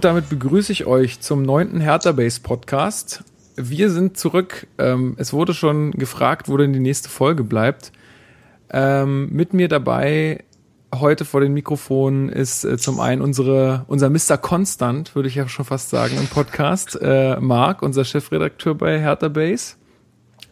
[0.00, 3.22] Und damit begrüße ich euch zum neunten Hertha Base Podcast.
[3.54, 4.66] Wir sind zurück.
[4.78, 7.92] Ähm, es wurde schon gefragt, wo denn die nächste Folge bleibt.
[8.70, 10.44] Ähm, mit mir dabei
[10.94, 14.38] heute vor dem Mikrofon ist äh, zum einen unsere, unser Mr.
[14.38, 16.98] Constant, würde ich ja schon fast sagen, im Podcast.
[17.02, 19.74] Äh, Marc, unser Chefredakteur bei Hertha Base.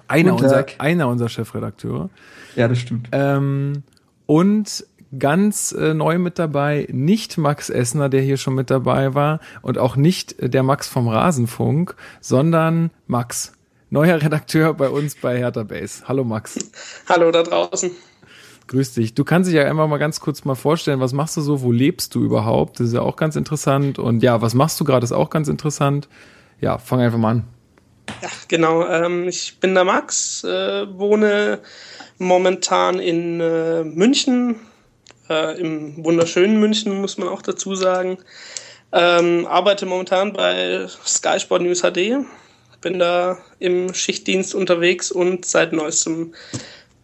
[0.09, 0.75] Einer, Tag.
[0.77, 2.11] einer unserer Chefredakteure.
[2.55, 3.09] Ja, das stimmt.
[3.13, 3.83] Ähm,
[4.27, 4.85] und
[5.17, 9.79] ganz äh, neu mit dabei, nicht Max Essner, der hier schon mit dabei war, und
[9.79, 13.53] auch nicht äh, der Max vom Rasenfunk, sondern Max,
[13.91, 16.03] neuer Redakteur bei uns bei Hertha Base.
[16.07, 16.59] Hallo Max,
[17.09, 17.91] Hallo da draußen.
[18.67, 19.15] grüß dich.
[19.15, 21.73] Du kannst dich ja einfach mal ganz kurz mal vorstellen, was machst du so, wo
[21.73, 22.81] lebst du überhaupt?
[22.81, 23.99] Das ist ja auch ganz interessant.
[23.99, 26.09] Und ja, was machst du gerade, ist auch ganz interessant.
[26.61, 27.45] Ja, fang einfach mal an.
[28.23, 28.87] Ja, genau.
[28.87, 31.61] Ähm, ich bin der Max, äh, wohne
[32.19, 34.57] momentan in äh, München,
[35.29, 38.19] äh, im wunderschönen München, muss man auch dazu sagen.
[38.93, 42.25] Ähm, arbeite momentan bei Sky Sport News HD.
[42.81, 46.33] Bin da im Schichtdienst unterwegs und seit neuestem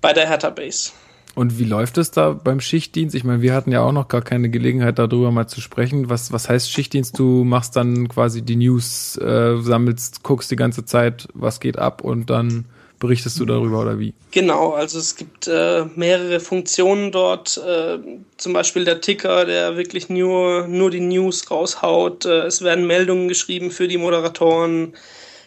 [0.01, 0.93] bei der Hertha Base.
[1.35, 3.15] Und wie läuft es da beim Schichtdienst?
[3.15, 6.09] Ich meine, wir hatten ja auch noch gar keine Gelegenheit, darüber mal zu sprechen.
[6.09, 7.19] Was, was heißt Schichtdienst?
[7.19, 12.03] Du machst dann quasi die News, äh, sammelst, guckst die ganze Zeit, was geht ab
[12.03, 12.67] und dann
[12.99, 14.15] berichtest du darüber oder wie?
[14.31, 17.99] Genau, also es gibt äh, mehrere Funktionen dort, äh,
[18.37, 22.25] zum Beispiel der Ticker, der wirklich nur, nur die News raushaut.
[22.25, 24.95] Äh, es werden Meldungen geschrieben für die Moderatoren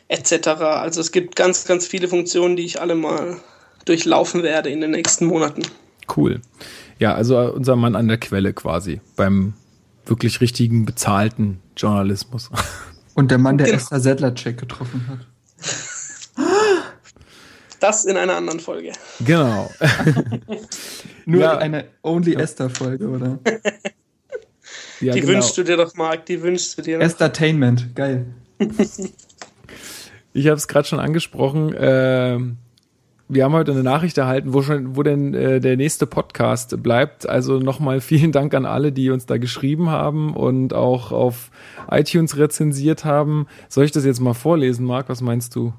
[0.07, 0.47] etc.
[0.61, 3.37] Also es gibt ganz, ganz viele Funktionen, die ich alle mal
[3.85, 5.63] durchlaufen werde in den nächsten Monaten.
[6.15, 6.41] Cool.
[6.99, 9.53] Ja, also unser Mann an der Quelle quasi, beim
[10.05, 12.49] wirklich richtigen, bezahlten Journalismus.
[13.13, 13.77] Und der Mann, der Genau.
[13.77, 15.27] Esther Sedlacek getroffen hat.
[17.79, 18.91] Das in einer anderen Folge.
[19.25, 19.69] genau.
[21.25, 21.57] Nur Ja.
[21.57, 23.39] eine Only Esther-Folge, oder?
[24.99, 25.33] Ja, die genau.
[25.33, 26.99] wünschst du dir doch, Marc, die wünschst du dir.
[26.99, 28.25] Esthertainment, geil.
[30.33, 31.73] Ich habe es gerade schon angesprochen.
[31.77, 32.57] ähm,
[33.29, 37.27] wir haben heute eine Nachricht erhalten, wo schon, wo denn äh, der nächste Podcast bleibt.
[37.27, 41.49] Also nochmal vielen Dank an alle, die uns da geschrieben haben und auch auf
[41.89, 43.47] iTunes rezensiert haben.
[43.67, 45.09] Soll ich das jetzt mal vorlesen, Marc?
[45.09, 45.73] Was meinst du?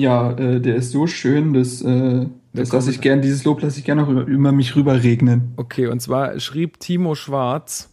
[0.00, 3.78] Ja, äh, der ist so schön, dass, äh, das lasse ich gern, dieses Lob lasse
[3.78, 5.52] ich gerne auch über, über mich rüber regnen.
[5.56, 7.90] Okay, und zwar schrieb Timo Schwarz,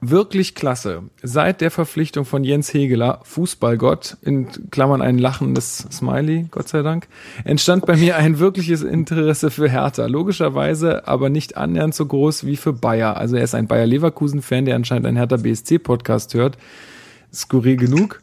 [0.00, 1.02] wirklich klasse.
[1.22, 7.06] Seit der Verpflichtung von Jens Hegeler, Fußballgott, in Klammern ein lachendes Smiley, Gott sei Dank,
[7.44, 10.06] entstand bei mir ein wirkliches Interesse für Hertha.
[10.06, 13.18] Logischerweise aber nicht annähernd so groß wie für Bayer.
[13.18, 16.56] Also er ist ein Bayer Leverkusen-Fan, der anscheinend einen Hertha BSC-Podcast hört.
[17.30, 18.22] Skurril genug.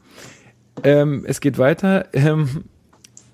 [0.84, 2.06] Ähm, es geht weiter.
[2.13, 2.63] Ähm,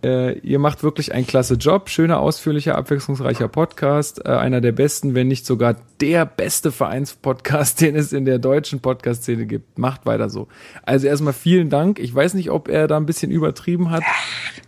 [0.03, 1.89] äh, ihr macht wirklich einen klasse Job.
[1.89, 4.23] Schöner, ausführlicher, abwechslungsreicher Podcast.
[4.25, 8.79] Äh, einer der besten, wenn nicht sogar der beste Vereinspodcast, den es in der deutschen
[8.79, 9.79] Podcast-Szene gibt.
[9.79, 10.47] Macht weiter so.
[10.83, 11.99] Also erstmal vielen Dank.
[11.99, 14.03] Ich weiß nicht, ob er da ein bisschen übertrieben hat,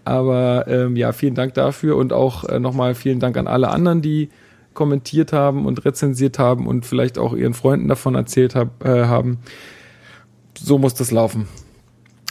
[0.04, 4.02] aber ähm, ja, vielen Dank dafür und auch äh, nochmal vielen Dank an alle anderen,
[4.02, 4.30] die
[4.74, 9.40] kommentiert haben und rezensiert haben und vielleicht auch ihren Freunden davon erzählt hab, äh, haben.
[10.58, 11.48] So muss das laufen.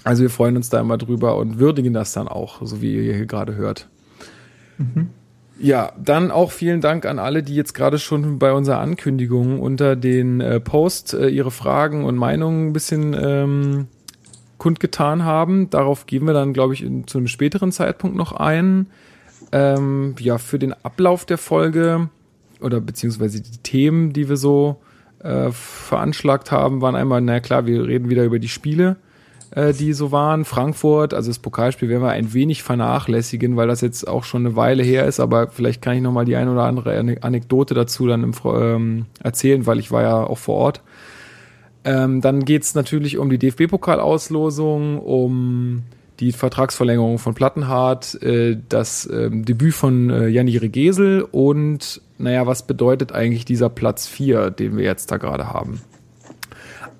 [0.09, 3.15] Also wir freuen uns da immer drüber und würdigen das dann auch, so wie ihr
[3.15, 3.91] hier gerade hört.
[5.61, 9.97] Ja, dann auch vielen Dank an alle, die jetzt gerade schon bei unserer Ankündigung unter
[9.97, 13.89] den äh, Post äh, ihre Fragen und Meinungen ein bisschen ähm,
[14.57, 15.69] kundgetan haben.
[15.69, 18.87] Darauf gehen wir dann, glaube ich, in, zu einem späteren Zeitpunkt noch ein.
[19.53, 22.09] Ähm, ja, für den Ablauf der Folge
[22.63, 24.81] oder beziehungsweise die Themen, die wir so
[25.19, 28.97] äh, veranschlagt haben, waren einmal, na klar, wir reden wieder über die Spiele,
[29.59, 30.45] äh, die so waren.
[30.45, 34.55] Frankfurt, also das Pokalspiel werden wir ein wenig vernachlässigen, weil das jetzt auch schon eine
[34.55, 37.75] Weile her ist, aber vielleicht kann ich noch mal die ein oder andere Ane- Anekdote
[37.75, 40.83] dazu dann im, ähm, erzählen, weil ich war ja auch vor Ort.
[41.85, 45.83] Ähm, dann geht's natürlich um die DFB-Pokalauslosung, um
[46.21, 52.65] die Vertragsverlängerung von Plattenhardt, äh, das ähm, Debüt von äh, Janire Gesel und naja, was
[52.65, 55.81] bedeutet eigentlich dieser Platz 4, den wir jetzt da gerade haben?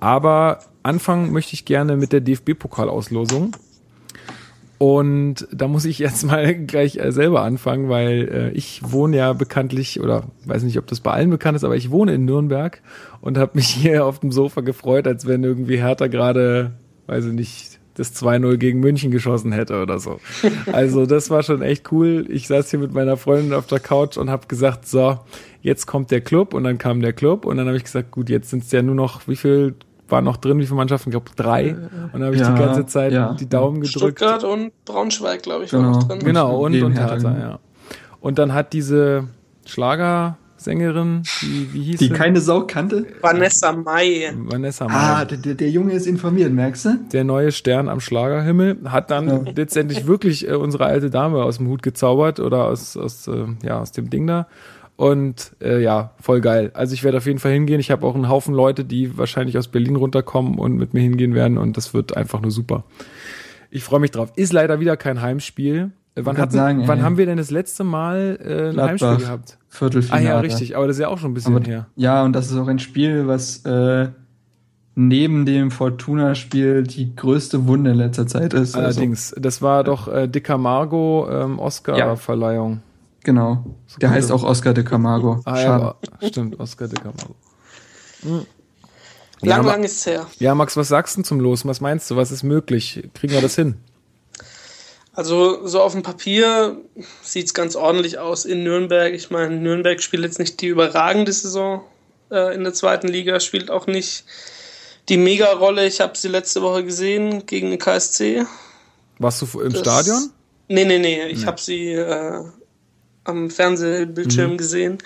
[0.01, 3.57] Aber anfangen möchte ich gerne mit der DFB-Pokalauslosung.
[4.79, 9.33] Und da muss ich jetzt mal gleich äh, selber anfangen, weil äh, ich wohne ja
[9.33, 12.81] bekanntlich, oder weiß nicht, ob das bei allen bekannt ist, aber ich wohne in Nürnberg
[13.21, 16.73] und habe mich hier auf dem Sofa gefreut, als wenn irgendwie Hertha gerade,
[17.09, 20.21] weiß ich nicht, das 2-0 gegen München geschossen hätte oder so.
[20.73, 22.27] Also das war schon echt cool.
[22.29, 25.19] Ich saß hier mit meiner Freundin auf der Couch und habe gesagt, so,
[25.61, 28.31] jetzt kommt der Club und dann kam der Club und dann habe ich gesagt, gut,
[28.31, 29.75] jetzt sind es ja nur noch, wie viel
[30.09, 31.11] waren noch drin, wie viele Mannschaften?
[31.11, 31.75] Ich glaube drei.
[31.75, 33.35] Und dann habe ich Ja, die ganze Zeit ja.
[33.35, 34.19] die Daumen gedrückt.
[34.19, 35.83] Stuttgart und Braunschweig, glaube ich, Genau.
[35.85, 36.19] war noch drin.
[36.21, 37.59] Genau, und, und Hertha, ja.
[38.21, 39.25] Und dann hat diese
[39.67, 42.13] Schlagersängerin, die, wie hieß Die sie?
[42.13, 43.07] keine Sau kannte.
[43.21, 44.33] Vanessa Mai.
[44.37, 45.25] Vanessa Ah, Mai.
[45.27, 46.99] der, der, der Junge ist informiert, merkst du?
[47.13, 49.41] Der neue Stern am Schlagerhimmel hat dann Ja.
[49.55, 53.81] letztendlich wirklich äh, unsere alte Dame aus dem Hut gezaubert oder aus, aus, äh, ja,
[53.81, 54.47] aus dem Ding da.
[54.99, 56.73] Und äh, ja, voll geil.
[56.75, 57.79] Also ich werde auf jeden Fall hingehen.
[57.79, 61.37] Ich habe auch einen Haufen Leute, die wahrscheinlich aus Berlin runterkommen und mit mir hingehen
[61.37, 62.83] werden und das wird einfach nur super.
[63.71, 64.33] Ich freue mich drauf.
[64.35, 65.93] Ist leider wieder kein Heimspiel.
[66.17, 68.89] Äh, Wann, hatten, sagen, wann haben wir denn das letzte Mal äh, ein Gladbach.
[68.89, 69.59] Heimspiel gehabt?
[69.61, 70.25] Ah Viertelfinale.
[70.25, 70.77] ja, richtig.
[70.77, 71.87] Aber das ist ja auch schon ein bisschen Aber, her.
[71.95, 74.09] ja, und das ist auch ein Spiel, was äh,
[74.97, 78.75] neben dem Fortuna-Spiel die größte Wunde in letzter Zeit ist.
[78.75, 82.81] Also, Allerdings, das war doch äh, Dicker Margo ähm, Oscar-Verleihung.
[83.29, 83.63] Genau.
[84.01, 85.41] Der heißt auch Oscar de Camargo.
[85.45, 85.95] Ah Schade.
[86.23, 87.35] ja, stimmt, Oscar Dicker Margo.
[88.23, 88.47] Lang,
[89.43, 90.27] Ja, lang ist es her.
[90.39, 91.65] Ja, Max, was sagst du zum Los?
[91.67, 92.17] Was meinst du?
[92.17, 93.03] Was ist möglich?
[93.15, 93.77] Kriegen wir das hin?
[95.13, 96.77] Also so auf dem Papier
[97.23, 99.13] sieht es ganz ordentlich aus in Nürnberg.
[99.13, 101.83] Ich meine, Nürnberg spielt jetzt nicht die überragende Saison
[102.31, 104.25] äh, in der zweiten Liga, spielt auch nicht
[105.09, 105.87] die Mega-Rolle.
[105.87, 108.45] Ich habe sie letzte Woche gesehen gegen den KSC.
[109.19, 110.31] Warst du im Das- Stadion?
[110.71, 111.27] Nee, nee, nee.
[111.29, 112.45] Ich habe sie äh,
[113.29, 114.99] am Fernsehbildschirm gesehen.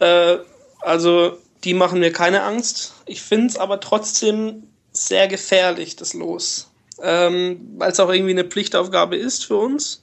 [0.00, 0.38] Äh,
[0.80, 2.94] also, die machen mir keine Angst.
[3.06, 6.70] Ich finde es aber trotzdem sehr gefährlich, das Los.
[7.02, 10.02] Ähm, Weil es auch irgendwie eine Pflichtaufgabe ist für uns.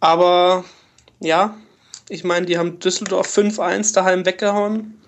[0.00, 0.64] Aber
[1.20, 1.56] ja,
[2.08, 5.00] ich meine, die haben Düsseldorf 5-1 daheim weggehauen.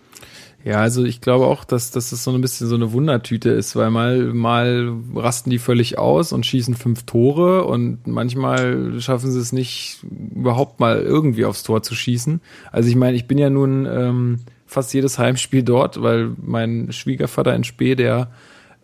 [0.67, 3.77] Ja, also ich glaube auch, dass, dass das so ein bisschen so eine Wundertüte ist,
[3.77, 9.39] weil mal, mal rasten die völlig aus und schießen fünf Tore und manchmal schaffen sie
[9.39, 10.05] es nicht,
[10.35, 12.41] überhaupt mal irgendwie aufs Tor zu schießen.
[12.73, 17.55] Also ich meine, ich bin ja nun ähm, fast jedes Heimspiel dort, weil mein Schwiegervater
[17.55, 18.33] in Spee, der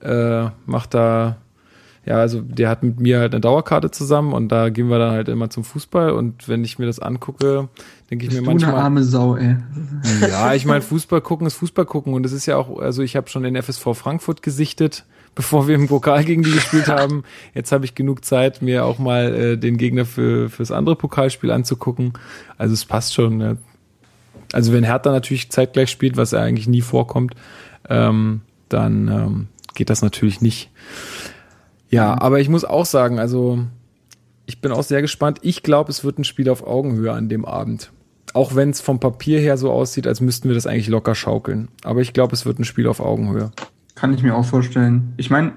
[0.02, 1.38] äh, macht da
[2.04, 5.12] ja, also der hat mit mir halt eine Dauerkarte zusammen und da gehen wir dann
[5.12, 7.69] halt immer zum Fußball und wenn ich mir das angucke,
[8.10, 8.75] denke ich mir Bist du eine manchmal.
[8.75, 9.56] arme Sau, ey.
[10.20, 13.14] Ja, ich meine, Fußball gucken ist Fußball gucken und es ist ja auch, also ich
[13.14, 15.04] habe schon den FSV Frankfurt gesichtet,
[15.37, 17.22] bevor wir im Pokal gegen die gespielt haben.
[17.54, 21.52] Jetzt habe ich genug Zeit, mir auch mal äh, den Gegner für fürs andere Pokalspiel
[21.52, 22.14] anzugucken.
[22.58, 23.40] Also es passt schon.
[23.40, 23.56] Ja.
[24.52, 27.34] Also wenn Hertha natürlich zeitgleich spielt, was ja eigentlich nie vorkommt,
[27.88, 30.70] ähm, dann ähm, geht das natürlich nicht.
[31.92, 33.58] Ja, aber ich muss auch sagen, also
[34.46, 35.38] ich bin auch sehr gespannt.
[35.42, 37.92] Ich glaube, es wird ein Spiel auf Augenhöhe an dem Abend.
[38.34, 41.69] Auch wenn es vom Papier her so aussieht, als müssten wir das eigentlich locker schaukeln.
[41.84, 43.50] Aber ich glaube, es wird ein Spiel auf Augenhöhe.
[43.94, 45.12] Kann ich mir auch vorstellen.
[45.19, 45.52] Ich meine,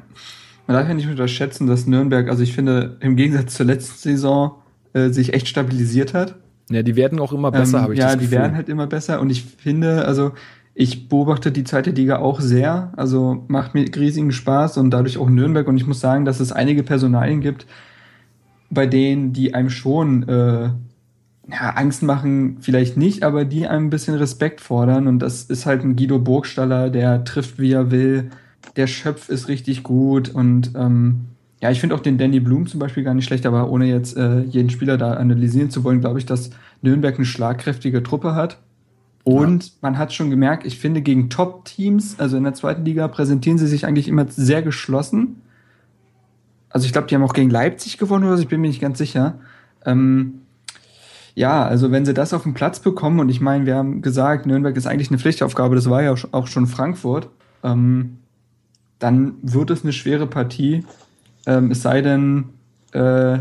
[0.67, 4.55] man darf ja nicht unterschätzen, dass Nürnberg, also ich finde, im Gegensatz zur letzten Saison
[4.93, 6.36] äh, sich echt stabilisiert hat.
[6.69, 8.39] Ja, die werden auch immer besser, Ähm, habe ich ja, das die Gefühl.
[8.39, 10.31] werden halt immer besser und ich finde, also
[10.77, 15.29] ich beobachte die zweite Liga auch sehr, also macht mir riesigen Spaß und dadurch auch
[15.29, 15.67] Nürnberg.
[15.70, 17.65] Und ich muss sagen, dass es einige Personalien gibt,
[18.70, 20.70] bei denen die einem schon äh,
[21.50, 25.08] ja, Angst machen, vielleicht nicht, aber die einem ein bisschen Respekt fordern.
[25.08, 28.32] Und das ist halt ein Guido Burgstaller, der trifft, wie er will,
[28.75, 30.27] der Schöpf ist richtig gut.
[30.27, 31.27] Und ähm,
[31.62, 34.17] ja, ich finde auch den Danny Blum zum Beispiel gar nicht schlecht, aber ohne jetzt
[34.17, 36.50] äh, jeden Spieler da analysieren zu wollen, glaube ich, dass
[36.82, 38.58] Nürnberg eine schlagkräftige Truppe hat.
[39.25, 43.58] Und man hat schon gemerkt, ich finde, gegen Top-Teams, also in der zweiten Liga, präsentieren
[43.58, 45.41] sie sich eigentlich immer sehr geschlossen.
[46.70, 48.82] Also ich glaube, die haben auch gegen Leipzig gewonnen oder so, ich bin mir nicht
[48.82, 49.39] ganz sicher.
[49.84, 50.41] Ähm,
[51.34, 54.46] ja, also wenn sie das auf den Platz bekommen, und ich meine, wir haben gesagt,
[54.46, 57.27] Nürnberg ist eigentlich eine Pflichtaufgabe, das war ja auch schon Frankfurt,
[57.63, 58.17] ähm,
[59.00, 60.86] dann wird es eine schwere Partie.
[61.48, 62.46] Ähm, es sei denn,
[62.91, 63.39] äh,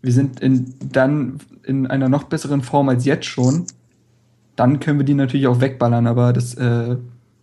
[0.00, 3.66] wir sind in, dann in einer noch besseren Form als jetzt schon.
[4.56, 6.96] Dann können wir die natürlich auch wegballern, aber das äh,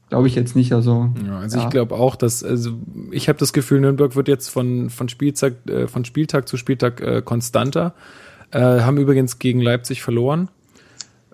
[0.09, 0.73] glaube ich jetzt nicht.
[0.73, 2.71] Also, Ja, also ich glaube auch, dass, also
[3.11, 7.01] ich habe das Gefühl, Nürnberg wird jetzt von, von, Spieltag, äh, von Spieltag zu Spieltag
[7.01, 7.93] äh, konstanter.
[8.51, 10.49] Äh, haben übrigens gegen Leipzig verloren.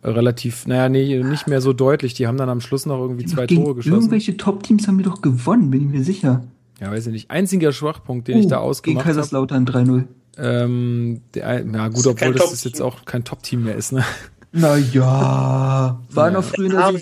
[0.04, 2.14] Äh, relativ, naja, nee, nicht mehr so deutlich.
[2.14, 3.96] Die haben dann am Schluss noch irgendwie zwei gegen Tore geschossen.
[3.96, 6.44] Irgendwelche Top-Teams haben wir doch gewonnen, bin ich mir sicher.
[6.80, 7.32] Ja, weiß ich nicht.
[7.32, 9.16] Einziger Schwachpunkt, den ich da Oh, gegen ausgemacht habe.
[9.16, 10.04] Kaiserslautern 3-0.
[10.38, 14.04] Ähm, der, ja gut, obwohl das jetzt auch kein Top-Team mehr ist, ne?
[14.52, 16.94] Na ja, war noch früh in der.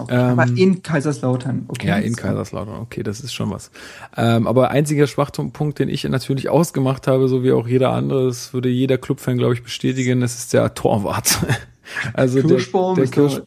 [0.00, 1.64] Okay, Ähm, aber in Kaiserslautern.
[1.68, 1.88] Okay.
[1.88, 3.70] Ja, in Kaiserslautern, okay, das ist schon was.
[4.16, 8.52] Ähm, aber einziger Schwachpunkt, den ich natürlich ausgemacht habe, so wie auch jeder andere, das
[8.52, 11.38] würde jeder Clubfan, glaube ich, bestätigen, das ist der Torwart.
[12.12, 13.42] Also Kirschbaum der, der ist Kirsch,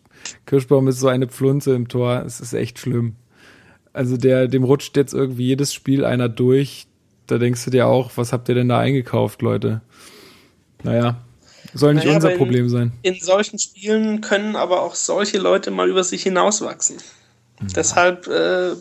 [0.48, 3.16] Kirschbaum ist so eine Pflunze im Tor, es ist echt schlimm.
[3.94, 6.88] Also der, dem rutscht jetzt irgendwie jedes Spiel einer durch.
[7.28, 9.82] Da denkst du dir auch, was habt ihr denn da eingekauft, Leute?
[10.82, 11.18] Naja,
[11.74, 12.92] soll nicht Naja, unser Problem sein.
[13.02, 16.98] In solchen Spielen können aber auch solche Leute mal über sich hinauswachsen.
[17.76, 18.72] Deshalb äh,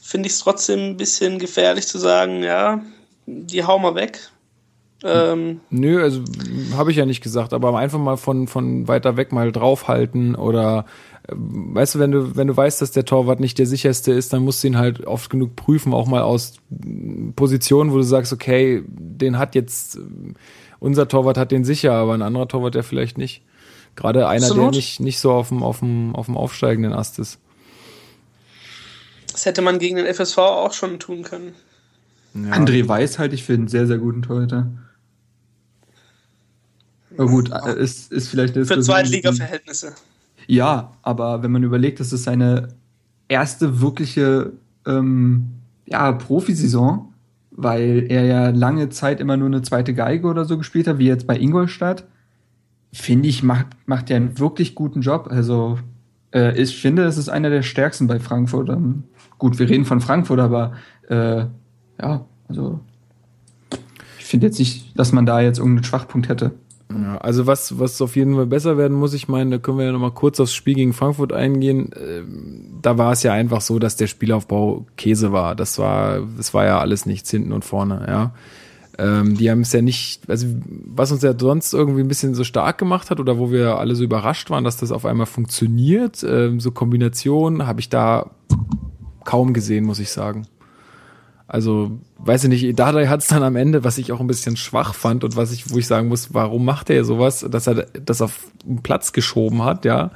[0.00, 2.82] finde ich es trotzdem ein bisschen gefährlich zu sagen, ja,
[3.26, 4.30] die hauen wir weg.
[5.04, 6.22] Ähm, Nö, also
[6.76, 10.86] habe ich ja nicht gesagt, aber einfach mal von, von weiter weg mal draufhalten oder
[11.28, 14.32] äh, weißt du, wenn du, wenn du weißt, dass der Torwart nicht der sicherste ist,
[14.32, 16.54] dann musst du ihn halt oft genug prüfen, auch mal aus
[17.36, 20.00] Positionen, wo du sagst, okay, den hat jetzt,
[20.80, 23.42] unser Torwart hat den sicher, aber ein anderer Torwart der vielleicht nicht.
[23.96, 24.74] Gerade einer, der Absolut.
[24.74, 27.38] nicht, nicht so auf dem, auf dem, auf dem aufsteigenden Ast ist.
[29.32, 31.52] das hätte man gegen den FSV auch schon tun können.
[32.34, 32.52] Ja.
[32.52, 34.70] André Weiß halte ich für einen sehr, sehr guten Torhüter.
[37.16, 39.94] Aber gut, äh, ist, ist vielleicht eine Für Zweitliga-Verhältnisse.
[40.46, 42.68] Ja, aber wenn man überlegt, das ist seine
[43.26, 44.52] erste wirkliche
[44.86, 45.50] ähm,
[45.86, 47.12] ja, Profisaison,
[47.60, 51.08] weil er ja lange Zeit immer nur eine zweite Geige oder so gespielt hat, wie
[51.08, 52.06] jetzt bei Ingolstadt,
[52.92, 55.26] finde ich, macht, macht er einen wirklich guten Job.
[55.28, 55.76] Also
[56.32, 58.68] äh, ich finde, es ist einer der stärksten bei Frankfurt.
[58.68, 59.02] Ähm,
[59.38, 60.74] gut, wir reden von Frankfurt, aber
[61.08, 61.46] äh,
[62.00, 62.78] ja, also
[64.20, 66.52] ich finde jetzt nicht, dass man da jetzt irgendeinen Schwachpunkt hätte.
[66.90, 69.84] Ja, also was, was auf jeden Fall besser werden muss, ich meine, da können wir
[69.84, 71.90] ja nochmal kurz aufs Spiel gegen Frankfurt eingehen.
[71.94, 75.54] Ähm, da war es ja einfach so, dass der Spielaufbau Käse war.
[75.54, 78.32] Das war, das war ja alles nichts hinten und vorne, ja.
[78.96, 80.48] Ähm, die haben es ja nicht, also
[80.86, 83.94] was uns ja sonst irgendwie ein bisschen so stark gemacht hat oder wo wir alle
[83.94, 88.30] so überrascht waren, dass das auf einmal funktioniert, ähm, so Kombinationen, habe ich da
[89.24, 90.48] kaum gesehen, muss ich sagen.
[91.46, 94.56] Also, weiß ich nicht, Dardai hat es dann am Ende, was ich auch ein bisschen
[94.56, 97.86] schwach fand und was ich, wo ich sagen muss, warum macht er sowas, dass er
[98.04, 100.10] das auf den Platz geschoben hat, ja.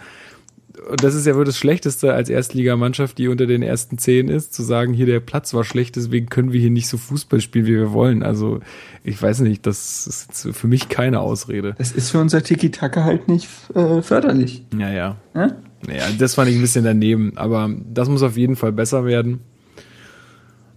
[0.91, 4.55] Und das ist ja wohl das Schlechteste als Erstligamannschaft, die unter den ersten zehn ist,
[4.55, 7.67] zu sagen, hier der Platz war schlecht, deswegen können wir hier nicht so Fußball spielen,
[7.67, 8.23] wie wir wollen.
[8.23, 8.61] Also,
[9.05, 11.75] ich weiß nicht, das ist für mich keine Ausrede.
[11.79, 14.65] Das ist für unser Tiki-Taka halt nicht äh, förderlich.
[14.77, 15.17] Ja, ja.
[15.35, 15.57] Ne?
[15.87, 19.41] Naja, das fand ich ein bisschen daneben, aber das muss auf jeden Fall besser werden.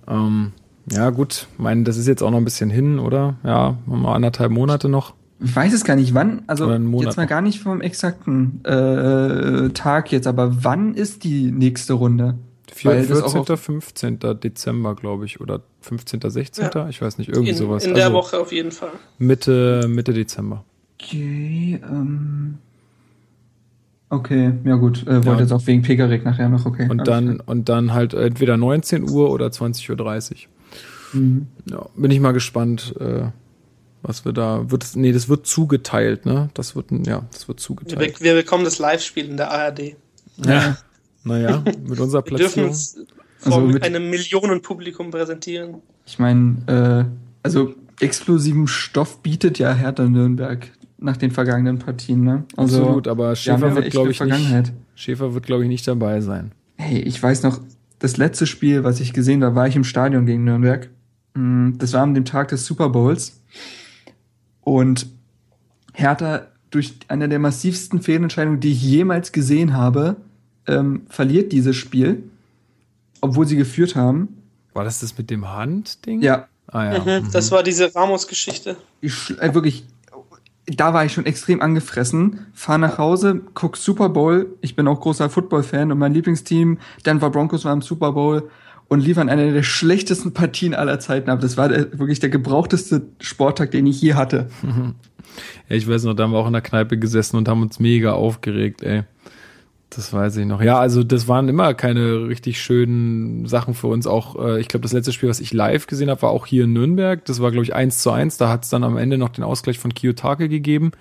[0.08, 0.51] Ähm,
[0.92, 3.36] ja, gut, mein, das ist jetzt auch noch ein bisschen hin, oder?
[3.44, 5.13] Ja, mal anderthalb Monate noch.
[5.44, 10.12] Ich weiß es gar nicht, wann, also jetzt mal gar nicht vom exakten äh, Tag
[10.12, 12.36] jetzt, aber wann ist die nächste Runde?
[12.84, 14.20] Weil das auch 14., auf- 15.
[14.44, 16.89] Dezember, glaube ich, oder 15., 16., Ja.
[16.89, 17.86] ich weiß nicht, irgendwie In, sowas.
[17.86, 18.89] in der Also Woche auf jeden Fall.
[19.18, 20.63] Mitte, Mitte Dezember.
[21.01, 22.58] Okay, ähm.
[24.10, 25.39] Okay, ja gut, äh, wollte Ja.
[25.39, 26.88] jetzt auch wegen Pegarik nachher noch, okay.
[26.89, 29.89] Und dann, und dann halt entweder 19 Uhr oder 20.30
[30.32, 30.38] Uhr.
[31.15, 31.48] Mhm.
[31.69, 33.24] Ja, bin ich mal gespannt, äh,
[34.01, 36.50] was wir da, wird es, nee, das wird zugeteilt, ne?
[36.53, 38.19] Das wird, ja, das wird Wir, zugeteilt.
[38.19, 39.95] be- wir bekommen das Live-Spiel in der ARD.
[40.45, 40.77] Ja.
[41.24, 42.69] Naja, mit unserer Wir dürfen Platzierung.
[42.72, 43.00] es
[43.39, 45.75] vor Also einem Millionenpublikum präsentieren.
[46.05, 47.05] Ich meine, äh,
[47.41, 50.69] also explosiven Stoff bietet ja Hertha Nürnberg
[51.00, 52.43] nach den vergangenen Partien, ne?
[52.57, 54.74] Also, Absolut, aber wir Schäfer ja wird, glaube ich, nicht.
[54.95, 56.51] Schäfer wird, glaube ich, nicht dabei sein.
[56.77, 57.60] Hey, ich weiß noch,
[58.00, 60.89] das letzte Spiel, was ich gesehen habe, war ich im Stadion gegen Nürnberg.
[61.36, 63.39] Mm, Das war an dem Tag des Super Bowls.
[64.62, 65.08] Und
[65.94, 70.18] Hertha durch eine der massivsten Fehlentscheidungen, die ich jemals gesehen habe,
[70.68, 72.24] ähm, verliert dieses Spiel,
[73.22, 74.42] obwohl sie geführt haben.
[74.74, 76.22] War das das mit dem Handding?
[76.22, 77.20] Ja, Ah ja.
[77.22, 78.75] Mhm, Das war diese Ramos-Geschichte.
[79.01, 79.86] äh, wirklich,
[80.65, 82.48] da war ich schon extrem angefressen.
[82.54, 84.48] Fahr nach Hause, guck Super Bowl.
[84.62, 88.50] Ich bin auch großer Football-Fan und mein Lieblingsteam Denver Broncos war im Super Bowl
[88.88, 91.42] und liefern eine der schlechtesten Partien aller Zeiten ab.
[91.42, 94.48] Das war der, wirklich der gebrauchteste Sporttag, den ich je hatte.
[95.68, 97.80] Ja, ich weiß noch, da haben wir auch in der Kneipe gesessen und haben uns
[97.80, 99.04] mega aufgeregt, ey.
[99.89, 100.62] Das weiß ich noch.
[100.62, 104.08] Ja, also das waren immer keine richtig schönen Sachen für uns.
[104.08, 106.65] Auch, äh, ich glaube, das letzte Spiel, was ich live gesehen habe, war auch hier
[106.65, 107.25] in Nürnberg.
[107.25, 108.38] Das war, glaube ich, 1 zu 1.
[108.38, 110.92] Da hat es dann am Ende noch den Ausgleich von Kiyotake gegeben.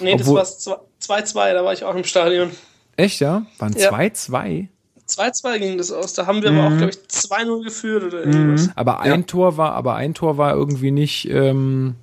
[0.00, 2.50] Nee, Obwohl- das war 2-2, da war ich auch im Stadion.
[2.96, 3.46] Echt, ja?
[3.58, 3.88] Waren Ja.
[5.08, 5.42] 2-2?
[5.42, 6.14] 2-2 ging das aus.
[6.14, 6.78] Da haben wir aber auch, Mhm.
[6.78, 8.70] glaube ich, 2-0 geführt oder irgendwas.
[8.74, 11.94] Aber ein Tor war, aber ein Tor war irgendwie nicht, ähm,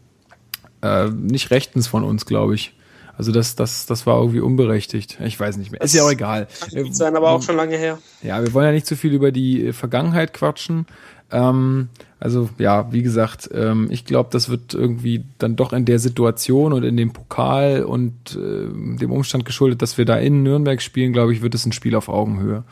[0.82, 2.74] äh, nicht rechtens von uns, glaube ich.
[3.18, 5.20] Also das, das, das war irgendwie unberechtigt.
[5.24, 5.80] Ich weiß nicht mehr.
[5.80, 6.48] Ist ja auch egal.
[6.74, 7.98] Kann sein, aber auch schon lange her.
[8.22, 10.86] Ja, wir wollen ja nicht zu viel über die Vergangenheit quatschen.
[11.32, 11.90] Ähm,
[12.20, 16.74] also ja, wie gesagt, ähm, ich glaube, das wird irgendwie dann doch in der Situation
[16.74, 21.14] und in dem Pokal und äh, dem Umstand geschuldet, dass wir da in Nürnberg spielen,
[21.14, 22.64] glaube ich, wird es ein Spiel auf Augenhöhe.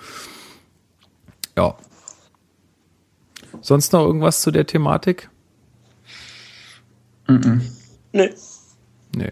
[1.57, 1.75] Ja.
[3.62, 5.29] Sonst noch irgendwas zu der Thematik?
[8.12, 8.29] Nee.
[9.15, 9.31] Nee.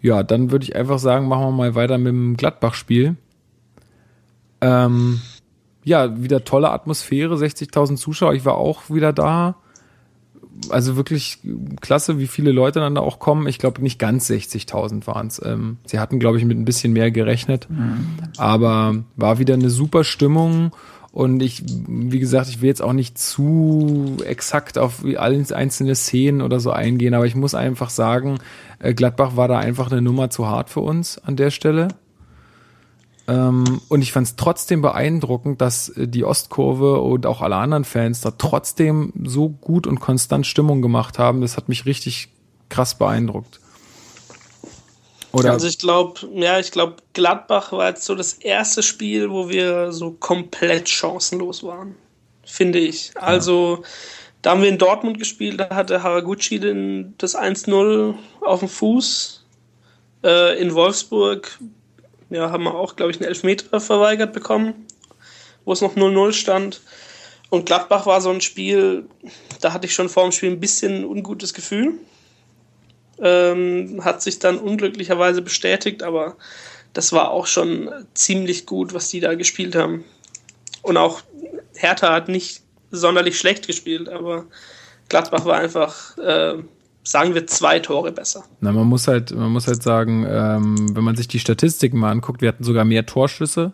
[0.00, 3.16] Ja, dann würde ich einfach sagen, machen wir mal weiter mit dem Gladbach-Spiel.
[4.60, 5.20] Ähm,
[5.84, 8.34] ja, wieder tolle Atmosphäre, 60.000 Zuschauer.
[8.34, 9.56] Ich war auch wieder da.
[10.68, 11.38] Also wirklich
[11.80, 13.46] klasse, wie viele Leute dann da auch kommen.
[13.46, 15.40] Ich glaube, nicht ganz 60.000 waren es.
[15.44, 17.68] Ähm, sie hatten, glaube ich, mit ein bisschen mehr gerechnet.
[18.36, 20.72] Aber war wieder eine super Stimmung.
[21.12, 26.40] Und ich, wie gesagt, ich will jetzt auch nicht zu exakt auf alle einzelne Szenen
[26.40, 28.38] oder so eingehen, aber ich muss einfach sagen,
[28.78, 31.88] äh, Gladbach war da einfach eine Nummer zu hart für uns an der Stelle.
[33.28, 37.84] Ähm, und ich fand es trotzdem beeindruckend, dass äh, die Ostkurve und auch alle anderen
[37.84, 41.40] Fans da trotzdem so gut und konstant Stimmung gemacht haben.
[41.40, 42.28] Das hat mich richtig
[42.68, 43.60] krass beeindruckt.
[45.32, 49.48] Oder Also ich glaube, ja, ich glaube, Gladbach war jetzt so das erste Spiel, wo
[49.48, 51.94] wir so komplett chancenlos waren.
[52.44, 53.12] Finde ich.
[53.14, 53.82] Also,
[54.42, 59.44] da haben wir in Dortmund gespielt, da hatte Haraguchi den, das 1-0 auf dem Fuß.
[60.24, 61.58] Äh, in Wolfsburg
[62.32, 64.86] ja, haben wir auch, glaube ich, einen Elfmeter verweigert bekommen,
[65.64, 66.80] wo es noch 0-0 stand.
[67.50, 69.04] Und Gladbach war so ein Spiel,
[69.60, 71.94] da hatte ich schon vor dem Spiel ein bisschen ein ungutes Gefühl.
[73.18, 76.36] Ähm, hat sich dann unglücklicherweise bestätigt, aber
[76.92, 80.04] das war auch schon ziemlich gut, was die da gespielt haben.
[80.82, 81.20] Und auch
[81.74, 84.46] Hertha hat nicht sonderlich schlecht gespielt, aber
[85.08, 86.54] Gladbach war einfach, äh,
[87.02, 88.44] sagen wir, zwei Tore besser.
[88.60, 92.10] Na, man muss halt, man muss halt sagen, ähm, wenn man sich die Statistiken mal
[92.10, 93.72] anguckt, wir hatten sogar mehr Torschüsse.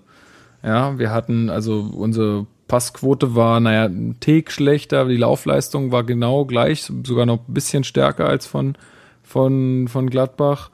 [0.62, 6.44] Ja, wir hatten, also unsere Passquote war, naja, ein Tick schlechter, die Laufleistung war genau
[6.44, 8.76] gleich, sogar noch ein bisschen stärker als von,
[9.22, 10.70] von, von Gladbach.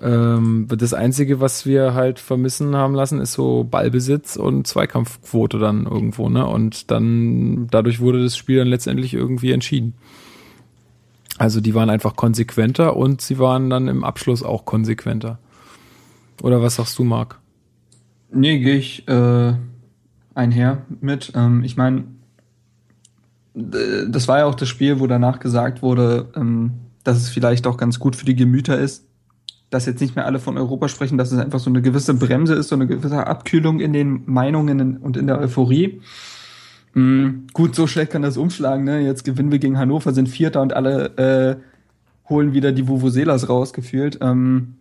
[0.00, 5.86] Ähm, das Einzige, was wir halt vermissen haben lassen, ist so Ballbesitz und Zweikampfquote dann
[5.86, 6.46] irgendwo, ne?
[6.46, 9.94] Und dann, dadurch wurde das Spiel dann letztendlich irgendwie entschieden.
[11.42, 15.40] Also die waren einfach konsequenter und sie waren dann im Abschluss auch konsequenter.
[16.40, 17.40] Oder was sagst du, Marc?
[18.30, 19.54] Nee, gehe ich äh,
[20.36, 21.32] einher mit.
[21.34, 22.04] Ähm, ich meine,
[23.54, 27.76] das war ja auch das Spiel, wo danach gesagt wurde, ähm, dass es vielleicht auch
[27.76, 29.04] ganz gut für die Gemüter ist,
[29.68, 32.54] dass jetzt nicht mehr alle von Europa sprechen, dass es einfach so eine gewisse Bremse
[32.54, 36.02] ist, so eine gewisse Abkühlung in den Meinungen und in der Euphorie.
[36.94, 38.84] Mm, gut, so schlecht kann das umschlagen.
[38.84, 39.00] Ne?
[39.00, 41.56] Jetzt gewinnen wir gegen Hannover, sind Vierter und alle äh,
[42.28, 44.18] holen wieder die Vuvuzelas rausgefühlt.
[44.20, 44.74] Ähm,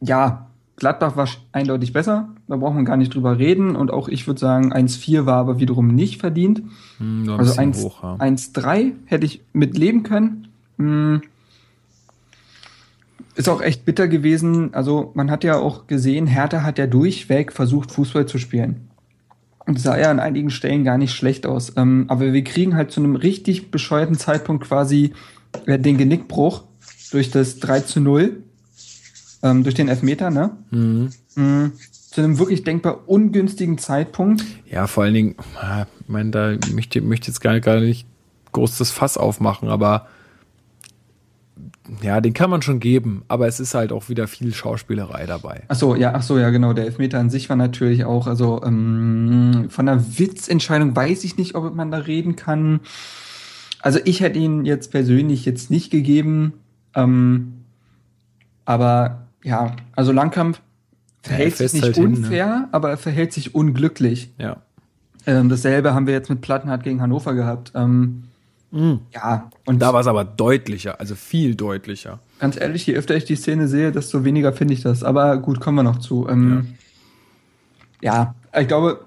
[0.00, 2.28] ja, Gladbach war eindeutig besser.
[2.46, 3.74] Da braucht man gar nicht drüber reden.
[3.74, 6.62] Und auch ich würde sagen, 1-4 war aber wiederum nicht verdient.
[6.98, 8.14] Hm, Also bisschen 1 hoch, ja.
[8.14, 10.48] 1-3 hätte ich mit leben können.
[10.78, 11.22] Hm.
[13.34, 14.72] Ist auch echt bitter gewesen.
[14.74, 18.87] Also man hat ja auch gesehen, Hertha hat ja durchweg versucht, Fußball zu spielen.
[19.74, 21.72] Es sah ja an einigen Stellen gar nicht schlecht aus.
[21.76, 25.12] Ähm, aber wir kriegen halt zu einem richtig bescheuerten Zeitpunkt quasi
[25.66, 26.64] äh, den Genickbruch
[27.10, 28.42] durch das 3 zu 0.
[29.42, 30.56] Ähm, durch den Elfmeter, ne?
[30.70, 31.10] Mhm.
[31.36, 31.72] Mhm.
[31.92, 34.44] Zu einem wirklich denkbar ungünstigen Zeitpunkt.
[34.68, 38.06] Ja, vor allen Dingen, ah, ich meine, da möchte möchte jetzt gar nicht, gar nicht
[38.52, 40.08] groß das Fass aufmachen, aber
[42.02, 45.62] ja, den kann man schon geben, aber es ist halt auch wieder viel Schauspielerei dabei.
[45.68, 46.72] Ach so, ja, ach so, ja, genau.
[46.72, 51.54] Der Elfmeter an sich war natürlich auch, also ähm, von einer Witzentscheidung weiß ich nicht,
[51.54, 52.80] ob man da reden kann.
[53.80, 56.54] Also ich hätte ihn jetzt persönlich jetzt nicht gegeben,
[56.94, 57.64] ähm,
[58.64, 60.60] aber ja, also Langkamp
[61.22, 62.16] verhält Ja, sich nicht halt hin, ne?
[62.18, 64.32] unfair, aber er verhält sich unglücklich.
[64.38, 64.58] Ja.
[65.26, 67.72] Ähm, dasselbe haben wir jetzt mit Plattenhardt gegen Hannover gehabt.
[67.74, 68.24] Ähm,
[68.70, 72.18] Ja, und Da war es aber deutlicher, also viel deutlicher.
[72.38, 75.02] ganz ehrlich, je öfter ich die Szene sehe, desto weniger finde ich das.
[75.02, 76.28] Aber gut, kommen wir noch zu.
[76.28, 76.74] Ähm,
[78.02, 78.34] ja.
[78.58, 79.00] ich glaube,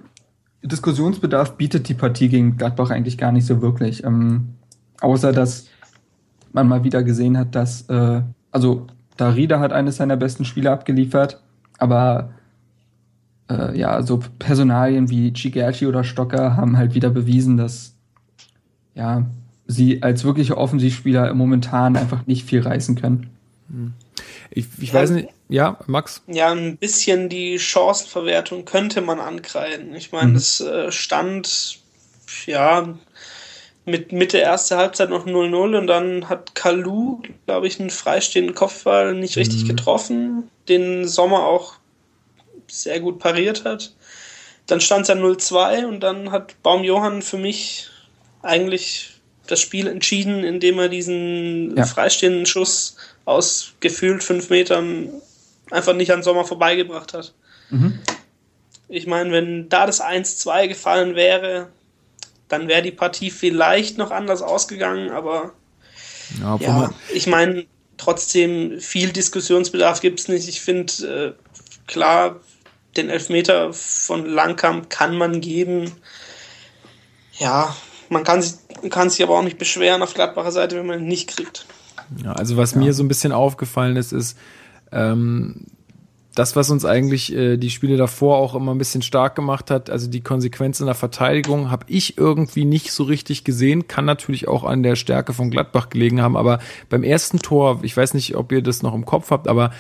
[0.64, 4.04] Diskussionsbedarf bietet die Partie gegen Gladbach eigentlich gar nicht so wirklich.
[4.04, 4.56] Ähm,
[5.00, 5.68] außer, dass
[6.54, 8.22] man mal wieder gesehen hat, dass, äh,
[8.52, 11.40] also, Darida hat eines seiner besten Spiele abgeliefert,
[11.78, 12.32] aber
[13.50, 17.96] äh, ja, so Personalien wie Cigerci oder Stocker haben halt wieder bewiesen, dass
[18.96, 19.26] ja,
[19.72, 23.30] sie als wirkliche Offensivspieler momentan einfach nicht viel reißen können.
[24.50, 26.22] Ich, ich weiß nicht, ja, Max?
[26.28, 29.96] Ja, ein bisschen die Chancenverwertung könnte man ankreiden.
[29.96, 30.36] Ich meine, Mhm.
[30.36, 31.80] es äh, stand,
[32.46, 32.98] ja,
[33.86, 39.16] mit Mitte erste Halbzeit noch 0-0 und dann hat Kalu, glaube ich, einen freistehenden Kopfball
[39.16, 39.68] nicht richtig Mhm.
[39.70, 41.76] getroffen, den Sommer auch
[42.68, 43.94] sehr gut pariert hat.
[44.68, 47.90] Dann stand es ja 0-2 und dann hat Baum Johann für mich
[48.44, 49.11] eigentlich
[49.48, 51.86] das Spiel entschieden, indem er diesen Ja.
[51.86, 55.10] freistehenden Schuss aus gefühlt fünf Metern
[55.70, 57.34] einfach nicht an Sommer vorbeigebracht hat.
[57.70, 58.00] Mhm.
[58.88, 61.68] Ich meine, wenn da das 1-2 gefallen wäre,
[62.50, 65.54] dann wäre die Partie vielleicht noch anders ausgegangen, aber
[66.42, 67.66] Ja, ja, ich meine,
[67.98, 70.48] trotzdem viel Diskussionsbedarf gibt es nicht.
[70.48, 72.40] Ich finde, äh, klar,
[72.98, 75.92] den Elfmeter von Langkamp kann man geben.
[77.38, 77.76] Ja,
[78.12, 78.56] man kann sich,
[78.90, 81.66] kann sich aber auch nicht beschweren auf Gladbacher Seite, wenn man ihn nicht kriegt.
[82.24, 84.38] Ja, also was mir so ein bisschen aufgefallen ist, ist
[84.92, 85.68] ähm,
[86.36, 89.90] das, was uns eigentlich äh, die Spiele davor auch immer ein bisschen stark gemacht hat,
[89.90, 93.88] also die Konsequenz in der Verteidigung, habe ich irgendwie nicht so richtig gesehen.
[93.88, 97.96] Kann natürlich auch an der Stärke von Gladbach gelegen haben, aber beim ersten Tor, ich
[97.96, 99.72] weiß nicht, ob ihr das noch im Kopf habt, aber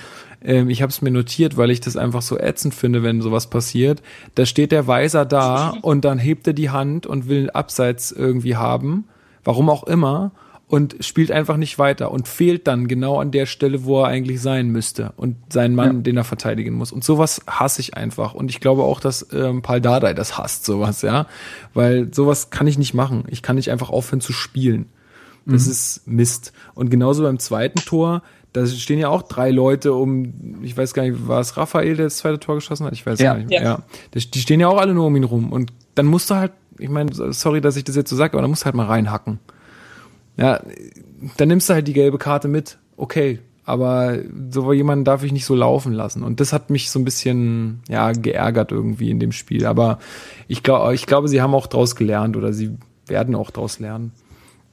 [0.43, 3.49] ähm, ich habe es mir notiert, weil ich das einfach so ätzend finde, wenn sowas
[3.49, 4.01] passiert.
[4.35, 8.55] Da steht der Weiser da und dann hebt er die Hand und will Abseits irgendwie
[8.55, 9.05] haben,
[9.43, 10.31] warum auch immer
[10.67, 14.39] und spielt einfach nicht weiter und fehlt dann genau an der Stelle, wo er eigentlich
[14.41, 16.01] sein müsste und seinen Mann, Ja.
[16.03, 16.93] den er verteidigen muss.
[16.93, 18.33] Und sowas hasse ich einfach.
[18.33, 21.27] Und ich glaube auch, dass ähm, Paul Dardai das hasst, sowas, ja.
[21.73, 23.25] Weil sowas kann ich nicht machen.
[23.27, 24.85] Ich kann nicht einfach aufhören zu spielen.
[25.45, 26.53] Das ist Mist.
[26.75, 28.21] Und genauso beim zweiten Tor,
[28.53, 32.05] da stehen ja auch drei Leute um, ich weiß gar nicht, war es Raphael, der
[32.05, 32.93] das zweite Tor geschossen hat?
[32.93, 33.31] Ich weiß Ja.
[33.33, 33.61] gar nicht mehr.
[33.61, 33.69] Ja.
[33.69, 33.83] Ja.
[34.13, 35.51] Die stehen ja auch alle nur um ihn rum.
[35.51, 38.41] Und dann musst du halt, ich meine, sorry, dass ich das jetzt so sage, aber
[38.41, 39.39] dann musst du halt mal reinhacken.
[40.37, 40.61] Ja,
[41.37, 42.77] dann nimmst du halt die gelbe Karte mit.
[42.97, 44.17] Okay, aber
[44.49, 46.23] so jemanden darf ich nicht so laufen lassen.
[46.23, 49.65] Und das hat mich so ein bisschen, ja, geärgert irgendwie in dem Spiel.
[49.65, 49.99] Aber
[50.47, 52.71] ich glaube, ich glaube, sie haben auch draus gelernt oder sie
[53.07, 54.11] werden auch draus lernen.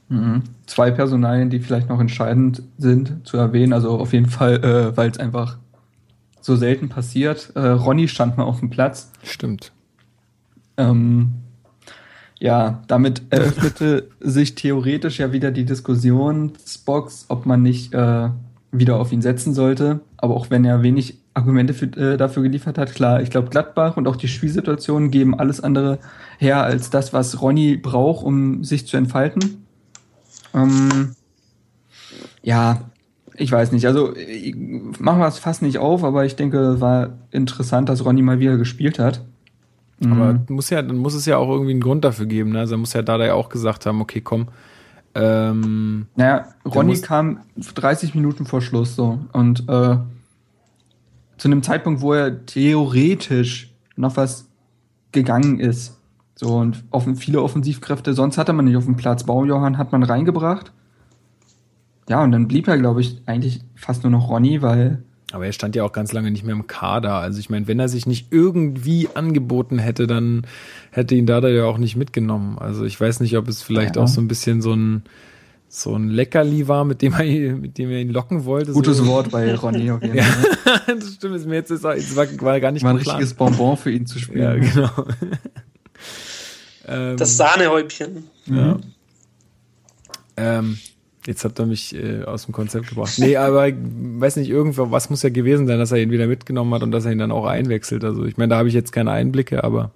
[0.09, 0.43] Mhm.
[0.65, 3.73] Zwei Personalien, die vielleicht noch entscheidend sind zu erwähnen.
[3.73, 5.57] Also auf jeden Fall, äh, weil es einfach
[6.41, 7.51] so selten passiert.
[7.55, 9.11] Äh, Ronny stand mal auf dem Platz.
[9.23, 9.71] Stimmt.
[10.77, 11.33] Ähm,
[12.39, 18.29] ja, damit eröffnete sich theoretisch ja wieder die Diskussionsbox, ob man nicht äh,
[18.71, 19.99] wieder auf ihn setzen sollte.
[20.17, 23.97] Aber auch wenn er wenig Argumente für, äh, dafür geliefert hat, klar, ich glaube, Gladbach
[23.97, 25.99] und auch die Spielsituationen geben alles andere
[26.37, 29.65] her als das, was Ronny braucht, um sich zu entfalten.
[30.53, 31.15] Ähm,
[32.41, 32.89] ja,
[33.35, 33.85] ich weiß nicht.
[33.85, 34.13] Also
[34.99, 38.57] machen wir es fast nicht auf, aber ich denke, war interessant, dass Ronny mal wieder
[38.57, 39.23] gespielt hat.
[40.03, 40.45] Aber Mhm.
[40.49, 42.51] muss ja, dann muss es ja auch irgendwie einen Grund dafür geben.
[42.51, 42.59] Ne?
[42.59, 44.47] Also muss ja Dada ja auch gesagt haben, okay, komm.
[45.15, 49.19] Ähm, Naja, Ronny kam 30 Minuten vor Schluss so.
[49.33, 49.97] Und äh,
[51.37, 54.47] zu einem Zeitpunkt, wo er theoretisch noch was
[55.11, 55.98] gegangen ist.
[56.41, 59.25] So, und offen, viele Offensivkräfte, sonst hatte man nicht auf dem Platz.
[59.25, 60.71] Baujohann hat man reingebracht.
[62.07, 65.51] Ja, und dann blieb er, glaube ich, eigentlich fast nur noch Ronny, weil aber er
[65.51, 67.15] stand ja auch ganz lange nicht mehr im Kader.
[67.15, 70.47] Also ich meine, wenn er sich nicht irgendwie angeboten hätte, dann
[70.91, 72.57] hätte ihn Dada ja auch nicht mitgenommen.
[72.57, 74.01] Also ich weiß nicht, ob es vielleicht Ja.
[74.03, 75.03] auch so ein bisschen so ein
[75.67, 78.71] so ein Leckerli war, mit dem er, ihn- mit dem er ihn locken wollte.
[78.71, 79.05] gutes so.
[79.07, 80.95] Wort bei Ronny auf jeden Ja, Fall.
[80.99, 81.35] das stimmt.
[81.35, 84.07] Ist mir jetzt ist, es war, war gar nicht War ein richtiges Bonbon für ihn
[84.07, 84.61] zu Ja, spielen.
[84.61, 84.89] genau.
[86.89, 88.25] Ähm, Das Sahnehäubchen.
[88.45, 88.77] Ja.
[90.37, 90.77] Ähm,
[91.25, 93.13] jetzt hat er mich äh, aus dem Konzept gebracht.
[93.17, 96.27] Nee, aber ich weiß nicht, irgendwo, was muss ja gewesen sein, dass er ihn wieder
[96.27, 98.03] mitgenommen hat und dass er ihn dann auch einwechselt.
[98.03, 99.91] Also ich meine, da habe ich jetzt keine Einblicke, aber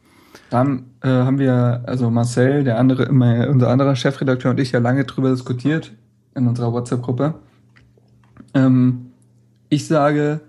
[0.49, 4.79] Dann äh, haben wir, also Marcel, der andere, immer, unser anderer Chefredakteur und ich ja
[4.79, 5.93] lange drüber diskutiert
[6.35, 7.35] in unserer WhatsApp-Gruppe.
[8.53, 9.11] Ähm,
[9.69, 10.41] ich sage,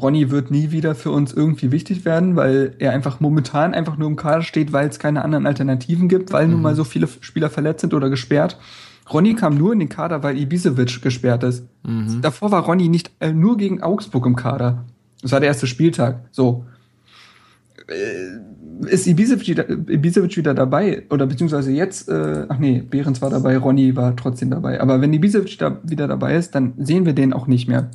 [0.00, 4.08] Ronny wird nie wieder für uns irgendwie wichtig werden, weil er einfach momentan einfach nur
[4.08, 7.48] im Kader steht, weil es keine anderen Alternativen gibt, weil nun mal so viele Spieler
[7.48, 8.58] verletzt sind oder gesperrt.
[9.12, 11.64] Ronny kam nur in den Kader, weil Ibisevic gesperrt ist.
[12.22, 14.84] Davor war Ronny nicht äh, nur gegen Augsburg im Kader.
[15.22, 16.26] Das war der erste Spieltag.
[16.30, 16.64] So
[18.88, 23.56] ist Ibisevic wieder, Ibisevic wieder dabei oder beziehungsweise jetzt, äh, ach nee, Behrens war dabei,
[23.56, 24.80] Ronny war trotzdem dabei.
[24.80, 27.90] Aber wenn Ibisevic da wieder dabei ist, dann sehen wir den auch nicht mehr.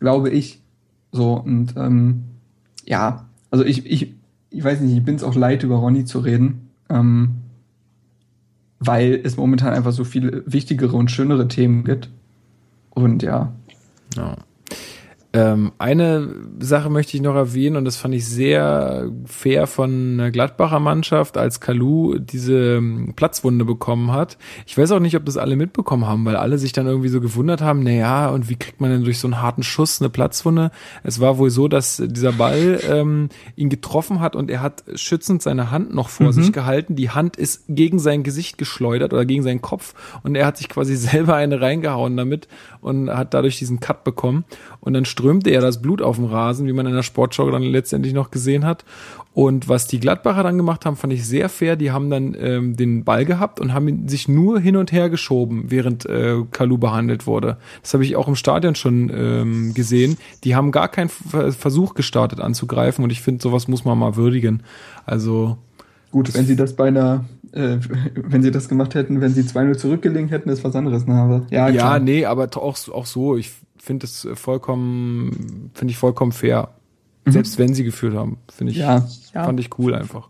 [0.00, 0.61] Glaube ich.
[1.12, 2.24] So, und ähm,
[2.84, 4.14] ja, also ich, ich,
[4.50, 6.70] ich weiß nicht, ich bin es auch leid, über Ronny zu reden.
[6.88, 7.36] Ähm,
[8.84, 12.10] weil es momentan einfach so viele wichtigere und schönere Themen gibt.
[12.90, 13.52] Und ja,
[14.16, 14.36] ja.
[15.34, 16.28] Ähm, eine
[16.60, 21.38] Sache möchte ich noch erwähnen und das fand ich sehr fair von der Gladbacher Mannschaft,
[21.38, 24.36] als Kalu diese ähm, Platzwunde bekommen hat.
[24.66, 27.20] Ich weiß auch nicht, ob das alle mitbekommen haben, weil alle sich dann irgendwie so
[27.22, 30.10] gewundert haben, na ja, und wie kriegt man denn durch so einen harten Schuss eine
[30.10, 30.70] Platzwunde?
[31.02, 35.40] Es war wohl so, dass dieser Ball ähm, ihn getroffen hat und er hat schützend
[35.40, 36.32] seine Hand noch vor Mhm.
[36.32, 36.94] sich gehalten.
[36.94, 40.68] Die Hand ist gegen sein Gesicht geschleudert oder gegen seinen Kopf und er hat sich
[40.68, 42.48] quasi selber eine reingehauen damit
[42.82, 44.44] und hat dadurch diesen Cut bekommen.
[44.80, 47.62] Und dann strömte er das Blut auf dem Rasen, wie man in der Sportschau dann
[47.62, 48.84] letztendlich noch gesehen hat.
[49.34, 51.76] Und was die Gladbacher dann gemacht haben, fand ich sehr fair.
[51.76, 55.66] Die haben dann ähm, den Ball gehabt und haben sich nur hin und her geschoben,
[55.68, 57.56] während äh, Kalu behandelt wurde.
[57.80, 60.18] Das habe ich auch im Stadion schon ähm, gesehen.
[60.44, 64.16] Die haben gar keinen Ver- Versuch gestartet anzugreifen und ich finde, sowas muss man mal
[64.16, 64.62] würdigen.
[65.06, 65.56] Also
[66.10, 67.78] Gut, wenn sie das bei einer, äh,
[68.14, 71.06] wenn sie das gemacht hätten, wenn sie 2-0 zurückgelegen hätten, ist was anderes.
[71.06, 71.14] Ne?
[71.14, 72.00] Aber, ja, Ja, klar.
[72.00, 73.36] nee, aber auch, auch so.
[73.36, 76.68] Ich finde es vollkommen, finde ich vollkommen fair.
[77.26, 78.82] Selbst wenn sie geführt haben, finde ich, Mhm.
[78.84, 79.44] Ja, ja.
[79.44, 80.28] fand ich cool einfach.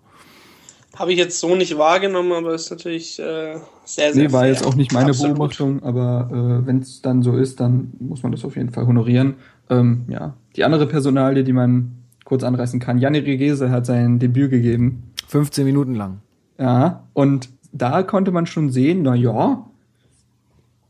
[0.94, 3.54] Habe ich jetzt so nicht wahrgenommen, aber ist natürlich äh,
[3.86, 4.50] sehr, sehr Nee, war fair.
[4.50, 5.36] jetzt auch nicht meine Absolut.
[5.38, 6.28] Beobachtung, aber
[6.62, 9.36] äh, wenn es dann so ist, dann muss man das auf jeden Fall honorieren.
[9.70, 11.92] Ähm, ja, die andere Personalie, die man
[12.26, 15.04] kurz anreißen kann, Janni Regese hat sein Debüt gegeben.
[15.28, 16.20] 15 Minuten lang.
[16.62, 19.66] Ja, und da konnte man schon sehen, na ja,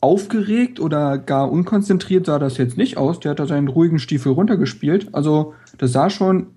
[0.02, 3.20] aufgeregt oder gar unkonzentriert sah das jetzt nicht aus.
[3.20, 5.14] Der hat da seinen ruhigen Stiefel runtergespielt.
[5.14, 6.48] Also, das sah schon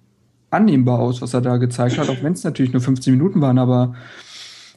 [0.50, 3.58] annehmbar aus, was er da gezeigt hat, auch wenn es natürlich nur 15 Minuten waren,
[3.58, 3.96] aber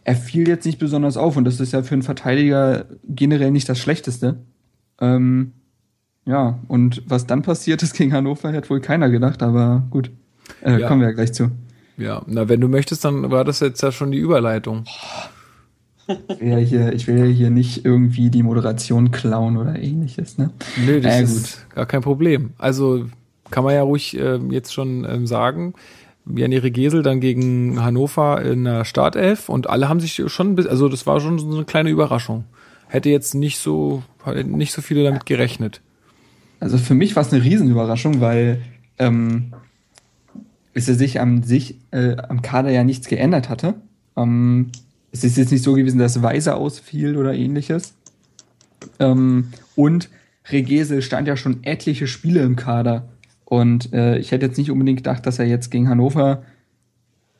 [0.05, 3.69] er fiel jetzt nicht besonders auf und das ist ja für einen Verteidiger generell nicht
[3.69, 4.37] das Schlechteste.
[5.01, 5.53] Ähm,
[6.27, 10.13] ja, und was dann passiert ist gegen Hannover, hat wohl keiner gedacht, aber gut.
[10.63, 10.89] Äh, Ja.
[10.89, 11.51] Kommen wir ja gleich zu.
[11.99, 14.85] Ja, na, wenn du möchtest, dann war das jetzt ja schon die Überleitung.
[16.07, 20.39] Ich will ja hier, ich will ja hier nicht irgendwie die Moderation klauen oder ähnliches,
[20.39, 20.51] ne?
[20.87, 22.53] Nö, das Äh, ist gar kein Problem.
[22.57, 23.05] Also
[23.51, 25.75] kann man ja ruhig ähm, jetzt schon ähm, sagen.
[26.25, 31.07] Janire Gesel dann gegen Hannover in der Startelf und alle haben sich schon, also das
[31.07, 32.45] war schon so eine kleine Überraschung.
[32.87, 34.03] Hätte jetzt nicht so,
[34.45, 35.81] nicht so viele damit gerechnet.
[36.61, 38.63] Also für mich war es eine Riesenüberraschung, weil
[38.99, 39.53] ähm,
[40.87, 43.75] es sich am sich äh, am Kader ja nichts geändert hatte.
[44.17, 44.71] Ähm,
[45.11, 47.95] es ist jetzt nicht so gewesen, dass Weiser ausfiel oder ähnliches.
[49.01, 50.11] Ähm, und
[50.51, 53.09] Regese stand ja schon etliche Spiele im Kader.
[53.45, 56.43] Und äh, ich hätte jetzt nicht unbedingt gedacht, dass er jetzt gegen Hannover,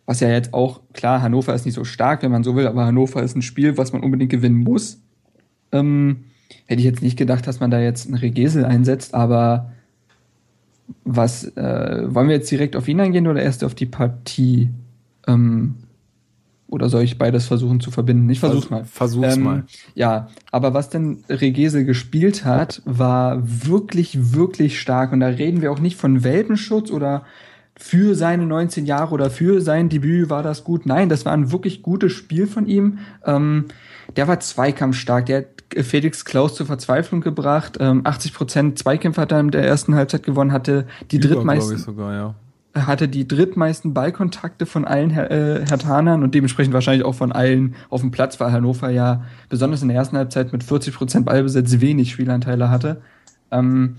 [0.07, 2.87] was ja jetzt auch, klar, Hannover ist nicht so stark, wenn man so will, aber
[2.87, 5.03] Hannover ist ein Spiel, was man unbedingt gewinnen muss.
[5.71, 6.25] Ähm,
[6.67, 9.73] hätte ich jetzt nicht gedacht, dass man da jetzt einen Regesel einsetzt, aber
[11.05, 14.71] was, äh, wollen wir jetzt direkt auf ihn eingehen oder erst auf die Partie?
[15.27, 15.77] Ähm,
[16.69, 18.29] oder soll ich beides versuchen zu verbinden?
[18.29, 18.85] Ich versuch's mal.
[18.85, 19.65] Versuch's Ähm, mal.
[19.95, 25.13] Ja, aber was denn Regese gespielt hat, war wirklich, wirklich stark.
[25.13, 27.25] Und da reden wir auch nicht von Welpenschutz oder
[27.75, 30.85] für seine 19 Jahre oder für sein Debüt war das gut.
[30.85, 32.99] Nein, das war ein wirklich gutes Spiel von ihm.
[33.25, 33.67] Ähm,
[34.17, 35.25] der war zweikampfstark.
[35.27, 35.47] Der
[35.83, 37.79] Felix Klaus zur Verzweiflung gebracht.
[37.81, 41.79] Ähm, 80 Prozent Zweikämpfe hat er in der ersten Halbzeit gewonnen, hatte die Über, drittmeisten
[41.79, 42.87] sogar, ja.
[42.87, 45.65] hatte die drittmeisten Ballkontakte von allen Her äh,
[46.13, 49.97] und dementsprechend wahrscheinlich auch von allen auf dem Platz, weil Hannover ja besonders in der
[49.97, 53.03] ersten Halbzeit mit 40% Ballbesitz wenig Spielanteile hatte.
[53.51, 53.97] Ähm,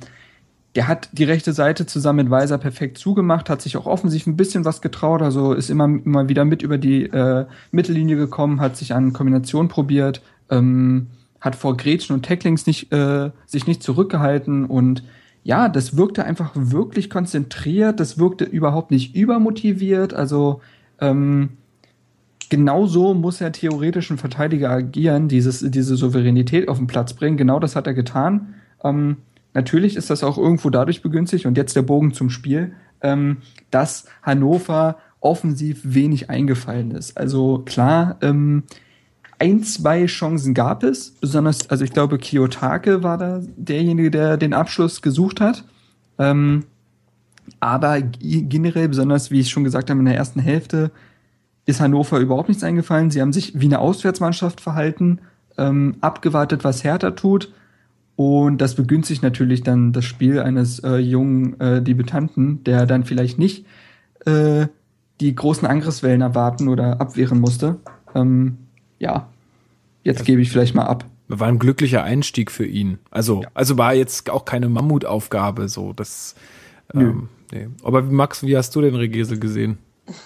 [0.75, 4.37] der hat die rechte Seite zusammen mit Weiser perfekt zugemacht, hat sich auch offensiv ein
[4.37, 8.77] bisschen was getraut, also ist immer, immer wieder mit über die äh, Mittellinie gekommen, hat
[8.77, 11.07] sich an Kombination probiert, ähm,
[11.41, 15.03] hat vor Gretchen und Tacklings nicht, äh, sich nicht zurückgehalten und
[15.43, 20.61] ja, das wirkte einfach wirklich konzentriert, das wirkte überhaupt nicht übermotiviert, also
[20.99, 21.49] ähm,
[22.49, 27.37] genau so muss er theoretisch ein Verteidiger agieren, dieses, diese Souveränität auf den Platz bringen,
[27.37, 28.55] genau das hat er getan.
[28.83, 29.17] Ähm,
[29.53, 33.37] natürlich ist das auch irgendwo dadurch begünstigt und jetzt der Bogen zum Spiel, ähm,
[33.71, 37.17] dass Hannover offensiv wenig eingefallen ist.
[37.17, 38.63] Also klar, ähm,
[39.39, 44.53] ein, zwei Chancen gab es, besonders, also ich glaube, Kiyotake war da derjenige, der den
[44.53, 45.63] Abschluss gesucht hat.
[46.17, 46.65] Ähm,
[47.59, 50.91] aber generell, besonders wie ich schon gesagt habe, in der ersten Hälfte
[51.65, 53.11] ist Hannover überhaupt nichts eingefallen.
[53.11, 55.19] Sie haben sich wie eine Auswärtsmannschaft verhalten,
[55.57, 57.51] ähm, abgewartet, was Hertha tut.
[58.15, 63.39] Und das begünstigt natürlich dann das Spiel eines äh, jungen äh, Debütanten, der dann vielleicht
[63.39, 63.65] nicht
[64.25, 64.67] äh,
[65.21, 67.77] die großen Angriffswellen erwarten oder abwehren musste.
[68.15, 68.57] Ähm,
[68.99, 69.27] ja,
[70.03, 71.05] jetzt gebe ich vielleicht mal ab.
[71.27, 72.97] War ein glücklicher Einstieg für ihn.
[73.11, 76.35] Also, also war jetzt auch keine Mammutaufgabe, so, das,
[76.93, 77.67] ähm, nee.
[77.83, 79.77] Aber Max, wie hast du den Regesel gesehen?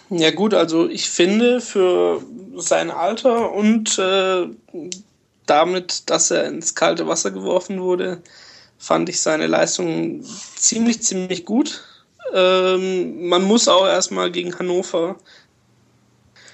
[0.10, 2.22] Ja gut, also ich finde für
[2.56, 4.48] sein Alter und äh,
[5.46, 8.22] damit, dass er ins kalte Wasser geworfen wurde,
[8.78, 10.24] fand ich seine Leistung
[10.56, 11.84] ziemlich, ziemlich gut.
[12.34, 15.18] Ähm, man muss auch erstmal gegen Hannover,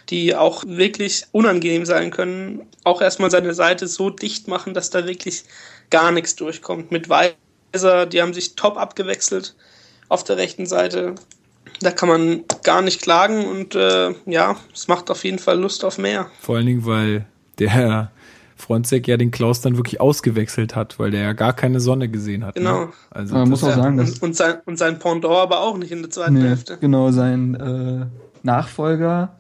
[0.10, 5.06] die auch wirklich unangenehm sein können, auch erstmal seine Seite so dicht machen, dass da
[5.06, 5.44] wirklich
[5.90, 6.92] gar nichts durchkommt.
[6.92, 9.56] Mit Weiser, die haben sich top abgewechselt
[10.08, 11.16] auf der rechten Seite.
[11.82, 15.86] Da kann man gar nicht klagen und äh, ja, es macht auf jeden Fall Lust
[15.86, 16.30] auf mehr.
[16.42, 17.26] Vor allen Dingen, weil
[17.60, 18.12] der
[18.56, 22.46] Fronzek ja den Klaus dann wirklich ausgewechselt hat, weil der ja gar keine Sonne gesehen
[22.46, 22.56] hat.
[22.56, 22.86] Genau.
[22.86, 22.92] Ne?
[23.12, 25.92] Also Man muss auch sagen, dass Und, und, sein, und sein Pendant aber auch nicht
[25.92, 26.78] in der zweiten nee, Hälfte.
[26.78, 28.06] genau sein äh,
[28.46, 29.39] Nachfolger,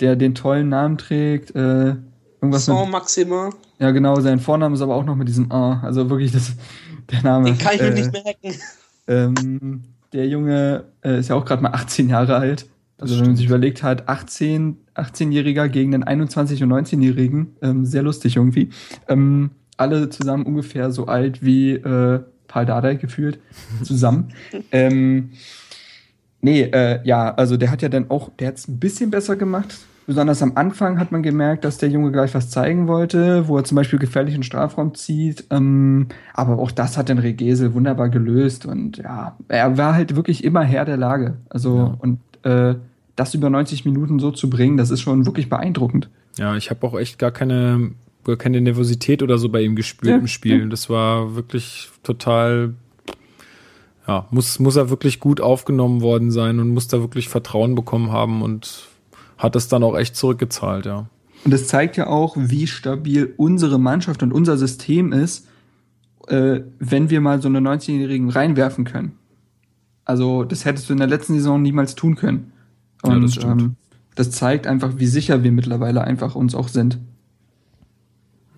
[0.00, 1.96] der den tollen Namen trägt, äh,
[2.40, 5.80] irgendwas Saint mit, Maxima, ja genau, sein Vorname ist aber auch noch mit diesem A,
[5.82, 6.52] also wirklich das
[7.10, 7.46] der Name.
[7.46, 8.60] den kann ich mir äh, nicht merken.
[9.06, 9.82] Ähm,
[10.12, 12.66] der Junge äh, ist ja auch gerade mal 18 Jahre alt.
[13.00, 18.02] Also wenn man sich überlegt hat, 18, 18-Jähriger gegen den 21- und 19-Jährigen, ähm, sehr
[18.02, 18.70] lustig irgendwie.
[19.06, 23.38] Ähm, alle zusammen ungefähr so alt wie äh, Paul Dardai gefühlt,
[23.82, 24.32] zusammen.
[24.72, 25.30] ähm,
[26.40, 29.36] nee, äh, ja, also der hat ja dann auch, der hat es ein bisschen besser
[29.36, 29.76] gemacht.
[30.06, 33.64] Besonders am Anfang hat man gemerkt, dass der Junge gleich was zeigen wollte, wo er
[33.64, 35.44] zum Beispiel gefährlichen Strafraum zieht.
[35.50, 40.44] Ähm, aber auch das hat den Regesel wunderbar gelöst und ja, er war halt wirklich
[40.44, 41.36] immer Herr der Lage.
[41.50, 41.96] Also Ja.
[41.98, 42.76] und äh,
[43.16, 46.08] das über 90 Minuten so zu bringen, das ist schon wirklich beeindruckend.
[46.38, 47.90] Ja, ich habe auch echt gar keine,
[48.24, 50.68] gar keine Nervosität oder so bei ihm gespürt Ja, im Spiel.
[50.70, 52.72] Das war wirklich total,
[54.08, 58.10] ja, muss, muss er wirklich gut aufgenommen worden sein und muss da wirklich Vertrauen bekommen
[58.10, 58.88] haben und
[59.36, 61.06] hat es dann auch echt zurückgezahlt, ja.
[61.44, 65.46] Und das zeigt ja auch, wie stabil unsere Mannschaft und unser System ist,
[66.26, 69.12] äh, wenn wir mal so eine 19-Jährigen reinwerfen können.
[70.04, 72.52] Also das hättest du in der letzten Saison niemals tun können.
[73.04, 73.62] Ja, Und das stimmt.
[73.62, 73.76] ähm,
[74.14, 76.98] das zeigt einfach, wie sicher wir mittlerweile einfach uns auch sind.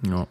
[0.07, 0.27] Ja.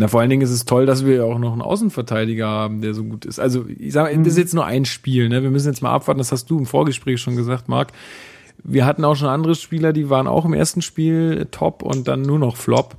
[0.00, 2.94] Na, vor allen Dingen ist es toll, dass wir auch noch einen Außenverteidiger haben, der
[2.94, 3.38] so gut ist.
[3.38, 5.42] Also, ich sage, das ist jetzt nur ein Spiel, ne?
[5.42, 7.92] Wir müssen jetzt mal abwarten, das hast du im Vorgespräch schon gesagt, Marc.
[8.64, 12.22] Wir hatten auch schon andere Spieler, die waren auch im ersten Spiel top und dann
[12.22, 12.96] nur noch Flop.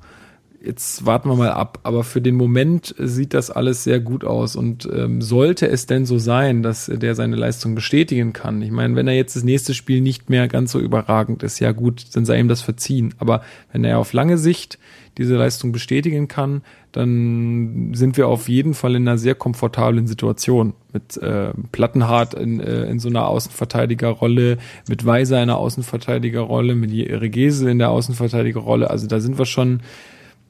[0.64, 1.80] Jetzt warten wir mal ab.
[1.82, 4.56] Aber für den Moment sieht das alles sehr gut aus.
[4.56, 8.96] Und ähm, sollte es denn so sein, dass der seine Leistung bestätigen kann, ich meine,
[8.96, 12.26] wenn er jetzt das nächste Spiel nicht mehr ganz so überragend ist, ja gut, dann
[12.26, 13.16] sei ihm das verziehen.
[13.18, 14.78] Aber wenn er auf lange Sicht
[15.18, 20.74] diese Leistung bestätigen kann, dann sind wir auf jeden Fall in einer sehr komfortablen Situation.
[20.94, 26.92] Mit äh, Plattenhardt in, äh, in so einer Außenverteidigerrolle, mit Weiser in einer Außenverteidigerrolle, mit
[26.92, 28.90] Regese in der Außenverteidigerrolle.
[28.90, 29.82] Also da sind wir schon,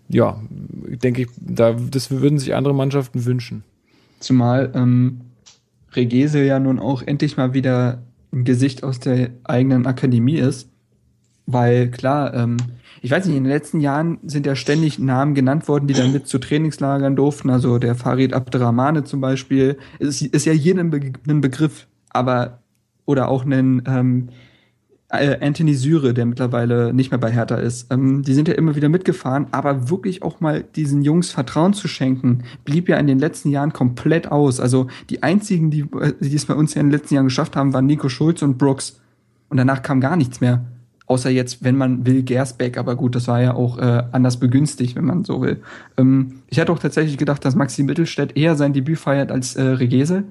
[0.09, 3.63] ja, denke ich, da, das würden sich andere Mannschaften wünschen.
[4.19, 5.21] Zumal ähm,
[5.95, 10.69] Regese ja nun auch endlich mal wieder ein Gesicht aus der eigenen Akademie ist.
[11.45, 12.57] Weil klar, ähm,
[13.03, 16.13] ich weiß nicht, in den letzten Jahren sind ja ständig Namen genannt worden, die dann
[16.13, 17.49] mit zu Trainingslagern durften.
[17.49, 19.77] Also der Farid Abderrahmane zum Beispiel.
[19.97, 22.59] Es ist, ist ja jedem Be ein Begriff, aber
[23.05, 24.29] oder auch ein ähm,
[25.09, 27.91] äh, Anthony Syre, der mittlerweile nicht mehr bei Hertha ist.
[27.91, 31.87] Ähm, die sind ja immer wieder mitgefahren, aber wirklich auch mal diesen Jungs Vertrauen zu
[31.87, 34.59] schenken, blieb ja in den letzten Jahren komplett aus.
[34.59, 35.87] Also die einzigen, die,
[36.19, 38.59] die es bei uns ja in den letzten Jahren geschafft haben, waren Nico Schulz und
[38.59, 39.01] Brooks.
[39.49, 40.63] Und danach kam gar nichts mehr.
[41.11, 44.95] Außer jetzt, wenn man will, Gersbeck, aber gut, das war ja auch äh, anders begünstigt,
[44.95, 45.61] wenn man so will.
[45.97, 49.61] Ähm, ich hatte auch tatsächlich gedacht, dass Maxi Mittelstädt eher sein Debüt feiert als äh,
[49.61, 50.23] Regese.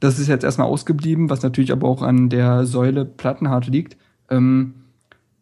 [0.00, 3.98] Das ist jetzt erstmal ausgeblieben, was natürlich aber auch an der Säule Plattenhardt liegt.
[4.30, 4.72] Ähm,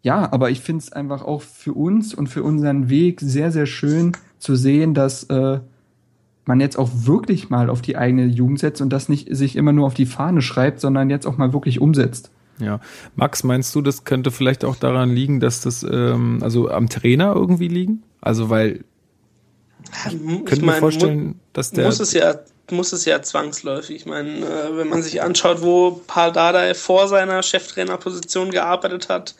[0.02, 3.66] ja, aber ich finde es einfach auch für uns und für unseren Weg sehr, sehr
[3.66, 5.60] schön zu sehen, dass äh,
[6.44, 9.72] man jetzt auch wirklich mal auf die eigene Jugend setzt und das nicht sich immer
[9.72, 12.32] nur auf die Fahne schreibt, sondern jetzt auch mal wirklich umsetzt.
[12.58, 12.80] Ja.
[13.16, 17.34] Max, meinst du, das könnte vielleicht auch daran liegen, dass das, ähm, also am Trainer
[17.34, 18.02] irgendwie liegen?
[18.20, 18.84] Also, weil,
[20.06, 21.86] Ich können wir mein, vorstellen, dass der.
[21.86, 22.36] muss es ja
[22.70, 23.96] muss es ja zwangsläufig.
[23.96, 29.34] Ich meine, äh, wenn man sich anschaut, wo Paul Dardai vor seiner Cheftrainerposition gearbeitet hat,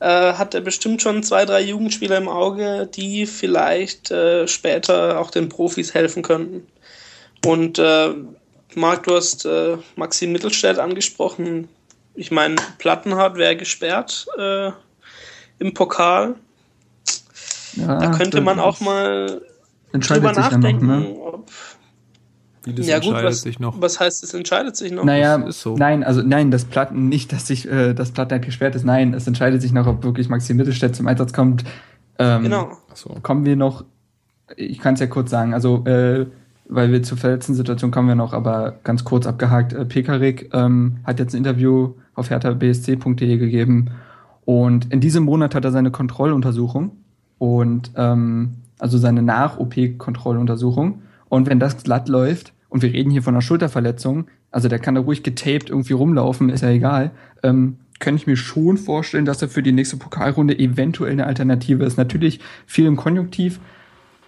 [0.00, 5.30] äh, hat er bestimmt schon zwei, drei Jugendspieler im Auge, die vielleicht äh, später auch
[5.30, 6.66] den Profis helfen könnten.
[7.44, 8.14] Und äh,
[8.74, 11.68] Marc, du hast äh, Maxim Mittelstädt angesprochen.
[12.14, 14.70] Ich meine, Plattenhardt wäre gesperrt äh,
[15.58, 16.36] im Pokal.
[17.74, 19.42] Ja, Da könnte man auch mal
[19.92, 21.34] entscheidet drüber sich dann nachdenken, noch, ne?
[21.34, 21.50] ob
[22.64, 23.80] wie das ja gut, entscheidet was, sich noch.
[23.80, 25.04] was heißt, es entscheidet sich noch?
[25.04, 25.76] Naja, so.
[25.76, 28.84] nein, also nein, das Platten nicht, dass sich äh, das Platten gesperrt ist.
[28.84, 31.64] Nein, es entscheidet sich noch, ob wirklich Maxi Mittelstädt zum Einsatz kommt.
[32.18, 32.76] Ähm, Genau.
[32.90, 33.16] Achso.
[33.22, 33.84] Kommen wir noch,
[34.56, 36.26] ich kann es ja kurz sagen, also äh,
[36.70, 39.72] weil wir zur verletzten Situation kommen wir noch, aber ganz kurz abgehakt.
[39.72, 43.90] Äh, Pekarik ähm, hat jetzt ein Interview auf herthabsc.de gegeben
[44.44, 46.92] und in diesem Monat hat er seine Kontrolluntersuchung
[47.38, 53.34] und ähm, also seine Nach-OP-Kontrolluntersuchung Und wenn das glatt läuft, und wir reden hier von
[53.34, 57.10] einer Schulterverletzung, also der kann da ruhig getaped irgendwie rumlaufen, ist ja egal,
[57.42, 61.84] ähm, könnte ich mir schon vorstellen, dass er für die nächste Pokalrunde eventuell eine Alternative
[61.84, 61.98] ist.
[61.98, 63.60] Natürlich viel im Konjunktiv,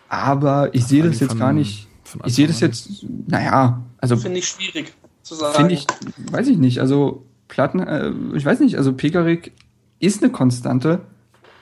[0.09, 1.88] aber ich sehe das jetzt gar nicht.
[2.19, 4.93] Von Ich sehe das jetzt, naja, also Finde ich schwierig
[5.23, 5.55] zu sagen.
[5.55, 5.87] finde ich,
[6.31, 9.53] weiß ich nicht, also Platten, äh, ich weiß nicht, also Pekarik
[9.99, 11.01] ist eine Konstante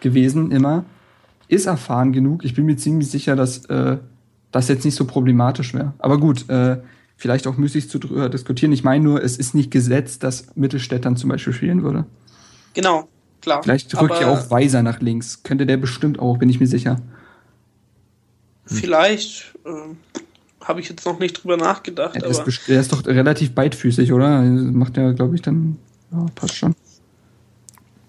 [0.00, 0.84] gewesen immer,
[1.48, 2.44] ist erfahren genug.
[2.44, 3.98] Ich bin mir ziemlich sicher, dass äh,
[4.52, 5.94] das jetzt nicht so problematisch wäre.
[5.98, 6.78] Aber gut, äh,
[7.16, 8.72] vielleicht auch müßig zu drüber diskutieren.
[8.72, 12.06] Ich meine nur, es ist nicht gesetzt, dass Mittelstädtern zum Beispiel spielen würde.
[12.74, 13.08] Genau,
[13.42, 13.62] klar.
[13.62, 15.42] Vielleicht rückt ja auch Weiser nach links.
[15.42, 17.00] Könnte der bestimmt auch, bin ich mir sicher.
[18.64, 19.98] Vielleicht ähm,
[20.70, 23.54] habe ich jetzt noch nicht drüber nachgedacht, Er ist, aber best- der ist doch relativ
[23.54, 24.40] beidfüßig, oder?
[24.42, 25.76] Macht ja, glaube ich, dann,
[26.12, 26.74] ja, passt schon.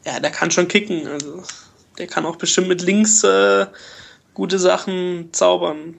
[0.06, 1.08] ja, der kann schon kicken.
[1.08, 1.44] Also
[1.98, 3.66] der kann auch bestimmt mit links äh,
[4.34, 5.96] gute Sachen zaubern.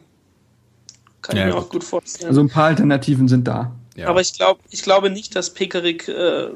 [1.20, 2.28] Kann Ja, ich mir auch gut vorstellen.
[2.28, 3.72] Also ein paar Alternativen sind da.
[3.94, 4.08] Ja.
[4.08, 6.48] Aber ich glaube ich glaube nicht, dass Pekarik äh,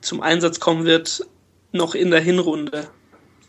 [0.00, 1.24] zum Einsatz kommen wird,
[1.72, 2.88] noch in der Hinrunde.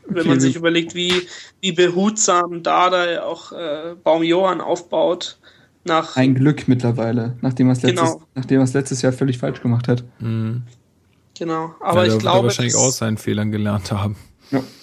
[0.10, 1.28] Wenn man sich überlegt, wie,
[1.62, 5.38] wie behutsam Dada auch äh, Baum Johann aufbaut,
[5.86, 8.22] nach Ein Glück mittlerweile, nachdem er es letztes, Genau.
[8.36, 10.04] er es letztes Jahr völlig falsch gemacht hat.
[10.20, 10.64] Mhm.
[11.38, 11.68] genau.
[11.68, 14.16] ja, Aber da ich er glaube, wahrscheinlich dass, aus seinen Fehlern gelernt haben.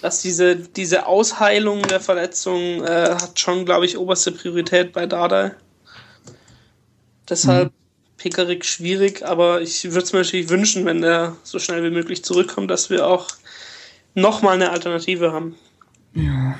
[0.01, 5.51] dass diese, diese Ausheilung der Verletzung äh, hat schon, glaube ich, oberste Priorität bei Dada.
[7.29, 7.71] Deshalb
[8.17, 12.23] Pekarik schwierig, aber ich würde es mir natürlich wünschen, wenn der so schnell wie möglich
[12.23, 13.27] zurückkommt, dass wir auch
[14.17, 15.55] nochmal eine Alternative haben.
[16.13, 16.55] Ja.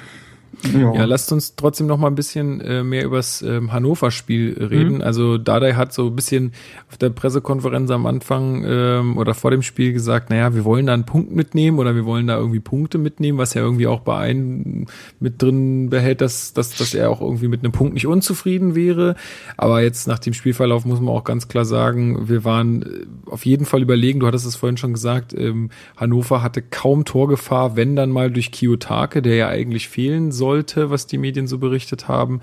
[0.73, 4.95] Ja, lasst uns trotzdem noch mal ein bisschen äh, mehr übers ähm, Hannover-Spiel reden.
[4.95, 5.01] Mhm.
[5.01, 6.53] Also Dardai hat so ein bisschen
[6.89, 10.93] auf der Pressekonferenz am Anfang ähm, oder vor dem Spiel gesagt, naja, wir wollen da
[10.93, 14.17] einen Punkt mitnehmen oder wir wollen da irgendwie Punkte mitnehmen, was ja irgendwie auch bei
[14.17, 14.87] einem
[15.19, 19.15] mit drin behält, dass, dass, dass er auch irgendwie mit einem Punkt nicht unzufrieden wäre.
[19.57, 23.45] Aber jetzt nach dem Spielverlauf muss man auch ganz klar sagen, wir waren äh, auf
[23.45, 27.95] jeden Fall überlegen, du hattest es vorhin schon gesagt, ähm, Hannover hatte kaum Torgefahr, wenn
[27.95, 32.41] dann mal durch Kiyotake, der ja eigentlich fehlen sollte, was die Medien so berichtet haben.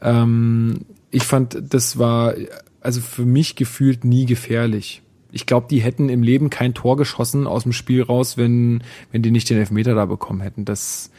[0.00, 0.80] Ähm,
[1.10, 2.34] ich fand, das war
[2.80, 5.02] also für mich gefühlt nie gefährlich.
[5.32, 8.82] Ich glaube, die hätten im Leben kein Tor geschossen aus dem Spiel raus, wenn,
[9.12, 10.64] wenn die nicht den Elfmeter da bekommen hätten.
[10.64, 11.10] Das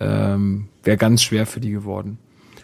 [0.00, 2.18] ähm, wäre ganz schwer für die geworden.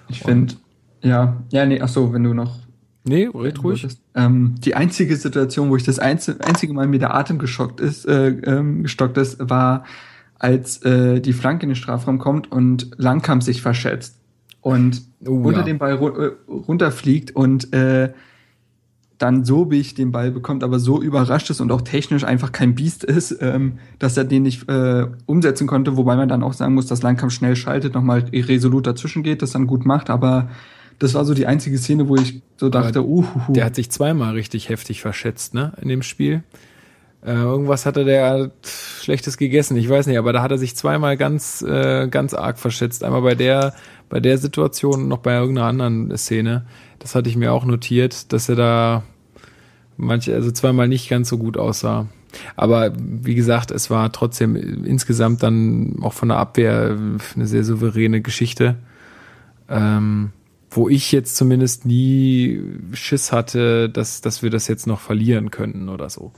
[0.09, 0.55] Ich finde,
[1.03, 2.59] ja, ja, nee, ach so, wenn du noch
[3.05, 3.87] Nee, red ruhig.
[4.15, 8.29] Ähm, die einzige Situation, wo ich das einzige, Mal mir der Atem geschockt ist, äh,
[8.29, 9.85] ähm, gestockt ist, war,
[10.43, 14.19] als äh, die Flanke in den Strafraum kommt und Langkamp sich verschätzt
[14.61, 15.67] und Oh, unter ja.
[15.67, 18.13] dem Ball ru äh, runterfliegt und äh,
[19.19, 22.75] dann so ich den Ball bekommt, aber so überrascht ist und auch technisch einfach kein
[22.75, 26.75] Biest ist, ähm, dass er den nicht äh, umsetzen konnte, wobei man dann auch sagen
[26.75, 30.49] muss, dass Langkamp schnell schaltet, nochmal resolut dazwischen geht, das dann gut macht, aber
[30.99, 34.33] das war so die einzige Szene, wo ich so dachte, uh, Der hat sich zweimal
[34.33, 36.43] richtig heftig verschätzt, ne, in dem Spiel.
[37.25, 38.51] Äh, irgendwas hatte der
[39.01, 42.59] Schlechtes gegessen, ich weiß nicht, aber da hat er sich zweimal ganz, äh, ganz arg
[42.59, 43.05] verschätzt.
[43.05, 43.75] Einmal bei der,
[44.09, 46.67] bei der Situation und noch bei irgendeiner anderen Szene.
[46.99, 49.03] Das hatte ich mir auch notiert, dass er da
[49.97, 52.07] manche, also zweimal nicht ganz so gut aussah.
[52.57, 56.97] Aber wie gesagt, es war trotzdem insgesamt dann auch von der Abwehr
[57.35, 58.77] eine sehr souveräne Geschichte.
[59.69, 60.33] Ähm,
[60.75, 62.63] wo ich jetzt zumindest nie
[62.95, 66.33] Schiss hatte, dass, dass wir das jetzt noch verlieren könnten oder so.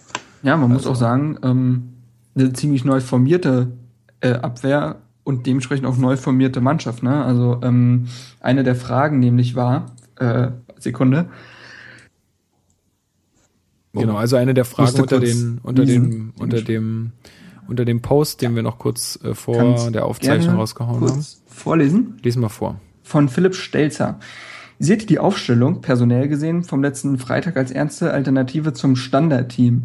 [0.45, 1.83] Ja, man muss Also- auch sagen, ähm,
[2.37, 3.73] eine ziemlich neu formierte
[4.21, 7.03] äh, Abwehr und dementsprechend auch neu formierte Mannschaft.
[7.03, 7.25] Ne?
[7.25, 8.07] Also ähm,
[8.41, 9.87] eine der Fragen nämlich war,
[10.17, 11.27] äh, Sekunde,
[13.93, 17.13] Genau, also eine der Fragen unter den, unter dem, unter dem,
[17.69, 21.25] unter dem Post, den wir noch kurz äh, vor Kannst der Aufzeichnung rausgehauen haben.
[21.47, 22.19] vorlesen.
[22.23, 22.81] Lesen wir vor.
[23.05, 24.19] von Philipp Stelzer.
[24.81, 29.85] Seht ihr die Aufstellung, personell gesehen, vom letzten Freitag als ernste Alternative zum Standardteam?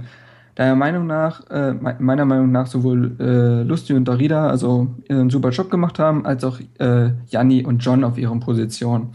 [0.55, 5.29] Daher Meinung nach, äh, me- meiner Meinung nach sowohl äh, Lusti und Darida also einen
[5.29, 9.09] super Job gemacht haben, als auch äh, Janni und John auf ihren Positionen.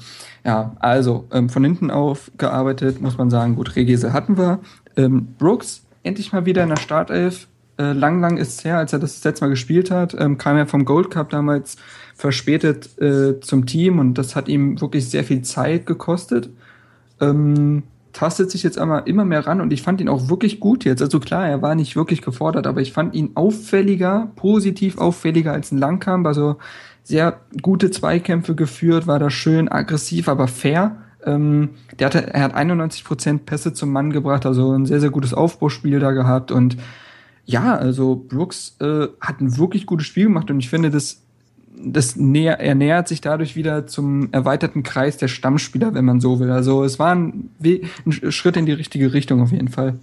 [0.45, 4.61] Ja, also ähm, von hinten aufgearbeitet, muss man sagen, gut, Regese hatten wir.
[4.97, 7.49] Ähm, Brooks, endlich mal wieder in der Startelf.
[7.77, 10.15] Äh, lang, lang ist es her, als er das, das letzte Mal gespielt hat.
[10.19, 11.77] Ähm, kam er vom Gold Cup damals
[12.15, 16.49] verspätet äh, zum Team und das hat ihm wirklich sehr viel Zeit gekostet.
[17.21, 17.83] Ähm,
[18.15, 21.03] tastet sich jetzt einmal immer mehr ran und ich fand ihn auch wirklich gut jetzt.
[21.03, 25.73] Also klar, er war nicht wirklich gefordert, aber ich fand ihn auffälliger, positiv auffälliger als
[25.73, 26.27] ein Langkamp.
[26.27, 26.57] Also
[27.03, 30.97] sehr gute Zweikämpfe geführt, war da schön aggressiv, aber fair.
[31.25, 35.35] Ähm, der hatte, er hat 91% Pässe zum Mann gebracht, also ein sehr, sehr gutes
[35.35, 36.77] Aufbauspiel da gehabt und
[37.47, 41.24] ja, also Brooks äh, hat ein wirklich gutes Spiel gemacht und ich finde, das
[41.85, 46.41] das näher, er nähert sich dadurch wieder zum erweiterten Kreis der Stammspieler, wenn man so
[46.41, 46.51] will.
[46.51, 49.95] Also es war ein, We- ein Schritt in die richtige Richtung auf jeden Fall.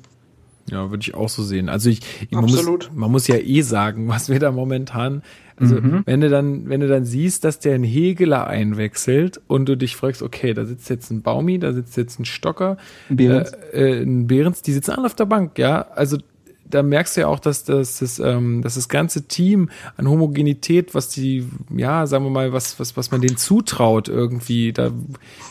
[0.70, 1.70] Ja, würde ich auch so sehen.
[1.70, 2.92] Also ich, ich man, muss, Absolut.
[2.94, 5.24] man muss ja eh sagen, was wir da momentan,
[5.58, 9.76] also wenn du dann, wenn du dann siehst, dass der einen Hegeler einwechselt und du
[9.78, 12.78] dich fragst, okay, da sitzt jetzt ein Baumi, da sitzt jetzt ein Stocker,
[13.10, 13.52] Ein Behrens.
[13.74, 15.82] Äh, äh, ein Behrens, die sitzen alle auf der Bank, ja.
[15.94, 16.18] Also
[16.74, 20.96] da merkst du ja auch, dass das, das, ähm, dass das ganze Team an Homogenität,
[20.96, 24.92] was die, ja, sagen wir mal, was, was, was man denen zutraut irgendwie, da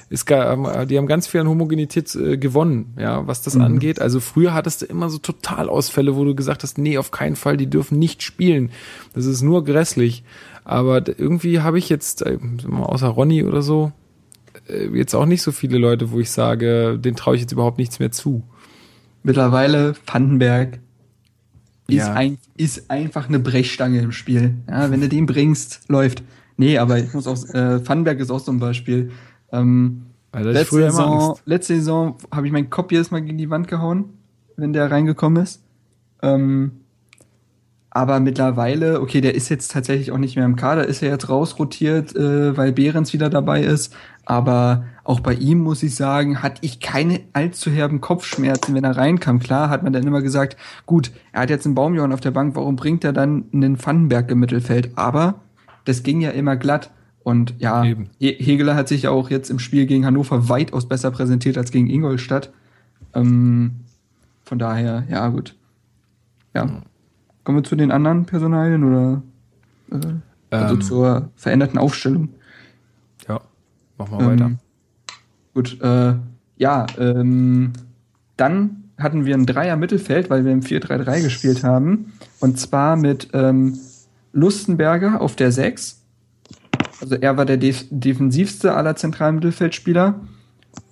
[0.08, 4.00] ist gar, die haben ganz viel an Homogenität äh, gewonnen, ja, was das angeht.
[4.00, 7.56] Also früher hattest du immer so Totalausfälle, wo du gesagt hast, nee, auf keinen Fall,
[7.56, 8.70] die dürfen nicht spielen.
[9.14, 10.24] Das ist nur grässlich.
[10.64, 12.38] Aber irgendwie habe ich jetzt, äh,
[12.70, 13.92] außer Ronny oder so,
[14.68, 17.78] äh, jetzt auch nicht so viele Leute, wo ich sage, den traue ich jetzt überhaupt
[17.78, 18.42] nichts mehr zu.
[19.22, 20.80] Mittlerweile Vandenberg
[21.92, 22.14] ist, Ja.
[22.14, 24.54] ein, ist einfach eine Brechstange im Spiel.
[24.68, 26.22] Ja, wenn du den bringst, läuft.
[26.56, 29.10] Nee, aber ich muss auch, äh, Vandenberg ist auch so ein Beispiel.
[29.52, 30.02] Ähm,
[30.36, 34.04] ich letzte, Saison, letzte Saison habe ich meinen Kopf jedes Mal gegen die Wand gehauen,
[34.56, 35.62] wenn der reingekommen ist.
[36.22, 36.72] Ähm,
[37.90, 41.28] aber mittlerweile, okay, der ist jetzt tatsächlich auch nicht mehr im Kader, ist er jetzt
[41.28, 43.94] rausrotiert, äh, weil Behrens wieder dabei ist.
[44.24, 48.96] Aber auch bei ihm muss ich sagen, hatte ich keine allzu herben Kopfschmerzen, wenn er
[48.96, 49.40] reinkam.
[49.40, 52.54] Klar hat man dann immer gesagt, gut, er hat jetzt einen Baumjorn auf der Bank,
[52.54, 54.92] warum bringt er dann einen Pfannenberg im Mittelfeld?
[54.96, 55.40] Aber
[55.84, 56.90] das ging ja immer glatt.
[57.24, 58.08] Und ja, Eben.
[58.18, 61.72] He- Hegeler hat sich ja auch jetzt im Spiel gegen Hannover weitaus besser präsentiert als
[61.72, 62.50] gegen Ingolstadt.
[63.14, 63.72] Ähm,
[64.44, 65.56] von daher, ja, gut.
[66.54, 66.82] Ja.
[67.44, 69.22] Kommen wir zu den anderen Personalien oder
[69.90, 70.14] äh,
[70.50, 70.80] also Ähm.
[70.82, 72.28] zur veränderten Aufstellung?
[73.28, 73.40] Ja,
[73.98, 74.50] mach mal Ähm, weiter.
[75.54, 76.14] Gut, äh,
[76.58, 77.72] ja, ähm,
[78.36, 82.12] dann hatten wir ein Dreier Mittelfeld, weil wir im 4-3-3 gespielt haben.
[82.38, 83.78] Und zwar mit ähm,
[84.32, 86.02] Lustenberger auf der 6.
[87.00, 90.20] Also er war der def defensivste aller zentralen Mittelfeldspieler.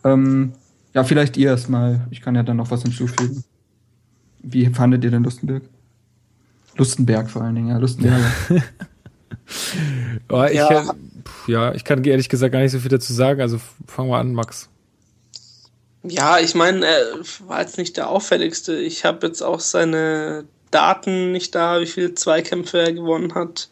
[0.05, 0.53] Ähm,
[0.95, 2.07] ja, vielleicht ihr erstmal.
[2.11, 3.45] Ich kann ja dann noch was hinzufügen.
[4.43, 5.63] Wie fandet ihr denn Lustenberg?
[6.79, 8.25] Lustenberg vor allen Dingen, ja, Lustenberger.
[10.31, 10.71] Oh, ich, Ja.
[10.73, 10.95] ja.
[11.47, 13.41] ja, ich kann ehrlich gesagt gar nicht so viel dazu sagen.
[13.41, 14.69] Also fangen wir an, Max.
[16.03, 17.03] Ja, ich meine, er
[17.47, 18.77] war jetzt nicht der auffälligste.
[18.77, 23.69] Ich habe jetzt auch seine Daten nicht da, wie viele Zweikämpfe er gewonnen hat.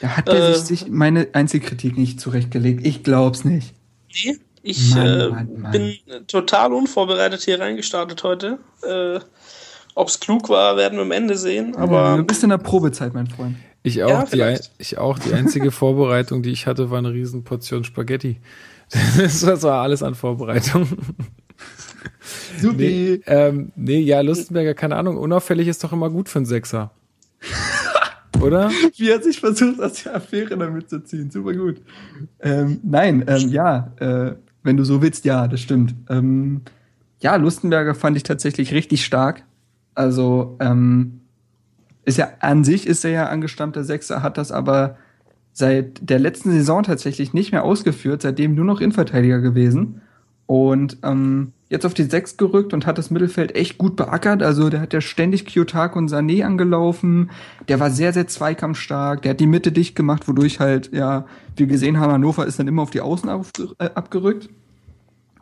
[0.00, 0.54] Da hat er Äh.
[0.54, 2.86] sich, sich meine Einzelkritik nicht zurechtgelegt.
[2.86, 3.74] Ich glaub's nicht.
[4.24, 5.72] Nee, ich Mann, äh, Mann, Mann.
[5.72, 5.96] bin
[6.28, 8.58] total unvorbereitet hier reingestartet heute.
[8.82, 9.20] Äh,
[9.96, 11.74] Ob es klug war, werden wir am Ende sehen.
[11.74, 13.56] Aber du bist in der Probezeit, mein Freund.
[13.82, 14.70] Ich auch, Ja, die, vielleicht.
[14.76, 15.18] ich auch.
[15.18, 18.38] Die einzige Vorbereitung, die ich hatte, war eine riesen Portion Spaghetti.
[19.18, 20.86] Das war alles an Vorbereitung.
[22.76, 26.90] Nee, ähm, nee, ja, Lustenberger, keine Ahnung, unauffällig ist doch immer gut für einen Sechser.
[28.40, 28.70] Oder?
[28.96, 31.30] Wie er sich versucht, aus der Affäre damit zu ziehen.
[31.30, 31.80] Super gut.
[32.40, 35.94] Ähm, nein, ähm, ja, äh, wenn du so willst, ja, das stimmt.
[36.08, 36.62] Ähm,
[37.20, 39.42] ja, Lustenberger fand ich tatsächlich richtig stark.
[39.96, 41.20] Also, ähm,
[42.04, 44.96] ist ja an sich ist er ja angestammter Sechser, hat das aber
[45.52, 50.02] seit der letzten Saison tatsächlich nicht mehr ausgeführt, seitdem nur noch Innenverteidiger gewesen.
[50.46, 54.42] Und ähm, jetzt auf die Sechs gerückt und hat das Mittelfeld echt gut beackert.
[54.42, 57.30] Also der hat ja ständig Kiyotake und Sané angelaufen.
[57.68, 59.22] Der war sehr, sehr zweikampfstark.
[59.22, 61.26] Der hat die Mitte dicht gemacht, wodurch halt, ja,
[61.56, 64.48] wir gesehen haben, Hannover ist dann immer auf die Außen auf, äh, abgerückt.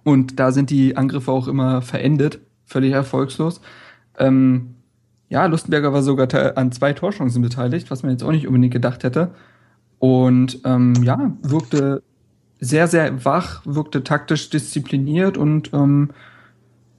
[0.05, 2.41] Und da sind die Angriffe auch immer verendet.
[2.65, 3.61] Völlig erfolgslos.
[4.19, 4.75] Ähm,
[5.29, 9.05] ja, Lustenberger war sogar an zwei Torchancen beteiligt, was man jetzt auch nicht unbedingt gedacht
[9.05, 9.31] hätte.
[9.99, 12.03] Und ähm, ja, wirkte
[12.61, 16.11] sehr, sehr wach, wirkte taktisch diszipliniert und ähm,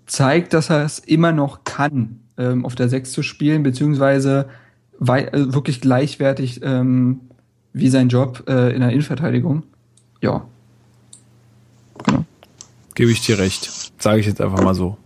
[0.05, 4.47] zeigt, dass er es immer noch kann, ähm, auf der Sechs zu spielen, beziehungsweise
[4.99, 7.22] wei- äh, wirklich gleichwertig ähm,
[7.74, 9.63] wie sein Job äh, in der Innenverteidigung.
[10.22, 10.45] Ja.
[12.05, 12.26] Genau.
[12.95, 13.91] Gebe ich dir recht.
[14.01, 14.97] Sage ich jetzt einfach mal so.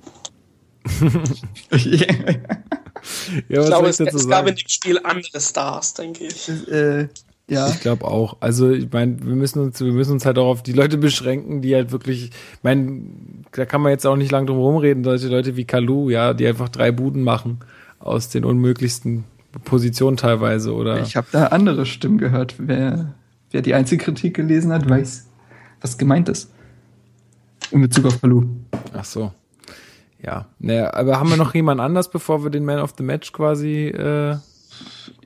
[3.48, 6.50] Ja, ich glaube, es, es gab in dem Spiel andere Stars, denke ich.
[6.70, 7.08] äh,
[7.48, 7.70] ja.
[7.70, 8.38] Ich glaube auch.
[8.42, 11.62] Also ich meine, wir müssen uns, wir müssen uns halt auch auf die Leute beschränken,
[11.62, 13.02] die halt wirklich, ich meine,
[13.52, 16.46] da kann man jetzt auch nicht lang drum rumreden, solche Leute wie Kalu, ja, die
[16.46, 17.60] einfach drei Buden machen
[18.00, 19.24] aus den unmöglichsten
[19.64, 21.02] Positionen teilweise oder.
[21.02, 22.56] Ich habe da andere Stimmen gehört.
[22.60, 23.16] Wer,
[23.52, 25.28] wer die Einzelkritik gelesen hat, weiß,
[25.82, 26.52] was gemeint ist.
[27.72, 28.46] In Bezug auf Kalu.
[28.94, 29.32] Ach so.
[30.22, 33.32] Ja, naja, aber haben wir noch jemand anders, bevor wir den Man of the Match
[33.32, 34.36] quasi äh,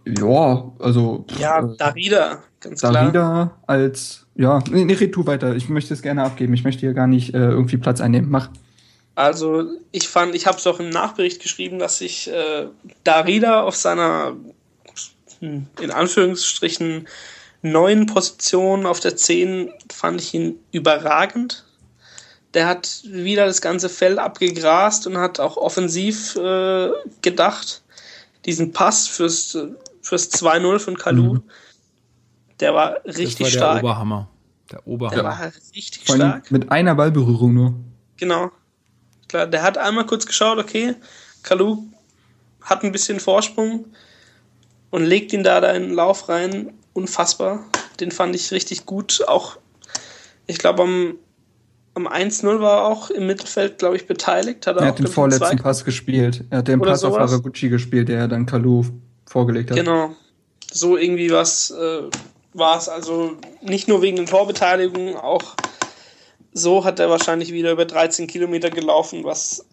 [0.06, 1.26] Ja, also.
[1.40, 2.94] Ja, äh, Darida, ganz klar.
[2.94, 4.26] Darida als.
[4.36, 5.56] Ja, nee, nee, red du weiter.
[5.56, 6.54] Ich möchte es gerne abgeben.
[6.54, 8.30] Ich möchte hier gar nicht äh, irgendwie Platz einnehmen.
[8.30, 8.50] Mach.
[9.16, 12.68] Also ich fand, ich habe es auch im Nachbericht geschrieben, dass ich äh,
[13.04, 14.34] Darida auf seiner
[15.40, 17.08] hm, in Anführungsstrichen
[17.62, 21.66] neuen Position auf der 10 fand ich ihn überragend.
[22.54, 26.90] Der hat wieder das ganze Feld abgegrast und hat auch offensiv äh,
[27.22, 27.82] gedacht.
[28.46, 29.58] Diesen Pass fürs,
[30.02, 31.44] fürs 2-0 von Kalu, Mhm.
[32.60, 33.84] der war richtig das war der stark.
[33.84, 34.30] Oberhammer.
[34.72, 35.24] Der Der Oberhammer.
[35.24, 36.52] war richtig Vor allem stark.
[36.52, 37.74] mit einer Ballberührung nur.
[38.18, 38.52] Genau.
[39.30, 40.96] Klar, der hat einmal kurz geschaut, okay,
[41.42, 41.78] Kalu
[42.62, 43.86] hat ein bisschen Vorsprung
[44.92, 46.74] und legt ihn da da in den Lauf rein.
[46.94, 47.66] Unfassbar.
[48.00, 49.24] Den fand ich richtig gut.
[49.28, 49.58] Auch,
[50.46, 51.16] ich glaube, am,
[51.96, 54.66] am 1-0 war er auch im Mittelfeld, glaube ich, beteiligt.
[54.66, 56.44] Hat er Er auch hat den vorletzten Zweikampf- Pass gespielt.
[56.50, 57.32] Er hat den Pass auf sowas.
[57.32, 58.86] Haraguchi gespielt, der er dann Kalu
[59.26, 59.78] vorgelegt hat.
[59.78, 60.16] Genau.
[60.72, 62.04] So irgendwie was äh,
[62.54, 62.90] war es.
[62.90, 65.56] Also nicht nur wegen der Torbeteiligung, auch
[66.52, 69.66] so hat er wahrscheinlich wieder über 13 Kilometer gelaufen, was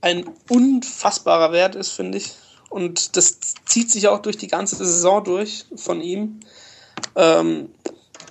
[0.00, 2.34] ein unfassbarer Wert ist, finde ich.
[2.70, 6.40] Und das zieht sich auch durch die ganze Saison durch von ihm.
[7.16, 7.70] Ähm,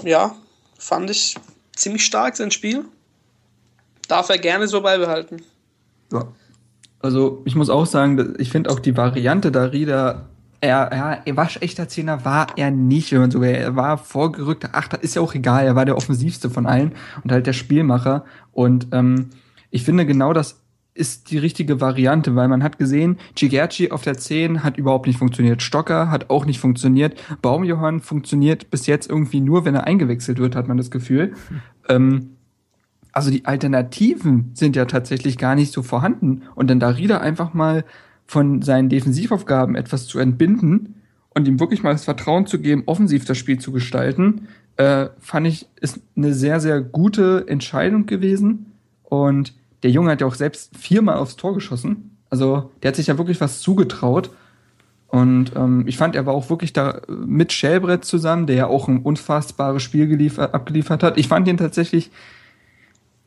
[0.03, 0.35] ja,
[0.77, 1.35] fand ich
[1.75, 2.85] ziemlich stark sein Spiel.
[4.07, 5.37] Darf er gerne so beibehalten.
[6.11, 6.27] Ja.
[6.99, 10.29] Also ich muss auch sagen, ich finde auch die Variante Darida,
[10.61, 15.03] er, er, er waschechter Zehner war er nicht, wenn man sogar, er war vorgerückter Achter,
[15.03, 16.93] ist ja auch egal, er war der offensivste von allen
[17.23, 18.25] und halt der Spielmacher.
[18.51, 19.29] Und ähm,
[19.69, 20.63] ich finde genau das
[20.97, 25.19] ist die richtige Variante, weil man hat gesehen, Cigerci auf der 10 hat überhaupt nicht
[25.19, 25.61] funktioniert.
[25.61, 27.21] Stocker hat auch nicht funktioniert.
[27.43, 31.33] Baumjohann funktioniert bis jetzt irgendwie nur, wenn er eingewechselt wird, hat man das Gefühl.
[31.89, 32.36] Ähm,
[33.17, 36.43] also die Alternativen sind ja tatsächlich gar nicht so vorhanden.
[36.53, 37.83] Und dann Darida einfach mal
[38.27, 41.01] von seinen Defensivaufgaben etwas zu entbinden
[41.33, 45.47] und ihm wirklich mal das Vertrauen zu geben, offensiv das Spiel zu gestalten, äh, fand
[45.47, 48.67] ich, ist eine sehr, sehr gute Entscheidung gewesen.
[49.01, 52.17] Und der Junge hat ja auch selbst viermal aufs Tor geschossen.
[52.29, 54.29] Also der hat sich ja wirklich was zugetraut.
[55.07, 58.67] Und ähm, ich fand, er war auch wirklich da äh, mit Schellbrett zusammen, der ja
[58.67, 61.17] auch ein unfassbares Spiel geliefert, abgeliefert hat.
[61.17, 62.11] Ich fand ihn tatsächlich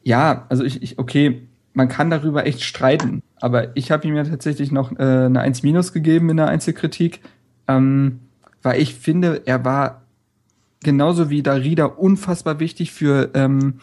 [0.03, 4.25] ja, also ich, ich okay, man kann darüber echt streiten, aber ich habe ihm ja
[4.25, 7.21] tatsächlich noch äh, eine 1 minus gegeben in der Einzelkritik,
[7.69, 8.21] ähm,
[8.63, 10.03] weil ich finde, er war
[10.83, 13.75] genauso wie Darida unfassbar wichtig für ähm,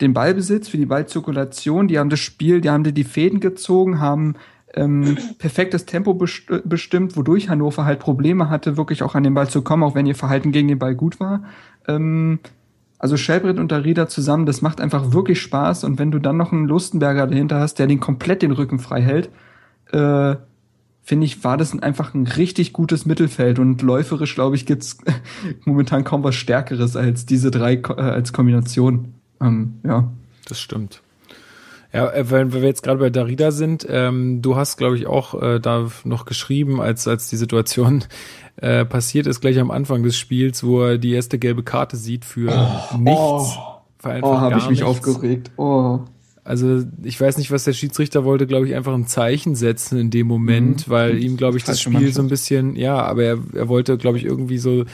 [0.00, 1.88] den Ballbesitz, für die Ballzirkulation.
[1.88, 4.34] Die haben das Spiel, die haben die Fäden gezogen, haben
[4.74, 9.48] ähm, perfektes Tempo best bestimmt, wodurch Hannover halt Probleme hatte, wirklich auch an den Ball
[9.48, 11.44] zu kommen, auch wenn ihr Verhalten gegen den Ball gut war.
[11.86, 12.40] Ähm,
[13.04, 15.84] also Schellbrett und Darida zusammen, das macht einfach wirklich Spaß.
[15.84, 19.02] Und wenn du dann noch einen Lustenberger dahinter hast, der den komplett den Rücken frei
[19.02, 19.28] hält,
[19.92, 20.36] äh,
[21.02, 23.58] finde ich, war das einfach ein richtig gutes Mittelfeld.
[23.58, 24.96] Und läuferisch, glaube ich, gibt's
[25.66, 29.12] momentan kaum was Stärkeres als diese drei äh, als Kombination.
[29.38, 30.10] Ähm, ja.
[30.46, 31.02] Das stimmt.
[31.94, 35.40] Ja, äh, wenn wir jetzt gerade bei Darida sind, ähm, du hast, glaube ich, auch
[35.40, 38.04] äh, da noch geschrieben, als, als die Situation
[38.56, 42.24] äh, passiert ist, gleich am Anfang des Spiels, wo er die erste gelbe Karte sieht
[42.24, 42.50] für
[42.98, 43.58] nichts.
[43.98, 45.06] Für einfach Oh, habe ich mich nichts.
[45.06, 45.50] aufgeregt.
[45.56, 46.00] Oh.
[46.46, 50.10] Also ich weiß nicht, was der Schiedsrichter wollte, glaube ich, einfach ein Zeichen setzen in
[50.10, 50.90] dem Moment, Mhm.
[50.90, 53.96] weil ihm, glaube ich, das Falsche Spiel so ein bisschen, ja, aber er, er wollte,
[53.96, 54.84] glaube ich, irgendwie so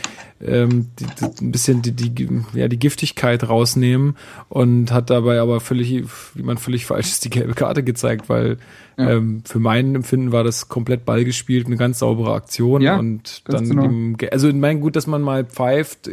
[0.40, 4.14] ähm, die, die, ein bisschen die, die, ja, die Giftigkeit rausnehmen
[4.48, 8.57] und hat dabei aber völlig, wie man völlig falsch ist, die gelbe Karte gezeigt, weil
[8.96, 9.11] Ja.
[9.11, 13.42] ähm, für mein Empfinden war das komplett Ball gespielt, eine ganz saubere Aktion Ja, und
[13.48, 13.84] dann genau.
[13.86, 16.09] ihm, ge- also ich mein gut, dass man mal pfeift,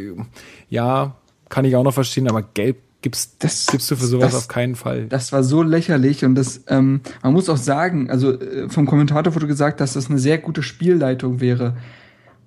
[0.69, 1.15] ja,
[1.49, 2.77] kann ich auch noch verstehen, aber gelb
[3.07, 5.05] gibst, Das- gibst du für sowas das- auf keinen Fall.
[5.05, 9.33] Das war so lächerlich und das, ähm, man muss auch sagen, also äh, vom Kommentator
[9.33, 11.77] wurde gesagt, dass das eine sehr gute Spielleitung wäre.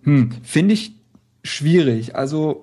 [0.02, 0.94] Hm, finde ich
[1.42, 2.14] schwierig.
[2.16, 2.62] Also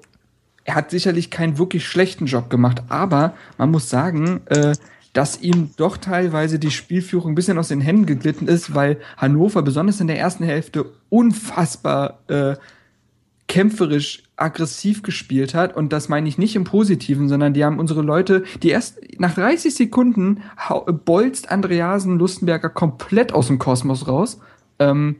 [0.64, 4.74] er hat sicherlich keinen wirklich schlechten Job gemacht, aber man muss sagen, äh,
[5.14, 9.64] dass ihm doch teilweise die Spielführung ein bisschen aus den Händen geglitten ist, weil Hannover
[9.64, 12.56] besonders in der ersten Hälfte unfassbar äh,
[13.48, 18.02] kämpferisch aggressiv gespielt hat und das meine ich nicht im Positiven, sondern die haben unsere
[18.02, 24.40] Leute, die erst nach 30 Sekunden hau- bolzt Andreasen Lustenberger komplett aus dem Kosmos raus.
[24.80, 25.18] Ähm,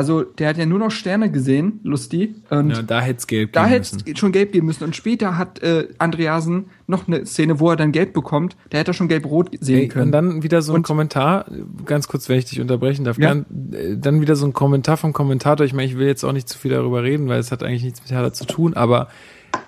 [0.00, 2.34] also der hat ja nur noch Sterne gesehen, Lusti.
[2.48, 4.82] Und Ja, da hätte es gelb da hätte es schon gelb geben müssen.
[4.84, 8.56] Und später hat äh, Andreasen noch eine Szene, wo er dann gelb bekommt.
[8.70, 10.06] Da hätte er schon gelb-rot sehen Ey, können.
[10.06, 11.44] und dann wieder so ein Und- Kommentar,
[11.84, 13.34] ganz kurz, wenn ich dich unterbrechen darf, Ja.
[13.34, 15.66] gern, äh, dann wieder so ein Kommentar vom Kommentator.
[15.66, 17.84] Ich meine, ich will jetzt auch nicht zu viel darüber reden, weil es hat eigentlich
[17.84, 19.08] nichts mit Hertha zu tun, aber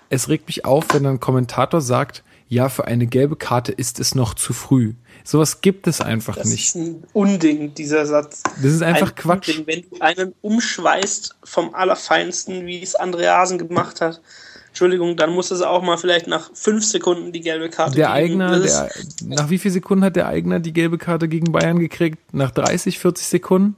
[0.08, 2.22] es regt mich auf, wenn ein Kommentator sagt,
[2.52, 4.92] ja, für eine gelbe Karte ist es noch zu früh.
[5.24, 6.66] Sowas gibt es einfach Das nicht.
[6.68, 8.42] ist ein Unding, dieser Satz.
[8.56, 9.48] Das ist einfach ein Quatsch.
[9.58, 14.20] Unding, wenn du einen umschweißt vom Allerfeinsten, wie es Andreasen gemacht hat.
[14.68, 18.40] Entschuldigung, dann muss es auch mal vielleicht nach fünf Sekunden die gelbe Karte Der geben.
[18.42, 21.52] Eigner, Das der, ist- nach wie vielen Sekunden hat der Eigner die gelbe Karte gegen
[21.52, 22.18] Bayern gekriegt?
[22.34, 23.76] Nach 30, 40 Sekunden?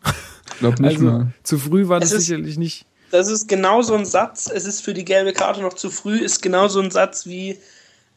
[0.53, 1.27] Ich glaube nicht Also mal.
[1.45, 2.87] zu früh war das ist- sicherlich nicht.
[3.13, 6.19] das ist genau so ein Satz, es ist für die gelbe Karte noch zu früh,
[6.19, 7.57] ist genau so ein Satz wie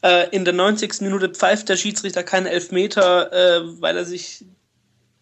[0.02, 1.02] äh, in der 90.
[1.02, 4.45] Minute pfeift der Schiedsrichter keinen Elfmeter, äh, weil er sich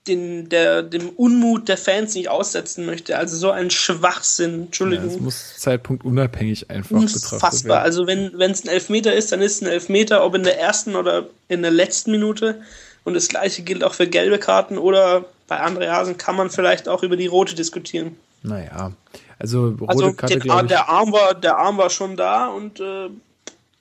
[0.07, 3.17] den, der, dem Unmut der Fans nicht aussetzen möchte.
[3.17, 5.09] Also so ein Schwachsinn, Entschuldigung.
[5.09, 7.78] Ja, es muss Zeitpunkt unabhängig einfach betrachtet Unfassbar.
[7.78, 7.86] werden.
[7.86, 10.95] Also wenn es ein Elfmeter ist, dann ist es ein Elfmeter, ob in der ersten
[10.95, 12.61] oder in der letzten Minute.
[13.03, 17.03] Und das gleiche gilt auch für gelbe Karten oder bei Andreasen kann man vielleicht auch
[17.03, 18.15] über die rote diskutieren.
[18.43, 18.91] Naja,
[19.39, 20.67] also rote Also Karte, den, ich.
[20.67, 23.09] der Arm war der Arm war schon da und äh, ja.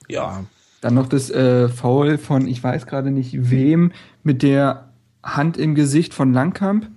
[0.09, 0.45] ja.
[0.85, 4.91] Dann noch das äh, Foul von, ich weiß gerade nicht wem, mit der
[5.23, 6.91] Hand im Gesicht von Langkamp.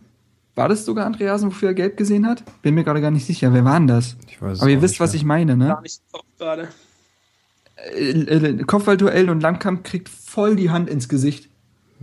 [0.56, 2.44] War das sogar Andreasen, wofür er gelb gesehen hat?
[2.62, 3.54] Bin mir gerade gar nicht sicher.
[3.54, 4.18] Wer war denn das?
[4.28, 5.16] Ich weiß es Aber ihr wisst, was mehr.
[5.16, 5.68] ich meine, ne?
[5.68, 6.02] Gar nicht
[6.38, 6.68] gerade.
[7.96, 11.48] Äh, äh, Kopfballduell und Langkamp kriegt voll die Hand ins Gesicht.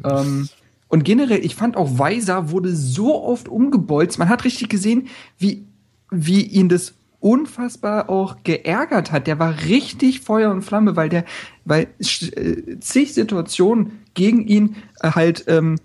[0.04, 0.48] Ähm,
[0.88, 4.18] und generell, ich fand auch Weiser wurde so oft umgebolzt.
[4.18, 5.66] Man hat richtig gesehen, wie,
[6.10, 9.26] wie ihn das unfassbar auch geärgert hat.
[9.26, 11.24] Der war richtig Feuer und Flamme, weil der,
[11.64, 15.76] weil äh, zig Situationen gegen ihn äh, halt, ähm,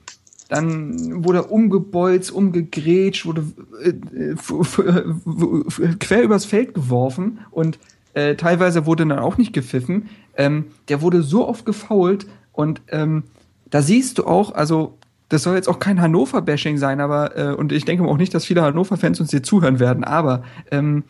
[0.49, 3.45] dann wurde er umgebolzt, umgegrätscht, wurde
[3.81, 3.91] äh,
[4.31, 7.79] äh, quer übers Feld geworfen und
[8.15, 10.09] äh, teilweise wurde dann auch nicht gepfiffen.
[10.35, 13.23] Ähm, der wurde so oft gefoult und ähm,
[13.69, 14.97] da siehst du auch, also
[15.29, 18.43] das soll jetzt auch kein Hannover-Bashing sein, aber äh, und ich denke auch nicht, dass
[18.43, 21.03] viele Hannover-Fans uns hier zuhören werden, aber ähm,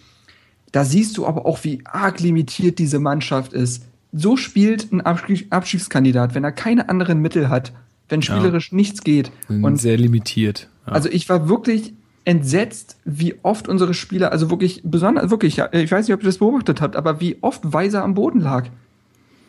[0.72, 3.86] da siehst du aber auch, wie arg limitiert diese Mannschaft ist.
[4.12, 7.74] So spielt ein Abstieg Abstiegskandidat, wenn er keine anderen Mittel hat,
[8.08, 9.32] wenn spielerisch nichts geht.
[9.48, 10.68] Und sehr limitiert.
[10.88, 10.94] Ja.
[10.94, 11.94] also ich war wirklich
[12.26, 16.28] entsetzt, wie oft unsere Spieler, also wirklich besonders, wirklich, ja, ich weiß nicht, ob ihr
[16.28, 18.68] das beobachtet habt, aber wie oft Weiser am Boden lag.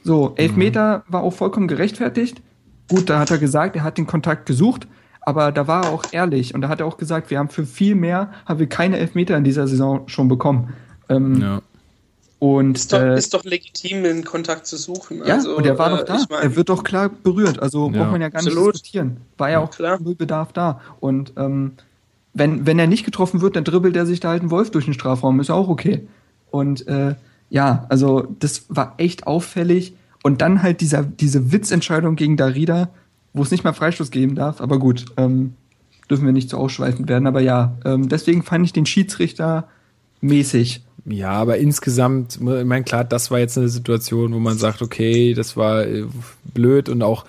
[0.02, 2.40] So, elf Meter war auch vollkommen gerechtfertigt.
[2.88, 4.88] Gut, da hat er gesagt, er hat den Kontakt gesucht,
[5.20, 7.66] aber da war er auch ehrlich und da hat er auch gesagt, wir haben für
[7.66, 10.72] viel mehr, haben wir keine Elfmeter in dieser Saison schon bekommen.
[11.10, 11.62] Ähm, ja.
[12.38, 15.18] Und Ist doch, äh, ist doch legitim, den Kontakt zu suchen.
[15.26, 16.16] ja, also, und er war äh, doch da.
[16.16, 17.60] Ich mein, er wird doch klar berührt.
[17.60, 18.74] Also Ja, braucht man ja gar nicht absolut.
[18.76, 19.18] diskutieren.
[19.36, 19.98] War ja auch klar.
[20.00, 20.80] null Bedarf da.
[21.00, 21.72] Und ähm,
[22.32, 24.86] wenn, wenn er nicht getroffen wird, dann dribbelt er sich da halt einen Wolf durch
[24.86, 25.38] den Strafraum.
[25.40, 26.08] Ist ja auch okay.
[26.50, 27.14] Und äh,
[27.50, 29.94] ja, also das war echt auffällig.
[30.22, 32.88] Und dann halt dieser, diese Witzentscheidung gegen Darida,
[33.34, 34.62] wo es nicht mal Freistoß geben darf.
[34.62, 35.54] Aber gut, ähm,
[36.10, 37.26] dürfen wir nicht zu ausschweifend werden.
[37.26, 39.68] Aber ja, ähm, deswegen fand ich den Schiedsrichter
[40.22, 40.84] mäßig.
[41.06, 45.34] Ja, aber insgesamt, ich meine, klar, das war jetzt eine Situation, wo man sagt, okay,
[45.34, 46.04] das war äh,
[46.54, 47.24] blöd und auch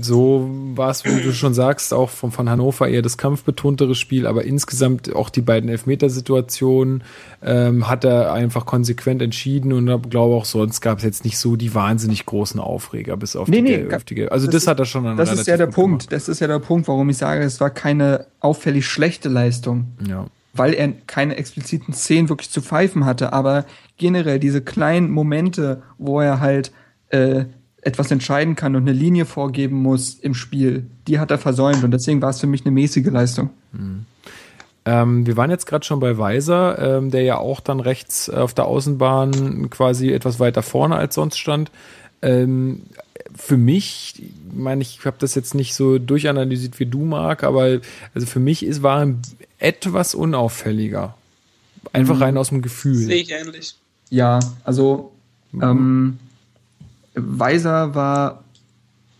[0.00, 4.26] so war es, wie du schon sagst, auch von, von Hannover eher das kampfbetontere Spiel,
[4.26, 7.02] aber insgesamt auch die beiden Elfmetersituationen
[7.42, 11.56] ähm, hat er einfach konsequent entschieden und glaube auch sonst gab es jetzt nicht so
[11.56, 14.80] die wahnsinnig großen Aufreger bis auf Nee, die, nee, auf die Also das das, hat
[14.80, 16.10] er schon dann Das ist ja der Punkt.
[16.10, 16.12] gemacht.
[16.12, 19.86] Das ist ja der Punkt, warum ich sage, es war keine auffällig schlechte Leistung.
[20.06, 20.26] Ja.
[20.54, 23.64] Weil er keine expliziten Szenen wirklich zu pfeifen hatte, aber
[23.96, 26.72] generell diese kleinen Momente, wo er halt
[27.08, 27.44] äh,
[27.82, 31.90] etwas entscheiden kann und eine Linie vorgeben muss im Spiel, die hat er versäumt und
[31.90, 33.50] deswegen war es für mich eine mäßige Leistung.
[34.86, 38.54] Ähm, wir waren jetzt gerade schon bei Weiser, ähm, der ja auch dann rechts auf
[38.54, 41.70] der Außenbahn quasi etwas weiter vorne als sonst stand.
[42.22, 42.82] Ähm,
[43.34, 47.80] für mich, ich meine, ich habe das jetzt nicht so durchanalysiert wie du, Marc, aber
[48.14, 49.06] also für mich ist, war
[49.58, 51.14] etwas unauffälliger.
[51.92, 52.96] Einfach rein aus dem Gefühl.
[52.96, 53.76] Sehe ich ähnlich.
[54.10, 55.12] Ja, also
[55.60, 56.18] ähm,
[57.14, 58.44] Weiser war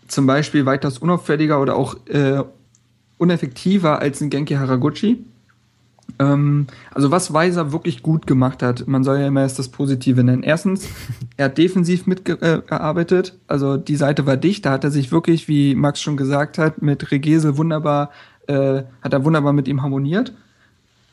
[0.07, 2.43] zum Beispiel weitaus unauffälliger oder auch äh,
[3.17, 5.23] uneffektiver als ein Genki Haraguchi.
[6.19, 10.23] Ähm, also was Weiser wirklich gut gemacht hat, man soll ja immer erst das Positive
[10.23, 10.43] nennen.
[10.43, 10.87] Erstens,
[11.37, 15.75] er hat defensiv mitgearbeitet, also die Seite war dicht, da hat er sich wirklich, wie
[15.75, 18.11] Max schon gesagt hat, mit Regesel wunderbar,
[18.47, 20.33] äh, hat er wunderbar mit ihm harmoniert.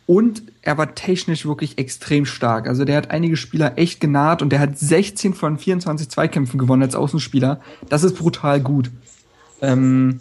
[0.04, 2.66] Und er war technisch wirklich extrem stark.
[2.66, 6.82] Also der hat einige Spieler echt genaht und der hat 16 von 24 Zweikämpfen gewonnen
[6.82, 7.60] als Außenspieler.
[7.88, 8.90] Das ist brutal gut.
[9.60, 10.18] Ähm,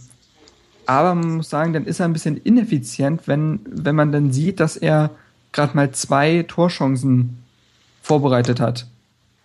[0.86, 4.60] aber man muss sagen, dann ist er ein bisschen ineffizient, wenn, wenn man dann sieht,
[4.60, 5.12] dass er
[5.52, 7.38] gerade mal zwei Torchancen
[8.02, 8.88] vorbereitet hat.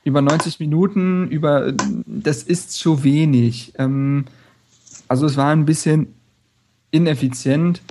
[0.05, 1.73] Über 90 Minuten, über
[2.07, 3.73] das ist zu wenig.
[3.77, 4.25] Ähm,
[5.09, 6.09] also es war ein bisschen
[6.91, 7.83] ineffizient,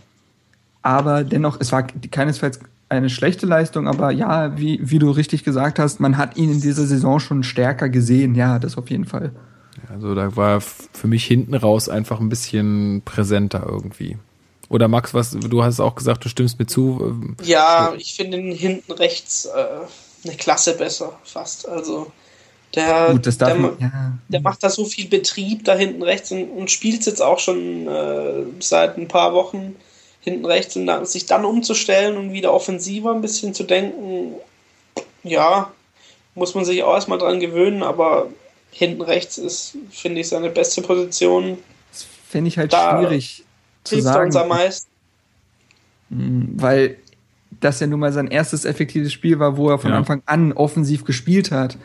[0.82, 5.80] aber dennoch, es war keinesfalls eine schlechte Leistung, aber ja, wie, wie du richtig gesagt
[5.80, 9.32] hast, man hat ihn in dieser Saison schon stärker gesehen, ja, das auf jeden Fall.
[9.89, 14.17] Also da war für mich hinten raus einfach ein bisschen präsenter irgendwie.
[14.69, 16.99] Oder Max, was du hast auch gesagt, du stimmst mir zu.
[17.01, 21.67] ähm, Ja, ich finde ihn hinten rechts äh, eine Klasse besser, fast.
[21.67, 22.11] Also
[22.73, 24.17] der, Gut, das darf der, man, ja.
[24.28, 27.88] der macht da so viel Betrieb da hinten rechts und, und spielt jetzt auch schon
[27.88, 29.76] äh, seit ein paar Wochen
[30.21, 34.34] hinten rechts und dann, sich dann umzustellen und wieder offensiver ein bisschen zu denken,
[35.23, 35.71] ja,
[36.34, 38.28] muss man sich auch erstmal dran gewöhnen, aber
[38.78, 41.57] hinten rechts ist, finde ich, seine beste Position.
[41.93, 43.43] Das fände ich halt Da schwierig
[43.86, 44.26] zu Hilft er sagen.
[44.26, 44.89] uns am meisten.
[46.09, 46.97] weil
[47.61, 49.97] das ja nun mal sein erstes effektives Spiel war, wo er von Ja.
[49.97, 51.78] Anfang an offensiv gespielt hat.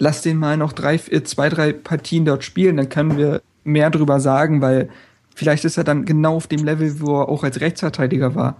[0.00, 3.90] Lass den mal noch drei, äh, zwei, drei Partien dort spielen, dann können wir mehr
[3.90, 4.88] drüber sagen, weil
[5.34, 8.56] vielleicht ist er dann genau auf dem Level, wo er auch als Rechtsverteidiger war,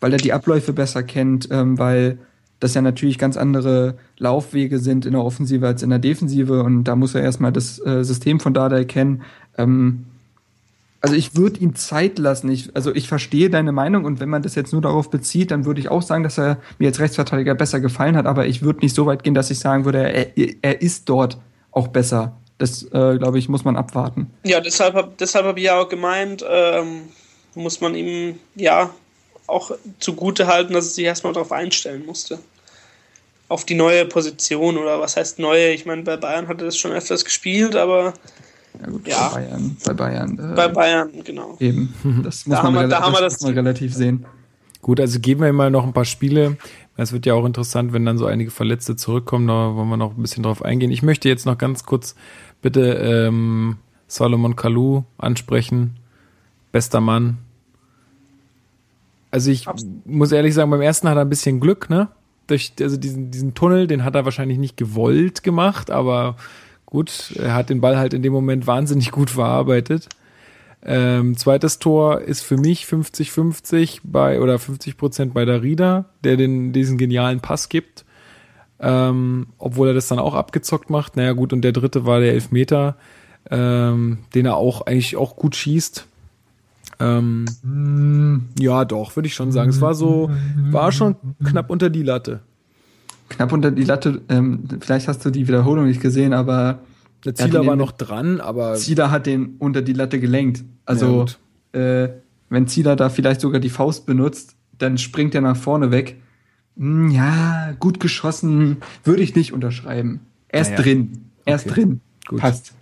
[0.00, 2.18] weil er die Abläufe besser kennt, ähm, weil
[2.60, 6.84] das ja natürlich ganz andere Laufwege sind in der Offensive als in der Defensive und
[6.84, 9.22] da muss er erstmal das äh, System von Dada erkennen.
[9.58, 10.06] Ähm,
[11.02, 12.50] also ich würde ihm Zeit lassen.
[12.50, 15.64] Ich, also ich verstehe deine Meinung und wenn man das jetzt nur darauf bezieht, dann
[15.66, 18.80] würde ich auch sagen, dass er mir als Rechtsverteidiger besser gefallen hat, aber ich würde
[18.80, 21.38] nicht so weit gehen, dass ich sagen würde, er, er ist dort
[21.70, 22.36] auch besser.
[22.58, 24.30] Das, äh, glaube ich, muss man abwarten.
[24.44, 27.02] Ja, deshalb habe deshalb hab ich ja auch gemeint, ähm,
[27.54, 28.90] muss man ihm ja
[29.48, 32.38] auch zugute halten, dass er sich erstmal darauf einstellen musste.
[33.48, 35.70] Auf die neue Position oder was heißt neue?
[35.72, 38.14] Ich meine, bei Bayern hat er das schon öfters gespielt, aber
[38.80, 39.28] Ja gut, Ja.
[39.28, 41.56] bei Bayern, bei Bayern äh, bei Bayern, genau.
[41.60, 41.94] eben.
[42.24, 44.26] Das muss Da man, haben da haben wir das das- muss man relativ sehen.
[44.82, 46.56] Gut, also geben wir ihm mal noch ein paar Spiele.
[46.96, 50.16] Es wird ja auch interessant, wenn dann so einige Verletzte zurückkommen, da wollen wir noch
[50.16, 50.90] ein bisschen drauf eingehen.
[50.92, 52.14] Ich möchte jetzt noch ganz kurz
[52.62, 53.78] bitte ähm,
[54.08, 55.96] Solomon Kalou ansprechen.
[56.72, 57.38] Bester Mann.
[59.36, 59.66] Also ich
[60.06, 62.08] muss ehrlich sagen, beim ersten hat er ein bisschen Glück, ne?
[62.46, 66.36] Durch also diesen, diesen Tunnel, den hat er wahrscheinlich nicht gewollt gemacht, aber
[66.86, 70.08] gut, er hat den Ball halt in dem Moment wahnsinnig gut verarbeitet.
[70.82, 76.38] Ähm, zweites Tor ist für mich 50-50 bei oder 50 Prozent bei der Rieder, der
[76.38, 78.06] den, diesen genialen Pass gibt.
[78.80, 81.18] Ähm, obwohl er das dann auch abgezockt macht.
[81.18, 82.96] Naja, gut, und der dritte war der Elfmeter,
[83.50, 86.06] ähm, den er auch eigentlich auch gut schießt.
[86.98, 87.44] Ähm,
[88.58, 89.70] ja, doch, würde ich schon sagen.
[89.70, 90.30] Es war so,
[90.70, 92.40] war schon knapp unter die Latte.
[93.28, 96.78] Knapp unter die Latte, ähm, vielleicht hast du die Wiederholung nicht gesehen, aber
[97.24, 100.58] Der Er Zieler war noch dran, aber Zieler hat den unter die Latte gelenkt.
[100.58, 101.38] Ja, Also, gut.
[101.80, 102.08] äh,
[102.50, 106.16] wenn Zieler da vielleicht sogar die Faust benutzt, dann springt er nach vorne weg.
[106.76, 110.20] Hm, ja, gut geschossen, würde ich nicht unterschreiben.
[110.48, 110.82] Er ist Naja.
[110.82, 111.24] drin.
[111.46, 111.74] Er ist Okay.
[111.74, 112.00] drin.
[112.28, 112.40] Gut.
[112.40, 112.72] Passt.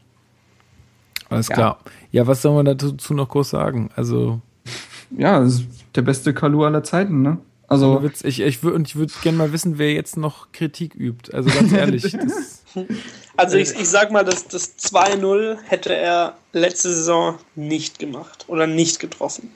[1.31, 1.55] alles Ja.
[1.55, 1.79] klar.
[2.15, 3.91] Ja, was soll man dazu noch groß sagen?
[3.97, 4.41] Also,
[5.19, 5.65] Ja, das ist
[5.97, 7.39] der beste Kalu aller Zeiten, ne?
[7.69, 10.53] so Also, Witz, ich, ich würde und ich würde gerne mal wissen, wer jetzt noch
[10.53, 11.35] Kritik übt.
[11.35, 12.63] Also ganz ehrlich, das,
[13.37, 18.69] Also ich, ich sag mal, das, das 2-0 hätte er letzte Saison nicht gemacht oder
[18.69, 19.51] nicht getroffen.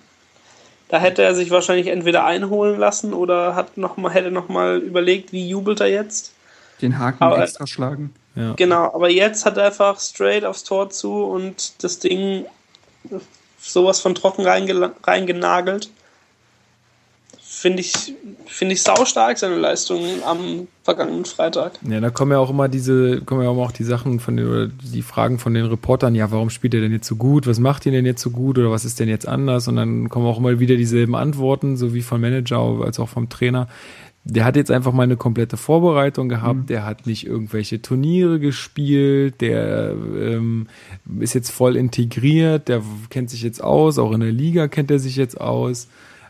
[0.88, 4.78] Da hätte er sich wahrscheinlich entweder einholen lassen oder hat noch mal, hätte noch mal
[4.78, 6.32] überlegt, wie jubelt er jetzt.
[6.82, 8.12] Den Haken Aber- extra schlagen.
[8.34, 8.54] ja.
[8.54, 12.46] Genau, aber jetzt hat er einfach straight aufs Tor zu und das Ding
[13.60, 15.90] sowas von trocken reingenagelt.
[17.40, 18.14] Finde ich,
[18.46, 21.72] finde ich saustark, seine Leistung am vergangenen Freitag.
[21.88, 24.66] Ja, da kommen ja auch immer diese, kommen ja auch die Sachen von den, oder
[24.68, 27.46] die Fragen von den Reportern, ja, warum spielt er denn jetzt so gut?
[27.48, 28.58] Was macht ihn denn jetzt so gut?
[28.58, 29.66] Oder was ist denn jetzt anders?
[29.66, 33.28] Und dann kommen auch immer wieder dieselben Antworten, so wie vom Manager als auch vom
[33.28, 33.66] Trainer.
[34.30, 39.40] Der hat jetzt einfach mal eine komplette Vorbereitung gehabt, der hat nicht irgendwelche Turniere gespielt,
[39.40, 40.66] der ähm,
[41.18, 44.98] ist jetzt voll integriert, der kennt sich jetzt aus, auch in der Liga kennt er
[44.98, 45.88] sich jetzt aus.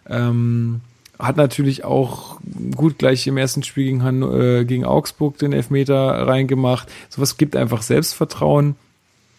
[0.08, 0.80] Ähm,
[1.18, 2.40] hat natürlich auch
[2.76, 6.88] gut gleich im ersten Spiel gegen, Han äh, gegen Augsburg den Elfmeter reingemacht.
[7.08, 8.76] Sowas gibt einfach Selbstvertrauen.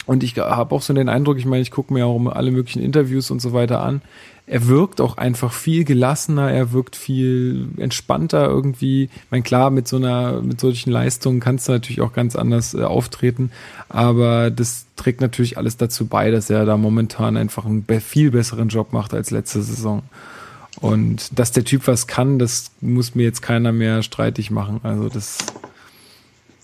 [0.10, 2.82] Und ich habe auch so den Eindruck, ich meine, ich gucke mir auch alle möglichen
[2.82, 4.02] Interviews und so weiter an.
[4.48, 9.04] Er wirkt auch einfach viel gelassener, er wirkt viel entspannter irgendwie.
[9.04, 12.74] Ich meine, klar, mit so einer, mit solchen Leistungen kannst du natürlich auch ganz anders
[12.74, 13.52] äh, auftreten,
[13.88, 18.70] aber das trägt natürlich alles dazu bei, dass er da momentan einfach einen viel besseren
[18.70, 20.02] Job macht als letzte Saison.
[20.82, 24.80] Und dass der Typ was kann, das muss mir jetzt keiner mehr streitig machen.
[24.82, 25.38] Also das,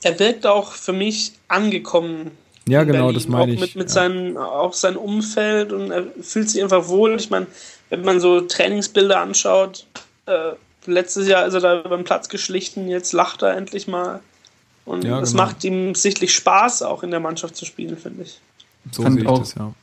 [0.02, 2.32] Er wirkt auch für mich angekommen.
[2.68, 3.13] Ja in genau, Berlin.
[3.16, 3.59] das meine auch ich.
[3.59, 3.93] Mit, mit ja.
[3.93, 7.16] seinem, auch sein Umfeld und er fühlt sich einfach wohl.
[7.16, 7.47] Ich meine,
[7.89, 9.86] wenn man so Trainingsbilder anschaut,
[10.26, 10.51] äh,
[10.86, 14.22] letztes Jahr ist er da über den Platz geschlichen, jetzt lacht er endlich mal.
[14.86, 15.43] Und Ja, es genau.
[15.43, 18.39] macht ihm sichtlich Spaß, auch in der Mannschaft zu spielen, finde ich.
[18.91, 19.74] so fand sehe ich auch- das, ja.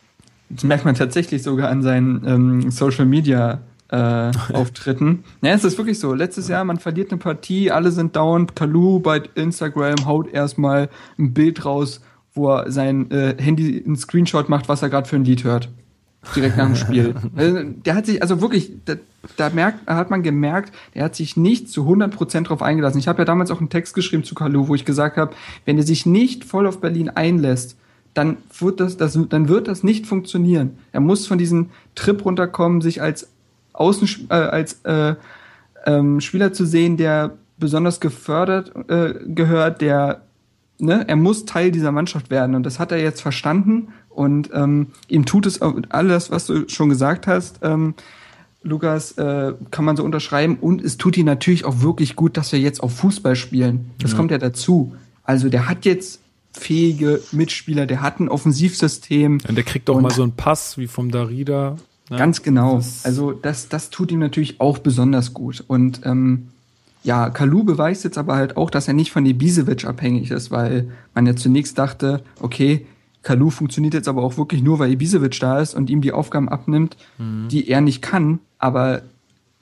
[0.48, 5.24] Das merkt man tatsächlich sogar an seinen ähm, Social Media äh, Auftritten.
[5.40, 6.12] Ja, es ist wirklich so.
[6.14, 8.46] Letztes Jahr, man verliert eine Partie, alle sind down.
[8.54, 12.00] Kalu bei Instagram haut erstmal ein Bild raus,
[12.34, 15.68] wo er sein äh, Handy einen Screenshot macht, was er gerade für ein Lied hört.
[16.36, 17.14] Direkt nach dem Spiel.
[17.36, 18.94] Also, der hat sich, also wirklich, da,
[19.36, 22.98] da merkt, hat man gemerkt, er hat sich nicht zu 100% drauf eingelassen.
[22.98, 25.78] Ich habe ja damals auch einen Text geschrieben zu Kalu, wo ich gesagt habe, wenn
[25.78, 27.76] er sich nicht voll auf Berlin einlässt,
[28.14, 30.78] dann wird das, das, dann wird das nicht funktionieren.
[30.92, 33.28] Er muss von diesem Trip runterkommen, sich als
[33.72, 35.14] Außen äh, als äh,
[35.86, 40.22] ähm, Spieler zu sehen, der besonders gefördert äh, gehört, der
[40.82, 44.88] ne, er muss Teil dieser Mannschaft werden und das hat er jetzt verstanden und ähm,
[45.08, 47.60] ihm tut es auch alles, was du schon gesagt hast.
[47.62, 47.94] Ähm,
[48.64, 50.56] Lukas, äh, kann man so unterschreiben.
[50.60, 53.90] Und es tut ihm natürlich auch wirklich gut, dass wir jetzt auf Fußball spielen.
[53.98, 54.16] Das Ja.
[54.18, 54.94] kommt ja dazu.
[55.24, 56.20] Also der hat jetzt
[56.52, 59.38] fähige Mitspieler, der hat ein Offensivsystem.
[59.48, 61.76] Und der kriegt auch mal so einen Pass wie vom Darida.
[62.10, 62.16] ne?
[62.18, 62.76] Ganz genau.
[62.76, 65.64] Das- also das, das tut ihm natürlich auch besonders gut.
[65.66, 66.48] Und ähm,
[67.02, 70.90] ja, Kalu beweist jetzt aber halt auch, dass er nicht von Ibisevic abhängig ist, weil
[71.14, 72.86] man ja zunächst dachte, okay,
[73.22, 76.48] Kalu funktioniert jetzt aber auch wirklich nur, weil Ibisevic da ist und ihm die Aufgaben
[76.48, 78.40] abnimmt, die er nicht kann.
[78.58, 79.02] Aber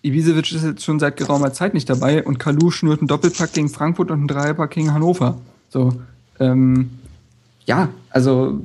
[0.03, 3.68] Ibisevic ist jetzt schon seit geraumer Zeit nicht dabei und Kalu schnürt einen Doppelpack gegen
[3.68, 5.38] Frankfurt und einen Dreierpack gegen Hannover.
[5.68, 6.01] So,
[6.38, 6.91] ähm,
[7.66, 8.61] ja, also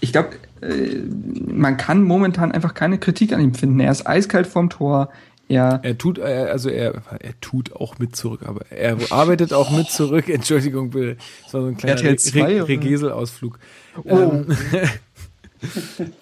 [0.00, 0.30] ich glaube,
[0.60, 1.02] äh,
[1.46, 3.80] man kann momentan einfach keine Kritik an ihm finden.
[3.80, 5.10] Er ist eiskalt vorm Tor.
[5.50, 9.70] Er, Er tut, äh, also er, er tut auch mit zurück, aber er arbeitet auch
[9.70, 10.28] mit zurück.
[10.30, 11.16] Entschuldigung bitte.
[11.44, 12.68] Das war so ein kleiner RTL 2 Re?
[12.68, 13.58] Regesel-Ausflug.
[14.04, 14.44] Oh.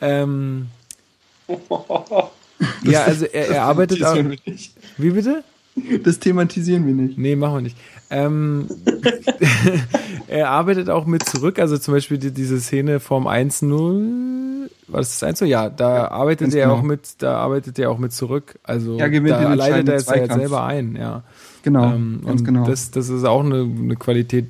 [0.01, 0.69] Ähm,
[2.83, 4.17] ja, also er, er arbeitet auch.
[4.97, 5.45] Wie bitte?
[6.03, 7.19] Das thematisieren wir nicht.
[7.19, 7.77] Nee, machen wir nicht.
[8.11, 8.67] Ähm,
[10.27, 14.38] er arbeitet auch mit zurück, also zum Beispiel die, diese Szene vom 1-0,
[14.87, 15.45] war das das 1-0?
[15.47, 16.79] Ja, da arbeitet ganz er genau.
[16.79, 18.59] auch mit, da arbeitet er auch mit zurück.
[18.63, 21.23] Also Er gewinnt da leitet er ja jetzt entscheidenden selber ein, ja.
[21.63, 22.67] Genau, Ähm, ganz und genau.
[22.67, 24.47] Das, das ist auch eine, eine Qualität,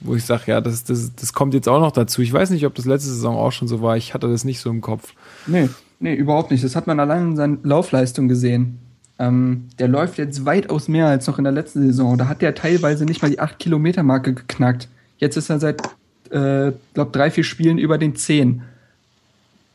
[0.00, 2.22] wo ich sage, ja, das, das, das kommt jetzt auch noch dazu.
[2.22, 3.96] Ich weiß nicht, ob das letzte Saison auch schon so war.
[3.96, 5.14] Ich hatte das nicht so im Kopf.
[5.46, 5.68] Nee,
[6.00, 6.64] nee, überhaupt nicht.
[6.64, 8.78] Das hat man allein in seiner Laufleistung gesehen.
[9.18, 12.18] Ähm, der läuft jetzt weitaus mehr als noch in der letzten Saison.
[12.18, 14.88] Da hat der teilweise nicht mal die 8-Kilometer-Marke geknackt.
[15.18, 15.82] Jetzt ist er seit,
[16.30, 18.62] äh, glaube drei, vier Spielen über den 10.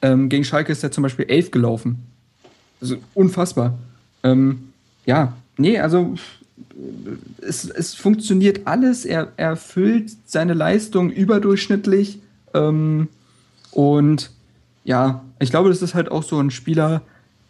[0.01, 2.03] Ähm, gegen Schalke ist er zum Beispiel 11 gelaufen.
[2.81, 3.77] Also unfassbar.
[4.23, 4.69] Ähm,
[5.05, 6.15] ja, nee, also
[6.57, 9.05] äh, es, es funktioniert alles.
[9.05, 12.19] Er, er erfüllt seine Leistung überdurchschnittlich.
[12.53, 13.07] Ähm,
[13.71, 14.31] und
[14.83, 17.01] ja, ich glaube, das ist halt auch so ein Spieler,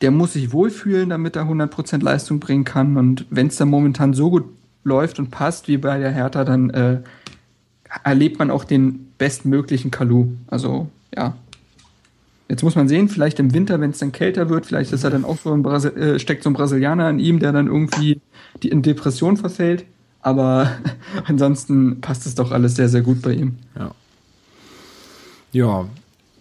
[0.01, 2.97] der muss sich wohlfühlen, damit er 100% Leistung bringen kann.
[2.97, 4.45] Und wenn es dann momentan so gut
[4.83, 7.01] läuft und passt wie bei der Hertha, dann äh,
[8.03, 10.29] erlebt man auch den bestmöglichen Kalu.
[10.47, 11.35] Also, ja.
[12.51, 15.09] Jetzt muss man sehen, vielleicht im Winter, wenn es dann kälter wird, vielleicht ist er
[15.09, 18.19] dann auch so ein Brasil äh, steckt so ein Brasilianer in ihm, der dann irgendwie
[18.61, 19.85] die in Depression verfällt.
[20.21, 20.69] Aber
[21.27, 23.55] ansonsten passt es doch alles sehr, sehr gut bei ihm.
[23.79, 23.91] Ja.
[25.53, 25.85] Ja,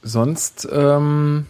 [0.02, 1.46] sonst, ähm,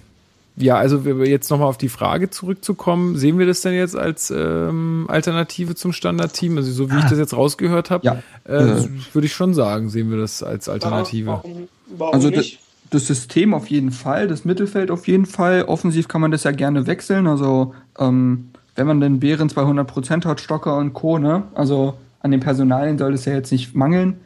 [0.56, 5.06] ja, also jetzt nochmal auf die Frage zurückzukommen, sehen wir das denn jetzt als ähm,
[5.08, 6.58] Alternative zum Standardteam?
[6.58, 8.22] Also so wie ich das jetzt rausgehört habe, Ja.
[8.44, 8.88] äh, Äh.
[9.14, 11.28] würde ich schon sagen, sehen wir das als Alternative.
[11.28, 12.60] Warum, warum Also das, nicht?
[12.90, 15.62] Das System auf jeden Fall, das Mittelfeld auf jeden Fall.
[15.64, 17.26] Offensiv kann man das ja gerne wechseln.
[17.26, 21.44] Also ähm, wenn man den Behrens bei 100% hat, Stocker und Co., ne?
[21.54, 24.16] Also an den Personalien soll es ja jetzt nicht mangeln.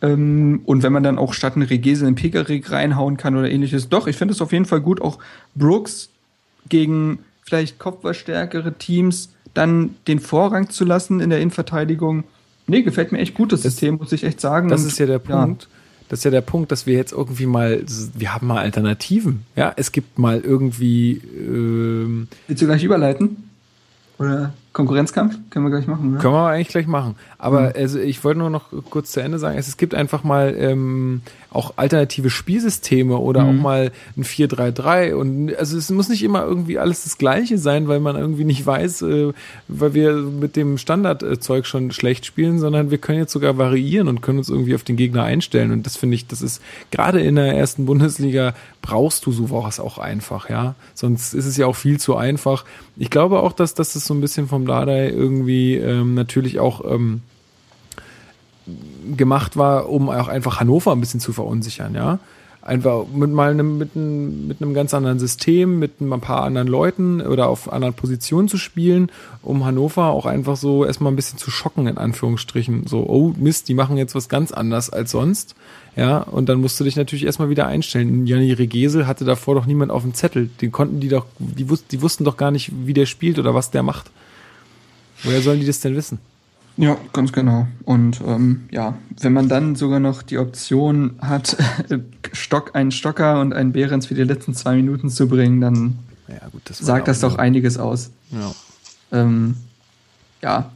[0.00, 3.88] Ähm, und wenn man dann auch statt einen Regese einen Pekarik reinhauen kann oder ähnliches.
[3.88, 5.18] Doch, ich finde es auf jeden Fall gut, auch
[5.54, 6.10] Brooks
[6.68, 12.24] gegen vielleicht kopfballstärkere Teams dann den Vorrang zu lassen in der Innenverteidigung.
[12.66, 14.68] Nee, gefällt mir echt gut, das, System, muss ich echt sagen.
[14.68, 15.68] Das Und, ist ja der Punkt.
[16.14, 17.82] Das ist ja der Punkt, dass wir jetzt irgendwie mal,
[18.14, 19.42] wir haben mal Alternativen.
[19.56, 23.50] Ja, es gibt mal irgendwie, ähm, Willst du gleich überleiten?
[24.20, 25.36] Oder Konkurrenzkampf?
[25.50, 26.18] Können wir gleich machen, ne?
[26.18, 27.16] Können wir eigentlich gleich machen.
[27.36, 30.54] Aber also ich wollte nur noch kurz zu Ende sagen, es, es gibt einfach mal
[30.56, 31.22] ähm,
[31.54, 33.48] auch alternative Spielsysteme oder Mhm.
[33.48, 37.88] auch mal ein 4-3-3 und also es muss nicht immer irgendwie alles das gleiche sein,
[37.88, 39.32] weil man irgendwie nicht weiß, äh,
[39.68, 44.20] weil wir mit dem Standardzeug schon schlecht spielen, sondern wir können jetzt sogar variieren und
[44.20, 47.36] können uns irgendwie auf den Gegner einstellen und das finde ich, das ist gerade in
[47.36, 50.74] der ersten Bundesliga brauchst du sowas auch einfach, ja.
[50.94, 52.64] Sonst ist es ja auch viel zu einfach.
[52.96, 56.84] Ich glaube auch, dass, dass das so ein bisschen vom Dardai irgendwie ähm, natürlich auch
[56.84, 57.22] ähm,
[59.16, 62.18] gemacht war, um auch einfach Hannover ein bisschen zu verunsichern, ja.
[62.62, 66.66] Einfach mit mal einem, mit einem, mit einem ganz anderen System, mit ein paar anderen
[66.66, 69.10] Leuten oder auf anderen Positionen zu spielen,
[69.42, 72.86] um Hannover auch einfach so erstmal ein bisschen zu schocken, in Anführungsstrichen.
[72.86, 75.54] So, oh Mist, die machen jetzt was ganz anders als sonst.
[75.94, 78.26] Ja, und dann musst du dich natürlich erstmal wieder einstellen.
[78.26, 80.48] Janni Regesel hatte davor doch niemand auf dem Zettel.
[80.62, 83.54] Den konnten die doch, die, wus die wussten doch gar nicht, wie der spielt oder
[83.54, 84.10] was der macht.
[85.22, 86.18] Woher sollen die das denn wissen?
[86.76, 87.68] Ja, ganz genau.
[87.84, 91.56] Und ähm, ja, wenn man dann sogar noch die Option hat,
[92.32, 95.98] Stock, einen Stocker und einen Behrens für die letzten zwei Minuten zu bringen, dann
[96.28, 98.10] Ja, gut, das sagt das doch einiges aus.
[98.30, 98.54] Ja.
[99.12, 99.56] Ähm,
[100.42, 100.70] ja.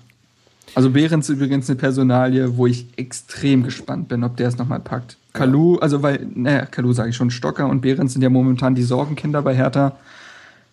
[0.75, 4.81] Also Behrens ist übrigens eine Personalie, wo ich extrem gespannt bin, ob der es nochmal
[4.81, 5.17] packt.
[5.33, 8.83] Kalu, also weil, naja, Kalu sage ich schon, Stocker und Behrens sind ja momentan die
[8.83, 9.97] Sorgenkinder bei Hertha.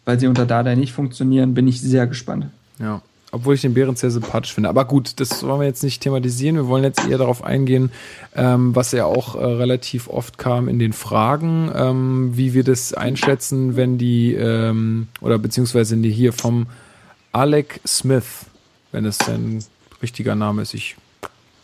[0.04, 2.46] weil sie unter Dada nicht funktionieren, bin ich sehr gespannt.
[2.78, 3.02] Ja.
[3.36, 4.70] Obwohl ich den Behrens sehr sympathisch finde.
[4.70, 6.56] Aber gut, das wollen wir jetzt nicht thematisieren.
[6.56, 7.92] Wir wollen jetzt eher darauf eingehen,
[8.34, 12.94] ähm, was ja auch äh, relativ oft kam in den Fragen, ähm, wie wir das
[12.94, 16.68] einschätzen, wenn die, ähm, oder beziehungsweise die hier vom
[17.34, 18.46] Alec Smith,
[18.94, 19.62] wenn es sein
[20.02, 20.74] richtiger Name ist.
[20.74, 20.96] Ich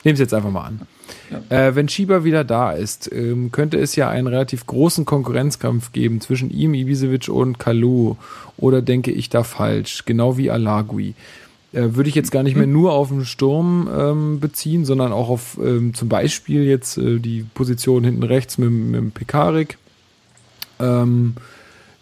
[0.04, 0.82] nehme es jetzt einfach mal an.
[1.30, 1.68] Ja.
[1.68, 6.20] Äh, wenn Schieber wieder da ist, ähm, könnte es ja einen relativ großen Konkurrenzkampf geben
[6.20, 8.18] zwischen ihm, Ibisevic und Kalu.
[8.58, 10.04] Oder denke ich da falsch?
[10.06, 11.16] Genau wie Alagui.
[11.74, 15.30] Äh, Würde ich jetzt gar nicht mehr nur auf den Sturm ähm, beziehen, sondern auch
[15.30, 19.78] auf ähm, zum Beispiel jetzt äh, die Position hinten rechts mit, mit dem Pekarik.
[20.80, 21.36] Ähm,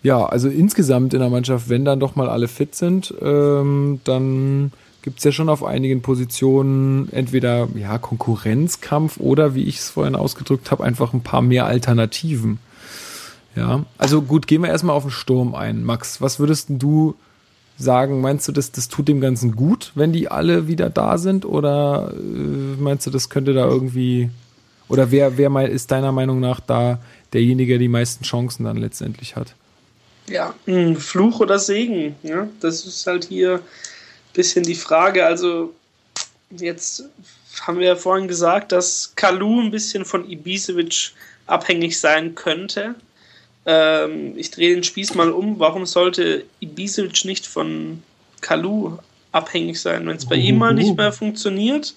[0.02, 4.72] ja, also insgesamt in der Mannschaft, wenn dann doch mal alle fit sind, ähm, dann
[5.02, 10.16] gibt es ja schon auf einigen Positionen entweder ja, Konkurrenzkampf oder, wie ich es vorhin
[10.16, 12.60] ausgedrückt habe, einfach ein paar mehr Alternativen.
[13.56, 15.84] Ja, also gut, gehen wir erstmal auf den Sturm ein.
[15.84, 17.16] Max, was würdest du
[17.80, 18.22] sagen?
[18.22, 21.46] Meinst du, das, das tut dem Ganzen gut, wenn die alle wieder da sind?
[21.46, 24.30] Oder äh, meinst du, das könnte da irgendwie.
[24.88, 27.00] Oder wer, wer mal ist deiner Meinung nach da
[27.34, 29.56] derjenige, der die meisten Chancen dann letztendlich hat?
[30.28, 30.54] Ja,
[30.98, 32.16] Fluch oder Segen.
[32.24, 32.48] Ja?
[32.60, 33.62] Das ist halt hier
[34.34, 35.26] bisschen die Frage.
[35.26, 35.74] Also,
[36.50, 37.04] jetzt
[37.62, 41.12] haben wir ja vorhin gesagt, dass Kalu ein bisschen von Ibisevic
[41.46, 42.96] abhängig sein könnte.
[43.66, 45.60] Ähm, ich drehe den Spieß mal um.
[45.60, 48.04] Warum sollte Ibisevic nicht von
[48.42, 48.98] Kalu
[49.32, 51.94] abhängig sein, wenn es bei ihm mal nicht mehr funktioniert?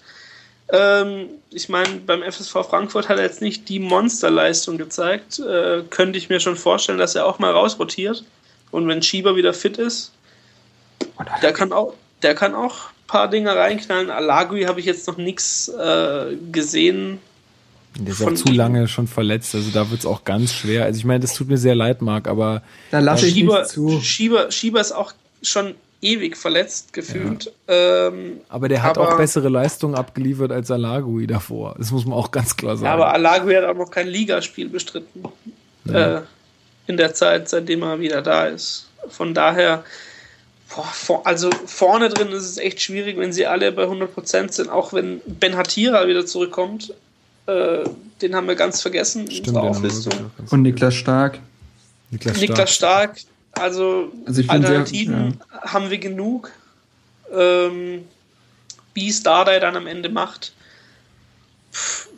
[0.73, 5.39] Ähm, ich meine, beim FSV Frankfurt hat er jetzt nicht die Monsterleistung gezeigt.
[5.39, 8.25] Äh, könnte ich mir schon vorstellen, dass er auch mal rausrotiert.
[8.71, 10.13] Und wenn Schieber wieder fit ist,
[11.43, 14.11] der kann auch, der kann auch ein paar Dinge reinknallen.
[14.11, 17.21] Alagui habe ich jetzt noch nichts äh, gesehen.
[17.99, 20.85] Der ist auch zu lange schon verletzt, also da wird es auch ganz schwer.
[20.85, 22.63] Also ich meine, das tut mir sehr leid, Marc, aber.
[22.91, 24.01] Da lasse ich Schieber, zu.
[24.01, 25.13] Schieber, Schieber ist auch
[25.43, 27.53] schon ewig verletzt gefühlt.
[27.69, 28.09] Ja.
[28.09, 31.75] Ähm, aber der hat aber, auch bessere Leistungen abgeliefert als Alagui davor.
[31.79, 32.87] Das muss man auch ganz klar sagen.
[32.87, 35.25] Ja, aber Alagui hat auch noch kein Ligaspiel bestritten.
[35.85, 36.19] Ja.
[36.19, 36.23] Äh,
[36.87, 38.89] in der Zeit, seitdem er wieder da ist.
[39.09, 39.85] Von daher,
[40.75, 44.93] Boah, also vorne drin ist es echt schwierig, wenn sie alle bei 100% sind, auch
[44.93, 46.95] wenn Ben Hatira wieder zurückkommt.
[47.53, 47.85] Äh,
[48.21, 50.31] den haben wir ganz vergessen Stimmt, in unserer Auflistung.
[50.51, 51.41] Und Niklas Stark.
[52.11, 53.17] Niklas, Niklas Stark.
[53.53, 55.73] Also, also Alternativen sehr, ja.
[55.73, 56.51] haben wir genug.
[57.35, 58.05] Ähm,
[58.95, 60.53] wie Stardai dann am Ende macht,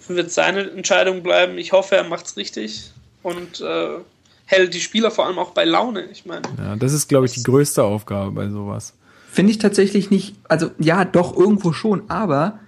[0.09, 1.59] wird seine Entscheidung bleiben.
[1.59, 2.93] Ich hoffe, er macht es richtig.
[3.23, 3.99] Und äh,
[4.47, 6.03] hält die Spieler vor allem auch bei Laune.
[6.13, 6.43] Ich meine.
[6.59, 8.93] Ja, das ist, glaube ich, die größte Aufgabe bei sowas.
[9.33, 12.61] Finde ich tatsächlich nicht, also ja, doch irgendwo schon, aber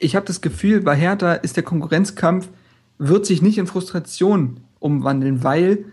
[0.00, 2.48] ich habe das Gefühl, bei Hertha ist der Konkurrenzkampf,
[2.98, 5.84] wird sich nicht in Frustration umwandeln, weil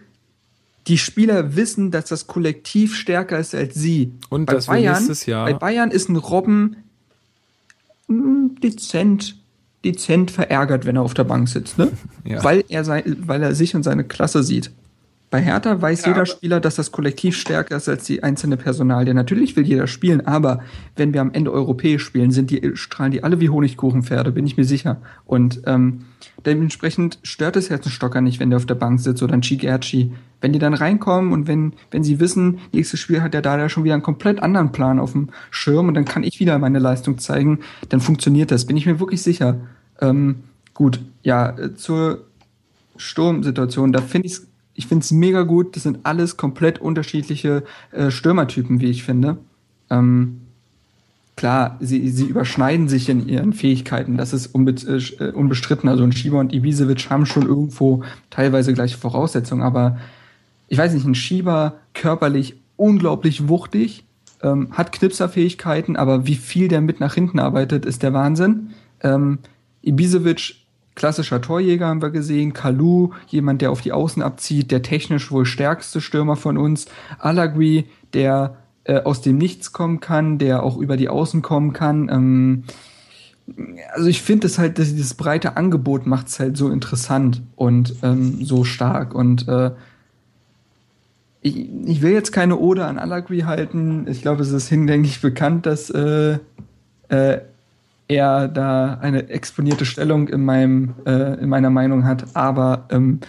[0.87, 4.13] die Spieler wissen, dass das Kollektiv stärker ist als sie.
[4.29, 6.77] Und bei dass Bayern, nächstes Jahr bei Bayern ist ein Robben
[8.07, 9.35] mh, hm, dezent,
[9.83, 11.91] dezent verärgert, wenn er auf der Bank sitzt, ne?
[12.23, 12.41] ja.
[12.43, 14.71] weil, er sein, weil er sich und seine Klasse sieht.
[15.29, 19.13] Bei Hertha weiß ja, jeder Spieler, dass das Kollektiv stärker ist als die einzelne Personalie.
[19.13, 20.61] Natürlich will jeder spielen, aber
[20.95, 24.55] wenn wir am Ende europäisch spielen, sind die, strahlen die alle wie Honigkuchenpferde, bin ich
[24.55, 25.01] mir sicher.
[25.25, 26.05] Und ähm,
[26.45, 30.13] dementsprechend stört es Herzenstocker nicht, wenn der auf der Bank sitzt oder ein Chigerci.
[30.39, 33.83] Wenn die dann reinkommen und wenn, wenn sie wissen, nächstes Spiel hat der da schon
[33.83, 37.17] wieder einen komplett anderen Plan auf dem Schirm und dann kann ich wieder meine Leistung
[37.17, 37.59] zeigen,
[37.89, 39.57] dann funktioniert das, bin ich mir wirklich sicher.
[39.99, 42.27] Ähm, gut, ja, äh, zur
[42.95, 44.46] Sturmsituation, da finde ich es
[44.77, 45.75] ich finde es mega gut.
[45.75, 49.37] Das sind alles komplett unterschiedliche äh, Stürmertypen, wie ich finde.
[49.89, 50.41] Ähm,
[51.35, 54.17] klar, sie, sie überschneiden sich in ihren Fähigkeiten.
[54.17, 55.89] Das ist unbe äh, unbestritten.
[55.89, 59.63] Also ein Schieber und Ibisevic haben schon irgendwo teilweise gleiche Voraussetzungen.
[59.63, 59.97] Aber
[60.67, 64.05] ich weiß nicht, ein Schieber körperlich unglaublich wuchtig,
[64.43, 68.69] ähm, hat Knipserfähigkeiten, aber wie viel der mit nach hinten arbeitet, ist der Wahnsinn.
[69.01, 69.39] Ähm,
[69.81, 70.66] Ibisevic
[70.97, 75.45] klassischer Torjäger haben wir gesehen, Kalu, jemand, der auf die Außen abzieht, der technisch wohl
[75.45, 76.87] stärkste Stürmer von uns,
[77.19, 82.09] Alagui, der äh, aus dem Nichts kommen kann, der auch über die Außen kommen kann.
[82.09, 82.63] Ähm,
[83.93, 87.95] also ich finde es halt, dass dieses breite Angebot macht es halt so interessant und
[88.01, 89.71] ähm, so stark und äh,
[91.41, 94.07] ich, ich will jetzt keine Ode an Alagui halten.
[94.09, 96.39] Ich glaube, es ist hinlänglich bekannt, dass äh,
[97.09, 97.39] äh,
[98.07, 103.19] er da eine exponierte Stellung in meinem äh, in meiner Meinung hat, aber ähm,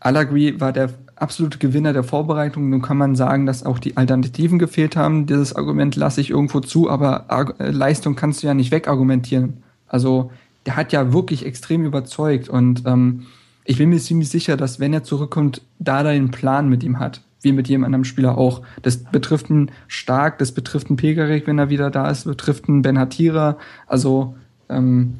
[0.00, 2.70] Allegri war der absolute Gewinner der Vorbereitung.
[2.70, 5.26] Nun kann man sagen, dass auch die Alternativen gefehlt haben.
[5.26, 9.62] Dieses Argument lasse ich irgendwo zu, aber Ar äh, Leistung kannst du ja nicht wegargumentieren.
[9.86, 10.30] Also
[10.66, 13.26] der hat ja wirklich extrem überzeugt und ähm,
[13.64, 17.22] ich bin mir ziemlich sicher, dass wenn er zurückkommt, da einen Plan mit ihm hat.
[17.44, 18.62] Wie mit jedem anderen Spieler auch.
[18.82, 22.82] Das betrifft einen Stark, das betrifft einen Pegarek, wenn er wieder da ist, betrifft einen
[22.82, 23.58] Ben Hatira.
[23.86, 24.36] Also,
[24.68, 25.18] ähm,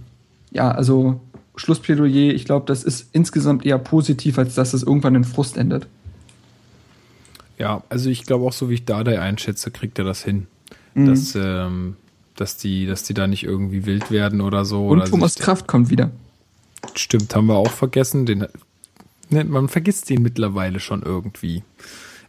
[0.50, 1.20] ja, also
[1.56, 5.86] Schlussplädoyer, ich glaube, das ist insgesamt eher positiv, als dass es irgendwann in Frust endet.
[7.58, 10.46] Ja, also ich glaube auch, so wie ich Dardai einschätze, kriegt er das hin.
[10.94, 11.06] Mhm.
[11.06, 11.96] Dass, ähm,
[12.36, 14.88] dass, die, dass die da nicht irgendwie wild werden oder so.
[14.88, 16.10] Und oder Thomas Kraft kommt wieder.
[16.94, 18.26] Stimmt, haben wir auch vergessen.
[18.26, 18.46] Den,
[19.30, 21.62] ne, man vergisst den mittlerweile schon irgendwie.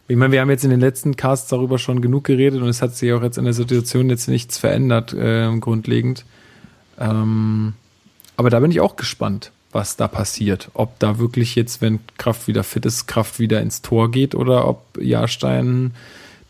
[0.08, 2.80] Ich meine, wir haben jetzt in den letzten Casts darüber schon genug geredet und es
[2.80, 6.24] hat sich auch jetzt in der Situation jetzt nichts verändert, äh, grundlegend.
[6.98, 7.74] Ähm,
[8.36, 10.70] aber da bin ich auch gespannt, was da passiert.
[10.74, 14.68] Ob da wirklich jetzt, wenn Kraft wieder fit ist, Kraft wieder ins Tor geht oder
[14.68, 15.92] ob Jahrstein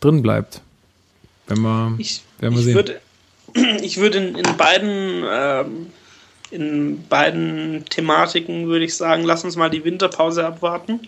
[0.00, 0.60] drin bleibt.
[1.46, 2.74] Wenn wir, Ich, werden wir ich sehen.
[2.74, 3.00] würde
[3.82, 5.86] ich würde in, in beiden ähm,
[6.50, 11.00] in beiden Thematiken würde ich sagen, lass uns mal die Winterpause abwarten.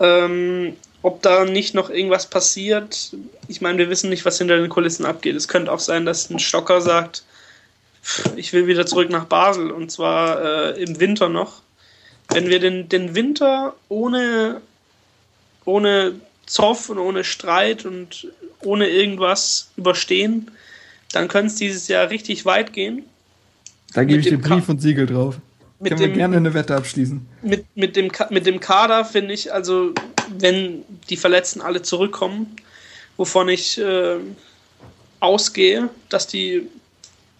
[0.00, 0.74] Ähm,
[1.08, 3.12] ob da nicht noch irgendwas passiert,
[3.48, 5.34] ich meine, wir wissen nicht, was hinter den Kulissen abgeht.
[5.36, 7.24] Es könnte auch sein, dass ein Stocker sagt,
[8.04, 11.62] "Pff, ich will wieder zurück nach Basel und zwar äh, im Winter noch.
[12.28, 14.60] Wenn wir den, den Winter ohne,
[15.64, 16.14] ohne
[16.46, 18.28] Zoff und ohne Streit und
[18.62, 20.50] ohne irgendwas überstehen,
[21.12, 23.04] dann könnte es dieses Jahr richtig weit gehen.
[23.94, 25.36] Da gebe ich dir dem Ka- Brief und Siegel drauf.
[25.80, 27.26] Mit Können wir dem- gerne eine Wette abschließen.
[27.42, 29.92] mit, mit, dem, mit dem Kader finde ich, also
[30.38, 32.56] wenn die Verletzten alle zurückkommen,
[33.16, 34.16] wovon ich äh,
[35.20, 36.66] ausgehe, dass die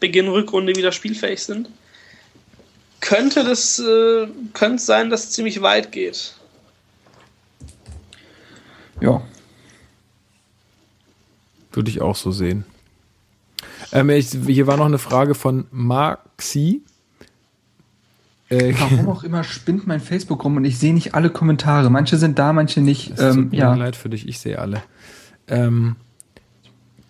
[0.01, 1.69] Beginn Rückrunde wieder spielfähig sind,
[3.01, 6.35] könnte das äh, könnte sein, dass es ziemlich weit geht.
[9.01, 9.23] Ja.
[11.73, 12.65] Würde ich auch so sehen.
[13.93, 16.82] Ähm, ich, hier war noch eine Frage von Maxi.
[18.51, 21.91] Äh, Warum auch immer spinnt mein Facebook rum und ich sehe nicht alle Kommentare.
[21.91, 23.12] Manche sind da, manche nicht.
[23.12, 23.75] Es Ähm, tut mir ja.
[23.75, 24.83] leid für dich, ich sehe alle.
[25.49, 25.97] Ähm,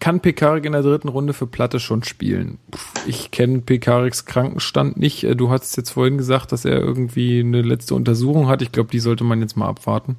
[0.01, 2.59] kann Pekarik in der dritten Runde für Platte schon spielen?
[3.07, 5.25] Ich kenne Pekariks Krankenstand nicht.
[5.25, 8.63] Äh, Du hattest jetzt vorhin gesagt, dass er irgendwie eine letzte Untersuchung hat.
[8.63, 10.17] Ich glaube, die sollte man jetzt mal abwarten.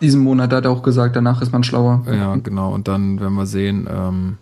[0.00, 2.04] Diesen Monat hat er auch gesagt, danach ist man schlauer.
[2.08, 2.72] Ja, genau.
[2.74, 4.38] Und dann werden wir sehen, ähm,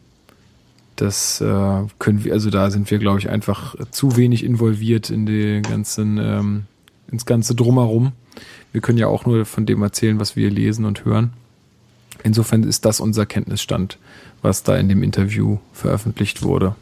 [1.00, 5.24] das äh, können wir, also da sind wir, glaube ich, einfach zu wenig involviert in
[5.24, 6.64] die ganzen, ähm,
[7.10, 8.12] ins ganze Drumherum.
[8.72, 11.32] Wir können ja auch nur von dem erzählen, was wir lesen und hören.
[12.22, 13.96] Insofern ist das unser Kenntnisstand,
[14.42, 16.74] was da in dem Interview veröffentlicht wurde.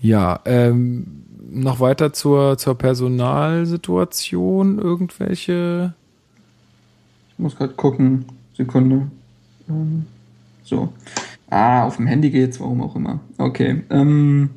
[0.00, 1.06] Ja, ähm,
[1.50, 5.92] noch weiter zur, zur Personalsituation, irgendwelche
[7.32, 8.24] Ich muss gerade gucken.
[8.56, 9.08] Sekunde.
[9.68, 10.06] Ähm,
[10.62, 10.94] so.
[11.54, 13.20] Ah, auf dem Handy geht's, warum auch immer.
[13.38, 13.84] Okay.
[13.90, 14.50] Ähm,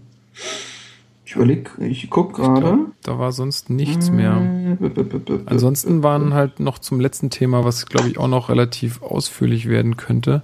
[1.26, 2.78] ich überleg, ich guck gerade.
[3.04, 4.34] Da war sonst nichts mehr.
[4.34, 9.68] Ansonsten Ansonsten waren halt noch zum letzten Thema, was glaube ich auch noch relativ ausführlich
[9.68, 10.42] werden könnte.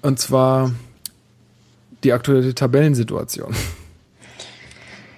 [0.00, 0.72] Und zwar
[2.02, 3.54] die aktuelle Tabellensituation.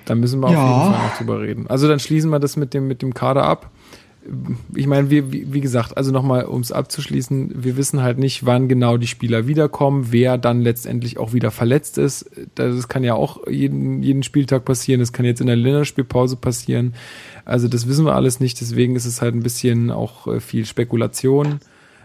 [0.04, 0.58] Da müssen wir Ja.
[0.62, 1.66] auf jeden Fall noch drüber reden.
[1.66, 3.70] Also dann schließen wir das mit dem, mit dem Kader ab.
[4.74, 8.46] Ich meine, wir, wie, wie gesagt, also nochmal, um es abzuschließen, wir wissen halt nicht,
[8.46, 12.30] wann genau die Spieler wiederkommen, wer dann letztendlich auch wieder verletzt ist.
[12.54, 16.94] Das kann ja auch jeden, jeden Spieltag passieren, das kann jetzt in der Länderspielpause passieren.
[17.44, 20.64] Also das wissen wir alles nicht, deswegen ist es halt ein bisschen auch äh, viel
[20.64, 21.60] Spekulation.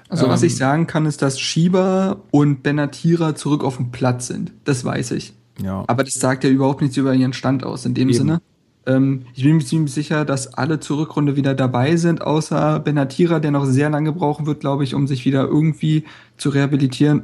[0.09, 4.27] Also was Ähm, ich sagen kann, ist, dass Schieber und Benatira zurück auf dem Platz
[4.27, 4.51] sind.
[4.65, 5.33] Das weiß ich.
[5.61, 5.83] Ja.
[5.87, 7.85] Aber das sagt ja überhaupt nichts über ihren Stand aus.
[7.85, 8.17] In dem Eben.
[8.17, 8.41] Sinne,
[8.89, 13.39] ähm, ich bin mir ziemlich sicher, dass alle zur Rückrunde wieder dabei sind, außer Benatira,
[13.39, 16.05] der noch sehr lange brauchen wird, glaube ich, um sich wieder irgendwie
[16.37, 17.23] zu rehabilitieren.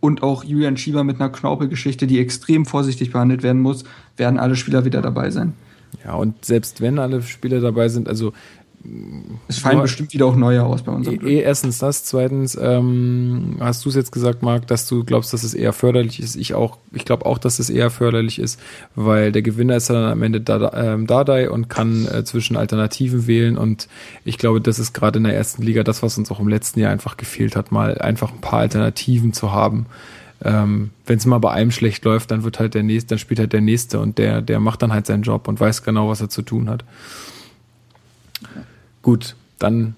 [0.00, 3.84] Und auch Julian Schieber mit einer Knorpelgeschichte, die extrem vorsichtig behandelt werden muss,
[4.16, 5.54] werden alle Spieler wieder dabei sein.
[6.04, 8.32] Ja, und selbst wenn alle Spieler dabei sind, also
[9.48, 13.84] Es fallen bestimmt wieder auch neue aus bei unserem eh, erstens das, zweitens ähm, hast
[13.84, 16.36] du es jetzt gesagt, Marc, dass du glaubst, dass es eher förderlich ist.
[16.36, 18.60] Ich auch, ich glaube auch, dass es eher förderlich ist,
[18.94, 23.26] weil der Gewinner ist dann am Ende Dada, ähm, Dardai und kann äh, zwischen Alternativen
[23.26, 23.88] wählen und
[24.24, 26.80] ich glaube, das ist gerade in der ersten Liga das, was uns auch im letzten
[26.80, 29.86] Jahr einfach gefehlt hat, mal einfach ein paar Alternativen zu haben.
[30.44, 33.40] Ähm, Wenn es mal bei einem schlecht läuft, dann wird halt der nächste, dann spielt
[33.40, 36.20] halt der nächste und der, der macht dann halt seinen Job und weiß genau, was
[36.20, 36.84] er zu tun hat.
[39.08, 39.96] Gut, dann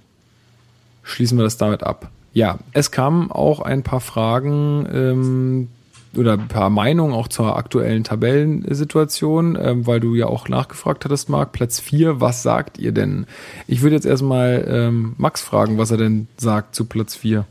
[1.02, 2.12] schließen wir das damit ab.
[2.32, 5.68] Ja, es kamen auch ein paar Fragen ähm,
[6.16, 11.28] oder ein paar Meinungen auch zur aktuellen Tabellensituation, ähm, weil du ja auch nachgefragt hattest,
[11.28, 11.50] Marc.
[11.50, 13.26] Platz 4, was sagt ihr denn?
[13.66, 17.44] Ich würde jetzt erstmal ähm, Max fragen, was er denn sagt zu Platz 4.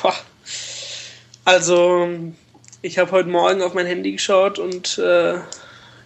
[0.00, 0.14] Boah.
[1.44, 2.08] Also,
[2.80, 5.34] ich habe heute Morgen auf mein Handy geschaut und äh,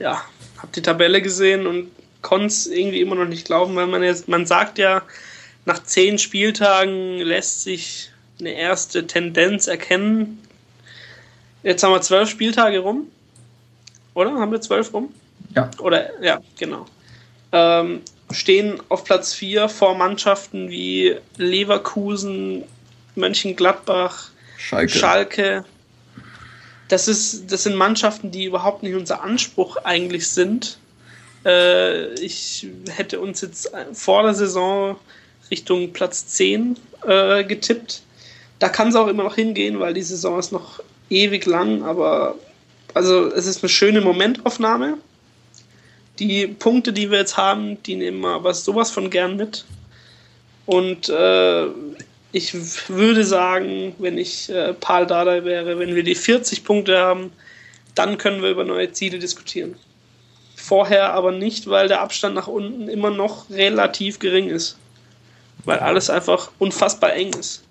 [0.01, 0.25] ja,
[0.57, 1.93] habe die Tabelle gesehen und
[2.25, 5.03] konnte es irgendwie immer noch nicht glauben, weil man jetzt, man sagt ja,
[5.67, 8.11] nach zehn Spieltagen lässt sich
[8.41, 10.43] eine erste Tendenz erkennen.
[11.63, 13.09] Jetzt haben wir zwölf Spieltage rum.
[14.15, 14.33] Oder?
[14.33, 15.13] Haben wir zwölf rum?
[15.55, 15.71] Ja.
[15.79, 16.87] Oder, ja, genau.
[17.53, 18.03] Ähm,
[18.33, 22.65] stehen auf Platz 4 vor Mannschaften wie Leverkusen,
[23.15, 24.99] Mönchengladbach, Schalke.
[24.99, 25.65] Schalke.
[26.89, 30.79] Das, ist, das sind Mannschaften, die überhaupt nicht unser Anspruch eigentlich sind.
[31.45, 34.97] Äh, ich hätte uns jetzt vor der Saison
[35.51, 36.77] Richtung Platz 10
[37.07, 38.03] äh, getippt.
[38.59, 40.81] Da kann es auch immer noch hingehen, weil die Saison ist noch
[41.11, 42.37] ewig lang, aber
[42.95, 44.99] also es ist eine schöne Momentaufnahme.
[46.19, 49.65] Die Punkte, die wir jetzt haben, die nehmen wir aber sowas von gern mit.
[50.65, 51.66] Und äh,
[52.33, 52.55] ich
[52.89, 57.33] würde sagen, wenn ich äh, Paul Dardai wäre, wenn wir die 40 Punkte haben,
[57.95, 59.77] dann können wir über neue Ziele diskutieren.
[60.66, 64.78] Vorher aber nicht, weil der Abstand nach unten immer noch relativ gering ist.
[65.66, 67.62] Weil alles einfach unfassbar eng ist.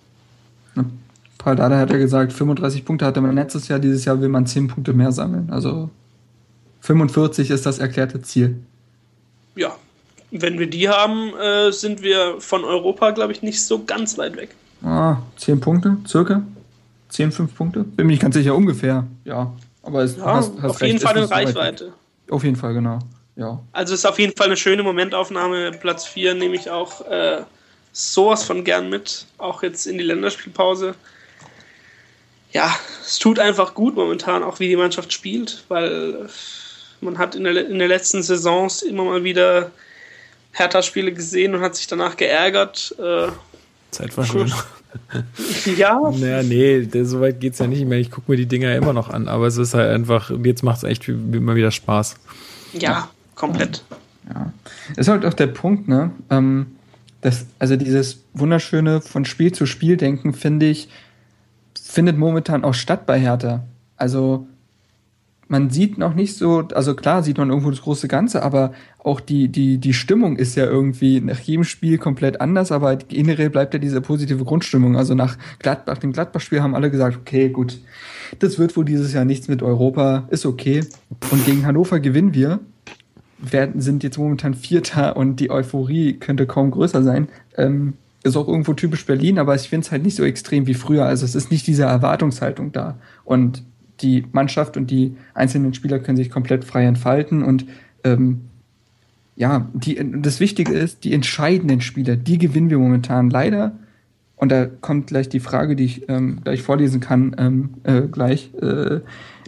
[1.40, 4.46] Paul Dada hat ja gesagt, 35 Punkte hatte man letztes Jahr, dieses Jahr will man
[4.46, 5.50] 10 Punkte mehr sammeln.
[5.50, 5.90] Also
[6.82, 8.58] 45 ist das erklärte Ziel.
[9.56, 9.76] Ja,
[10.30, 14.38] wenn wir die haben, äh, sind wir von Europa, glaube ich, nicht so ganz weit
[14.38, 14.50] weg.
[14.84, 16.44] Ah, 10 Punkte, circa?
[17.10, 17.84] 10, 5 Punkte?
[17.84, 19.08] Bin mir nicht ganz sicher, ungefähr.
[19.26, 19.52] Ja,
[19.82, 21.86] aber es Ja, hast, hast auf jeden recht, Fall in ist nicht so weit Reichweite.
[21.88, 21.94] weg.
[22.30, 23.00] Auf jeden Fall, genau.
[23.36, 23.62] Ja.
[23.72, 25.72] Also ist auf jeden Fall eine schöne Momentaufnahme.
[25.72, 27.44] Platz 4 nehme ich auch äh,
[27.92, 30.96] sowas von gern mit, auch jetzt in die Länderspielpause.
[32.52, 36.30] Ja, es tut einfach gut momentan, auch wie die Mannschaft spielt, weil
[37.02, 39.72] man hat in der, in der letzten Saisons immer mal wieder
[40.52, 42.96] Hertha-Spiele gesehen und hat sich danach geärgert.
[43.00, 43.30] Äh,
[43.94, 44.58] Zeitverschwendung.
[45.78, 48.00] ja, Naja, nee, so weit geht's ja nicht mehr.
[48.00, 50.64] Ich gucke mir die Dinger ja immer noch an, aber es ist halt einfach, jetzt
[50.64, 52.16] macht es echt immer wieder Spaß.
[52.74, 53.84] ja, komplett.
[54.30, 54.52] Ja.
[54.96, 56.12] Ist halt auch der Punkt, ne?
[56.30, 56.68] Ähm,
[57.22, 60.90] das, also dieses wunderschöne von Spiel zu Spiel denken, finde ich,
[61.82, 63.64] findet momentan auch statt bei Hertha.
[63.96, 64.48] Also
[65.54, 69.20] man sieht noch nicht so, also klar sieht man irgendwo das große Ganze, aber auch
[69.20, 73.76] die, die, die Stimmung ist ja irgendwie nach jedem Spiel komplett anders, aber generell bleibt
[73.76, 74.98] ja diese positive Grundstimmung.
[74.98, 77.78] Also nach Gladbach, dem Gladbach-Spiel haben alle gesagt, okay, gut,
[78.40, 80.86] das wird wohl dieses Jahr nichts mit Europa, ist okay.
[81.30, 82.60] Und gegen Hannover gewinnen wir
[83.38, 87.28] werden, sind jetzt momentan Vierter und die Euphorie könnte kaum größer sein.
[87.58, 87.94] Ähm,
[88.24, 91.06] ist auch irgendwo typisch Berlin, aber ich finde es halt nicht so extrem wie früher.
[91.06, 92.98] Also es ist nicht diese Erwartungshaltung da.
[93.24, 93.62] Und
[94.02, 97.66] die Mannschaft und die einzelnen Spieler können sich komplett frei entfalten und
[98.04, 98.42] ähm,
[99.36, 103.74] ja, die, das Wichtige ist, die entscheidenden Spieler, die gewinnen wir momentan leider.
[104.36, 108.52] Und da kommt gleich die Frage, die ich ähm, gleich vorlesen kann, ähm, äh, gleich.
[108.62, 109.00] Äh,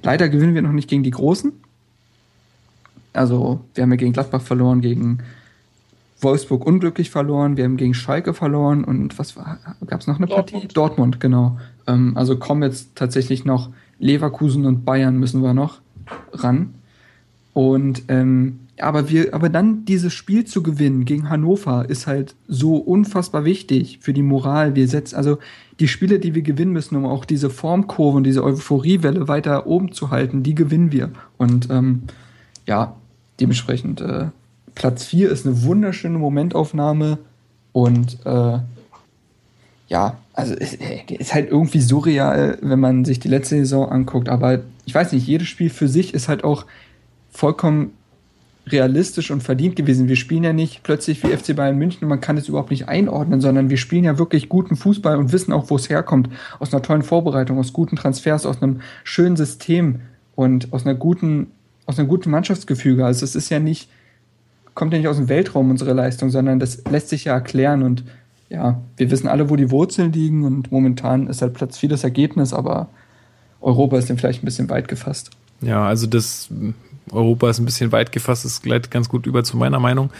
[0.03, 1.51] leider gewinnen wir noch nicht gegen die Großen.
[3.13, 5.19] Also, wir haben ja gegen Gladbach verloren, gegen
[6.21, 10.27] Wolfsburg unglücklich verloren, wir haben gegen Schalke verloren und was war, gab es noch eine
[10.27, 10.53] Partie?
[10.53, 10.77] Dortmund.
[10.77, 11.59] Dortmund, genau.
[11.87, 13.69] Ähm, also kommen jetzt tatsächlich noch
[13.99, 15.81] Leverkusen und Bayern müssen wir noch
[16.33, 16.75] ran.
[17.53, 22.75] Und ähm, aber wir, aber dann dieses Spiel zu gewinnen gegen Hannover ist halt so
[22.75, 24.75] unfassbar wichtig für die Moral.
[24.75, 25.37] Wir setzen also
[25.79, 29.93] die Spiele, die wir gewinnen müssen, um auch diese Formkurve und diese Euphoriewelle weiter oben
[29.93, 31.11] zu halten, die gewinnen wir.
[31.37, 32.03] Und ähm,
[32.65, 32.95] ja,
[33.39, 34.27] dementsprechend äh,
[34.73, 37.17] Platz 4 ist eine wunderschöne Momentaufnahme
[37.71, 38.59] und äh,
[39.87, 44.59] ja, also es ist halt irgendwie surreal, wenn man sich die letzte Saison anguckt, aber
[44.85, 46.65] ich weiß nicht, jedes Spiel für sich ist halt auch
[47.31, 47.93] vollkommen
[48.67, 50.07] realistisch und verdient gewesen.
[50.07, 52.89] Wir spielen ja nicht plötzlich wie FC Bayern München und man kann es überhaupt nicht
[52.89, 56.29] einordnen, sondern wir spielen ja wirklich guten Fußball und wissen auch, wo es herkommt.
[56.59, 60.01] Aus einer tollen Vorbereitung, aus guten Transfers, aus einem schönen System
[60.35, 61.47] und aus einer guten,
[61.85, 63.05] aus einem guten Mannschaftsgefüge.
[63.05, 63.89] Also es ist ja nicht,
[64.73, 68.03] kommt ja nicht aus dem Weltraum unsere Leistung, sondern das lässt sich ja erklären und
[68.49, 72.03] ja, wir wissen alle, wo die Wurzeln liegen und momentan ist halt Platz 4 das
[72.03, 72.89] Ergebnis, aber
[73.61, 75.31] Europa ist dem vielleicht ein bisschen weit gefasst.
[75.61, 76.49] Ja, also das
[77.11, 80.11] Europa ist ein bisschen weit gefasst, es gleitet ganz gut über zu meiner Meinung.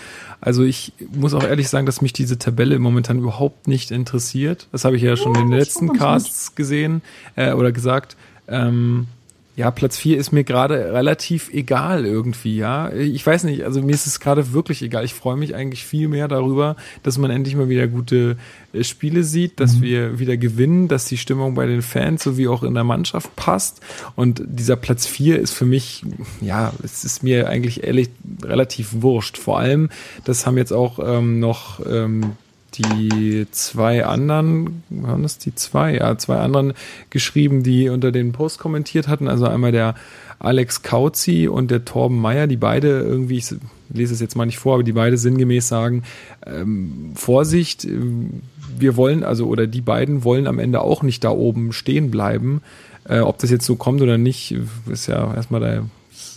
[0.42, 4.68] Also ich muss auch ehrlich sagen, dass mich diese Tabelle momentan überhaupt nicht interessiert.
[4.72, 7.02] Das habe ich ja schon in den letzten Casts gesehen
[7.36, 8.16] äh, oder gesagt.
[8.48, 9.08] Ähm,
[9.56, 12.92] ja, Platz 4 ist mir gerade relativ egal irgendwie, ja.
[12.92, 15.06] Ich weiß nicht, also mir ist es gerade wirklich egal.
[15.06, 18.36] Ich freue mich eigentlich viel mehr darüber, dass man endlich mal wieder gute
[18.74, 22.64] äh, Spiele sieht, dass wir wieder gewinnen, dass die Stimmung bei den Fans sowie auch
[22.64, 23.80] in der Mannschaft passt.
[24.18, 26.04] Und dieser Platz 4 ist für mich,
[26.42, 28.10] ja, es ist mir eigentlich ehrlich
[28.44, 29.38] relativ wurscht.
[29.38, 29.90] Vor allem,
[30.26, 32.34] das haben jetzt auch ähm, noch ähm,
[32.78, 35.96] die zwei anderen, waren das die zwei?
[35.96, 36.74] Ja, zwei anderen
[37.10, 39.28] geschrieben, die unter den Post kommentiert hatten.
[39.28, 39.96] Also einmal der
[40.40, 43.56] Alex Kauzi und der Torben Meyer, die beide irgendwie, ich
[43.90, 46.04] lese es jetzt mal nicht vor, aber die beide sinngemäß sagen,
[46.46, 47.88] ähm, Vorsicht,
[48.78, 52.62] wir wollen, also oder die beiden wollen am Ende auch nicht da oben stehen bleiben.
[53.08, 54.56] Äh, ob das jetzt so kommt oder nicht,
[54.90, 55.62] ist ja erstmal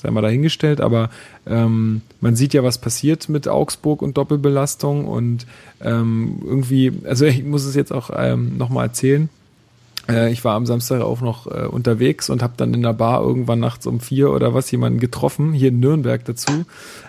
[0.01, 1.11] sei mal dahingestellt, aber
[1.47, 5.47] ähm, man sieht ja, was passiert mit Augsburg und Doppelbelastung und
[5.83, 9.29] ähm, irgendwie, also ich muss es jetzt auch ähm, nochmal erzählen.
[10.09, 13.23] Äh, ich war am Samstag auch noch äh, unterwegs und habe dann in der Bar
[13.23, 16.65] irgendwann nachts um vier oder was jemanden getroffen, hier in Nürnberg dazu,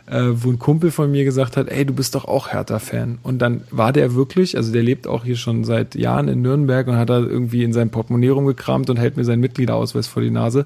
[0.07, 3.19] äh, wo ein Kumpel von mir gesagt hat, ey, du bist doch auch Hertha-Fan.
[3.23, 6.87] Und dann war der wirklich, also der lebt auch hier schon seit Jahren in Nürnberg
[6.87, 10.31] und hat da irgendwie in seinem Portemonnaie rumgekramt und hält mir seinen Mitgliederausweis vor die
[10.31, 10.65] Nase.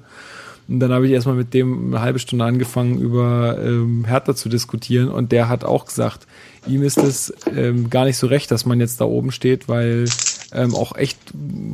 [0.68, 4.48] Und dann habe ich erstmal mit dem eine halbe Stunde angefangen, über ähm, Hertha zu
[4.48, 5.08] diskutieren.
[5.08, 6.26] Und der hat auch gesagt,
[6.66, 10.06] ihm ist es ähm, gar nicht so recht, dass man jetzt da oben steht, weil
[10.52, 11.18] ähm, auch echt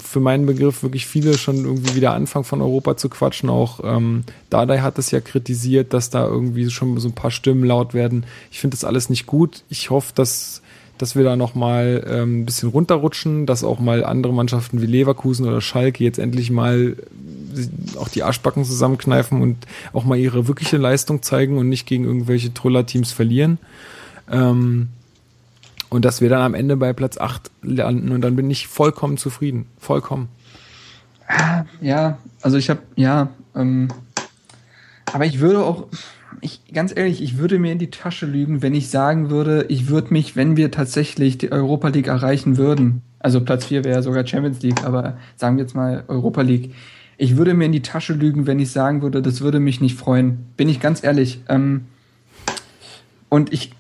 [0.03, 3.49] für meinen Begriff wirklich viele schon irgendwie wieder anfangen von Europa zu quatschen.
[3.49, 7.65] Auch ähm, Dardai hat es ja kritisiert, dass da irgendwie schon so ein paar Stimmen
[7.65, 8.25] laut werden.
[8.51, 9.63] Ich finde das alles nicht gut.
[9.69, 10.63] Ich hoffe, dass
[11.01, 15.47] dass wir da nochmal ähm, ein bisschen runterrutschen, dass auch mal andere Mannschaften wie Leverkusen
[15.47, 16.97] oder Schalke jetzt endlich mal
[17.97, 22.53] auch die Arschbacken zusammenkneifen und auch mal ihre wirkliche Leistung zeigen und nicht gegen irgendwelche
[22.53, 23.59] Troller-Teams verlieren.
[24.31, 24.89] Ähm,
[25.89, 29.17] und dass wir dann am Ende bei Platz 8 landen und dann bin ich vollkommen
[29.17, 29.67] zufrieden.
[29.79, 30.29] Vollkommen.
[31.27, 33.89] Ah, ja, also ich habe, ja, ähm,
[35.13, 35.87] aber ich würde auch,
[36.41, 39.89] ich, ganz ehrlich, ich würde mir in die Tasche lügen, wenn ich sagen würde, ich
[39.89, 44.27] würde mich, wenn wir tatsächlich die Europa League erreichen würden, also Platz 4 wäre sogar
[44.27, 46.75] Champions League, aber sagen wir jetzt mal Europa League,
[47.21, 49.95] ich würde mir in die Tasche lügen, wenn ich sagen würde, das würde mich nicht
[49.95, 50.39] freuen.
[50.57, 51.43] Bin ich ganz ehrlich.
[51.51, 51.83] Ähm,
[53.29, 53.73] und ich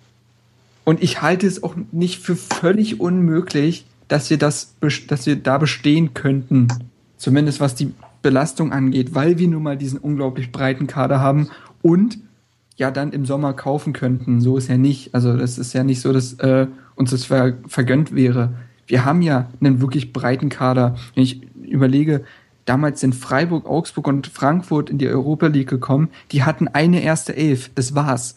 [0.84, 4.74] und ich halte es auch nicht für völlig unmöglich, dass wir das,
[5.08, 6.68] dass wir da bestehen könnten.
[7.16, 11.48] Zumindest was die Belastung angeht, weil wir nun mal diesen unglaublich breiten Kader haben
[11.80, 12.18] und
[12.76, 14.42] ja dann im Sommer kaufen könnten.
[14.42, 15.14] So ist ja nicht.
[15.14, 18.52] Also das ist ja nicht so, dass äh, uns das ver vergönnt wäre.
[18.86, 20.96] Wir haben ja einen wirklich breiten Kader.
[21.14, 22.24] Wenn ich überlege,
[22.64, 26.10] damals sind Freiburg, Augsburg und Frankfurt in die Europa League gekommen.
[26.32, 27.70] Die hatten eine erste Elf.
[27.74, 28.36] Das war's.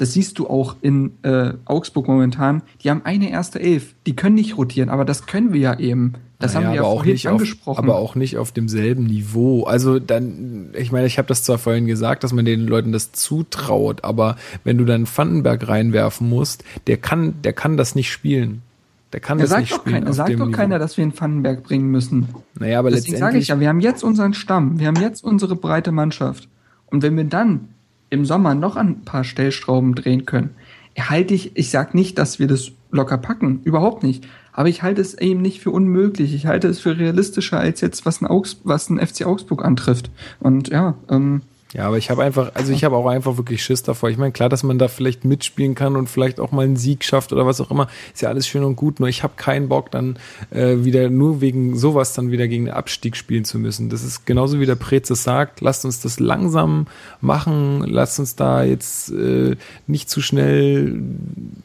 [0.00, 2.62] Das siehst du auch in äh, Augsburg momentan.
[2.82, 3.94] Die haben eine erste Elf.
[4.06, 6.14] Die können nicht rotieren, aber das können wir ja eben.
[6.38, 7.78] Das naja, haben wir ja auch nicht angesprochen.
[7.80, 9.64] Auf, aber auch nicht auf demselben Niveau.
[9.64, 13.12] Also dann, ich meine, ich habe das zwar vorhin gesagt, dass man den Leuten das
[13.12, 18.62] zutraut, aber wenn du dann Vandenberg reinwerfen musst, der kann, der kann das nicht spielen.
[19.12, 19.94] Der kann ja, das nicht spielen.
[19.96, 20.56] Keiner, sagt doch Niveau.
[20.56, 22.28] keiner, dass wir einen Pfannenberg bringen müssen.
[22.58, 23.18] Naja, aber Deswegen letztendlich.
[23.18, 26.48] sage ich ja, wir haben jetzt unseren Stamm, wir haben jetzt unsere breite Mannschaft.
[26.86, 27.68] Und wenn wir dann
[28.08, 30.50] im Sommer noch ein paar Stellschrauben drehen können,
[30.98, 34.26] halte ich, ich sag nicht, dass wir das locker packen, überhaupt nicht.
[34.52, 36.34] Aber ich halte es eben nicht für unmöglich.
[36.34, 40.10] Ich halte es für realistischer als jetzt, was ein, Augs was ein FC Augsburg antrifft.
[40.40, 41.42] Und ja, ähm,
[41.72, 44.10] ja, aber ich habe einfach, also ich habe auch einfach wirklich Schiss davor.
[44.10, 47.04] Ich meine, klar, dass man da vielleicht mitspielen kann und vielleicht auch mal einen Sieg
[47.04, 48.98] schafft oder was auch immer, ist ja alles schön und gut.
[48.98, 50.18] Nur ich habe keinen Bock, dann
[50.50, 53.88] äh, wieder nur wegen sowas dann wieder gegen den Abstieg spielen zu müssen.
[53.88, 55.60] Das ist genauso wie der Preze sagt.
[55.60, 56.88] Lasst uns das langsam
[57.20, 57.84] machen.
[57.86, 59.54] Lasst uns da jetzt äh,
[59.86, 61.00] nicht zu schnell,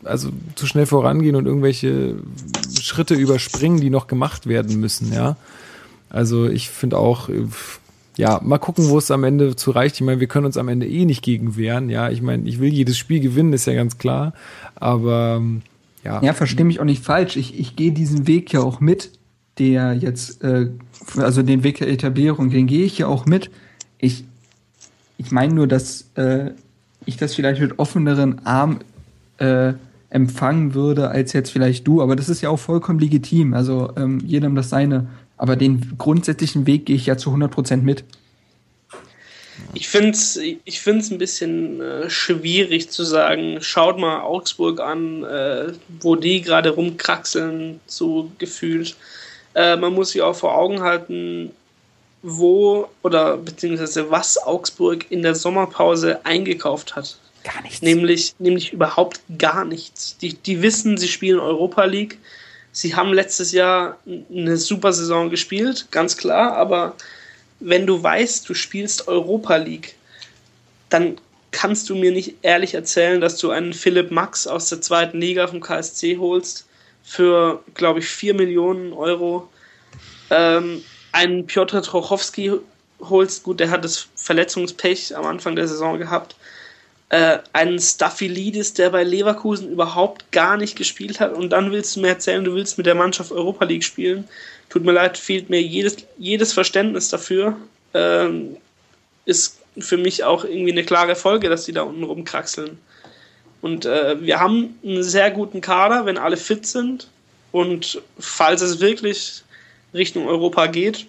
[0.03, 2.17] also zu schnell vorangehen und irgendwelche
[2.79, 5.11] Schritte überspringen, die noch gemacht werden müssen.
[5.11, 5.35] Ja,
[6.09, 7.47] also ich finde auch äh,
[8.17, 9.95] ja, mal gucken, wo es am Ende zu reicht.
[9.95, 11.89] Ich meine, wir können uns am Ende eh nicht gegen wehren.
[11.89, 14.33] Ja, ich meine, ich will jedes Spiel gewinnen, ist ja ganz klar.
[14.75, 15.41] Aber
[16.03, 16.21] ja.
[16.21, 17.35] Ja, verstehe mich auch nicht falsch.
[17.35, 19.11] Ich, ich gehe diesen Weg ja auch mit,
[19.57, 20.69] der jetzt, äh,
[21.17, 23.49] also den Weg der Etablierung, den gehe ich ja auch mit.
[23.97, 24.23] Ich,
[25.17, 26.51] ich meine nur, dass äh,
[27.05, 28.79] ich das vielleicht mit offeneren Arm
[29.39, 29.73] äh,
[30.09, 33.53] empfangen würde als jetzt vielleicht du, aber das ist ja auch vollkommen legitim.
[33.53, 35.07] Also ähm, jedem das seine.
[35.37, 38.03] Aber den grundsätzlichen Weg gehe ich ja zu 100% mit.
[39.73, 45.23] Ich finde es ich find's ein bisschen äh, schwierig zu sagen, schaut mal Augsburg an,
[45.23, 48.95] äh, wo die gerade rumkraxeln, so gefühlt.
[49.53, 51.51] Äh, man muss sich auch vor Augen halten,
[52.21, 57.17] wo oder beziehungsweise was Augsburg in der Sommerpause eingekauft hat.
[57.43, 57.81] Gar nichts.
[57.81, 60.17] Nämlich, nämlich überhaupt gar nichts.
[60.17, 62.17] Die, die wissen, sie spielen Europa League
[62.75, 66.97] Sie haben letztes Jahr eine super Saison gespielt, ganz klar, aber
[67.61, 69.95] wenn du weißt, du spielst Europa League,
[70.89, 71.15] dann
[71.51, 75.47] kannst du mir nicht ehrlich erzählen, dass du einen Philipp Max aus der zweiten Liga
[75.47, 76.67] vom KSC holst
[77.01, 79.47] für, glaube ich, 4 Millionen Euro.
[80.29, 80.83] Ähm,
[81.13, 82.51] einen Piotr Trochowski
[82.99, 86.35] holst, gut, der hat das Verletzungspech am Anfang der Saison gehabt.
[87.15, 92.01] Äh, einen Staphylidis, der bei Leverkusen überhaupt gar nicht gespielt hat und dann willst du
[92.01, 94.27] mir erzählen, du willst mit der Mannschaft Europa League spielen.
[94.69, 97.55] Tut mir leid, fehlt mir jedes, jedes Verständnis dafür.
[97.93, 98.57] Ähm,
[99.23, 102.77] ist für mich auch irgendwie eine klare Folge, dass die da unten rumkraxeln.
[103.61, 107.07] Und äh, wir haben einen sehr guten Kader, wenn alle fit sind.
[107.53, 109.43] Und falls es wirklich
[109.93, 111.05] Richtung Europa geht,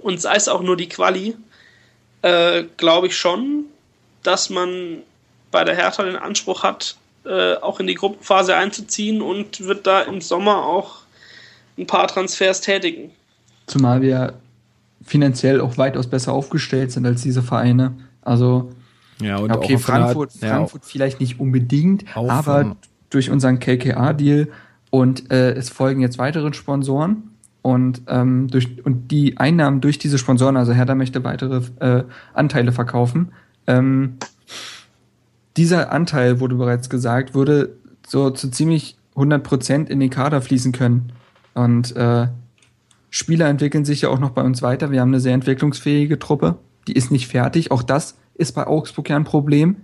[0.00, 1.36] und sei es auch nur die Quali,
[2.22, 3.66] äh, glaube ich schon,
[4.24, 5.02] dass man
[5.50, 10.02] bei der Hertha den Anspruch hat, äh, auch in die Gruppenphase einzuziehen und wird da
[10.02, 10.98] im Sommer auch
[11.78, 13.10] ein paar Transfers tätigen.
[13.66, 14.34] Zumal wir
[15.04, 17.92] finanziell auch weitaus besser aufgestellt sind als diese Vereine.
[18.22, 18.70] Also,
[19.20, 22.76] Ja, und okay, der- Frankfurt, ja, Frankfurt vielleicht nicht unbedingt, aber
[23.10, 24.48] durch unseren KKA-Deal
[24.90, 27.30] und äh, es folgen jetzt weitere Sponsoren
[27.62, 32.04] und, ähm, durch, und die Einnahmen durch diese Sponsoren, also Hertha möchte weitere äh,
[32.34, 33.32] Anteile verkaufen.
[33.66, 34.16] Ähm,
[35.56, 41.12] dieser Anteil, wurde bereits gesagt, würde so zu ziemlich 100% in den Kader fließen können.
[41.54, 42.28] Und äh,
[43.10, 44.90] Spieler entwickeln sich ja auch noch bei uns weiter.
[44.90, 46.56] Wir haben eine sehr entwicklungsfähige Truppe.
[46.86, 47.70] Die ist nicht fertig.
[47.70, 49.76] Auch das ist bei Augsburg ja ein Problem,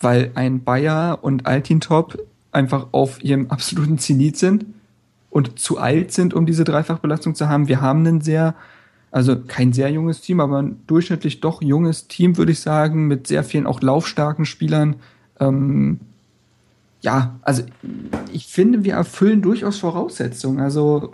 [0.00, 2.18] weil ein Bayer und Altintop
[2.52, 4.64] einfach auf ihrem absoluten Zenit sind
[5.28, 7.68] und zu alt sind, um diese Dreifachbelastung zu haben.
[7.68, 8.54] Wir haben ein sehr,
[9.10, 13.26] also kein sehr junges Team, aber ein durchschnittlich doch junges Team, würde ich sagen, mit
[13.26, 14.96] sehr vielen auch laufstarken Spielern.
[15.40, 16.00] Ähm,
[17.00, 17.62] ja, also
[18.32, 20.60] ich finde, wir erfüllen durchaus Voraussetzungen.
[20.60, 21.12] Also,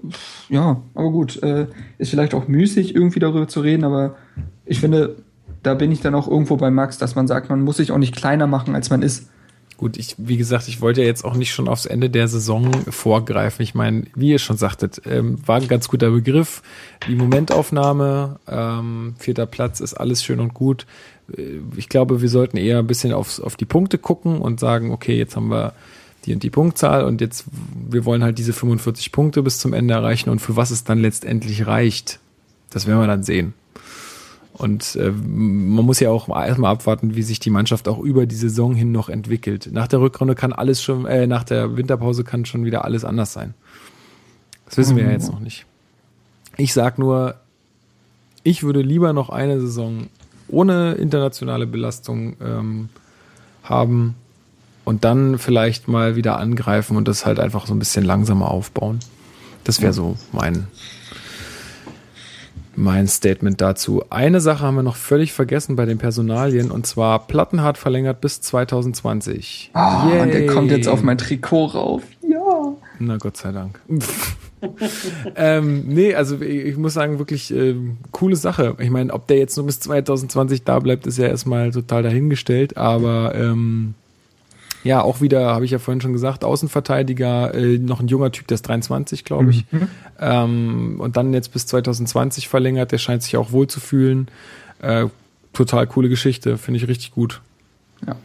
[0.48, 1.68] ja, aber gut, äh,
[1.98, 4.16] ist vielleicht auch müßig, irgendwie darüber zu reden, aber
[4.64, 5.16] ich finde,
[5.62, 7.98] da bin ich dann auch irgendwo bei Max, dass man sagt, man muss sich auch
[7.98, 9.30] nicht kleiner machen, als man ist.
[9.76, 12.72] Gut, ich, wie gesagt, ich wollte ja jetzt auch nicht schon aufs Ende der Saison
[12.90, 13.62] vorgreifen.
[13.62, 16.62] Ich meine, wie ihr schon sagtet, ähm, war ein ganz guter Begriff.
[17.06, 20.86] Die Momentaufnahme, ähm, vierter Platz ist alles schön und gut.
[21.36, 24.92] Äh, Ich glaube, wir sollten eher ein bisschen aufs, auf die Punkte gucken und sagen,
[24.92, 25.74] okay, jetzt haben wir
[26.24, 27.44] die und die Punktzahl und jetzt,
[27.88, 30.98] wir wollen halt diese 45 Punkte bis zum Ende erreichen und für was es dann
[31.00, 32.18] letztendlich reicht,
[32.70, 33.52] das werden wir dann sehen.
[34.56, 38.34] Und äh, man muss ja auch erstmal abwarten, wie sich die Mannschaft auch über die
[38.34, 39.68] Saison hin noch entwickelt.
[39.70, 43.32] Nach der Rückrunde kann alles schon, äh, nach der Winterpause kann schon wieder alles anders
[43.32, 43.54] sein.
[44.64, 45.66] Das wissen wir ja jetzt noch nicht.
[46.56, 47.36] Ich sag nur,
[48.42, 50.06] ich würde lieber noch eine Saison
[50.48, 52.88] ohne internationale Belastung ähm,
[53.62, 54.14] haben
[54.84, 59.00] und dann vielleicht mal wieder angreifen und das halt einfach so ein bisschen langsamer aufbauen.
[59.64, 60.68] Das wäre so mein,
[62.76, 64.04] mein Statement dazu.
[64.10, 68.40] Eine Sache haben wir noch völlig vergessen bei den Personalien und zwar Plattenhardt verlängert bis
[68.40, 69.70] 2020.
[69.72, 70.46] Ah, und der Yay.
[70.46, 72.02] kommt jetzt auf mein Trikot rauf.
[72.22, 72.74] Ja.
[72.98, 73.80] Na Gott sei Dank.
[75.36, 78.76] ähm, nee, also ich, muss sagen, wirklich ähm, coole Sache.
[78.78, 82.76] Ich meine, ob der jetzt nur bis 2020 da bleibt, ist ja erstmal total dahingestellt,
[82.76, 83.94] aber ähm,
[84.86, 88.46] ja, auch wieder, habe ich ja vorhin schon gesagt, Außenverteidiger, äh, noch ein junger Typ,
[88.46, 89.64] der ist 23, glaube ich.
[90.18, 94.28] Ähm, und dann jetzt bis 2020 verlängert, der scheint sich auch wohl zu fühlen.
[94.80, 95.08] Äh,
[95.52, 97.42] total coole Geschichte, finde ich richtig gut.
[98.06, 98.16] Ja.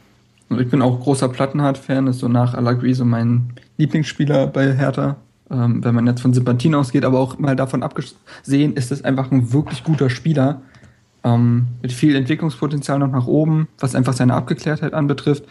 [0.48, 5.18] Und ich bin auch großer Plattenhardt-Fan, ist so nach Alagui so mein Lieblingsspieler bei Hertha.
[5.50, 9.32] Ähm, wenn man jetzt von Sympathien ausgeht, aber auch mal davon abgesehen, ist es einfach
[9.32, 10.62] ein wirklich guter Spieler.
[11.24, 15.44] Ähm, mit viel Entwicklungspotenzial noch nach oben, was einfach seine Abgeklärtheit anbetrifft.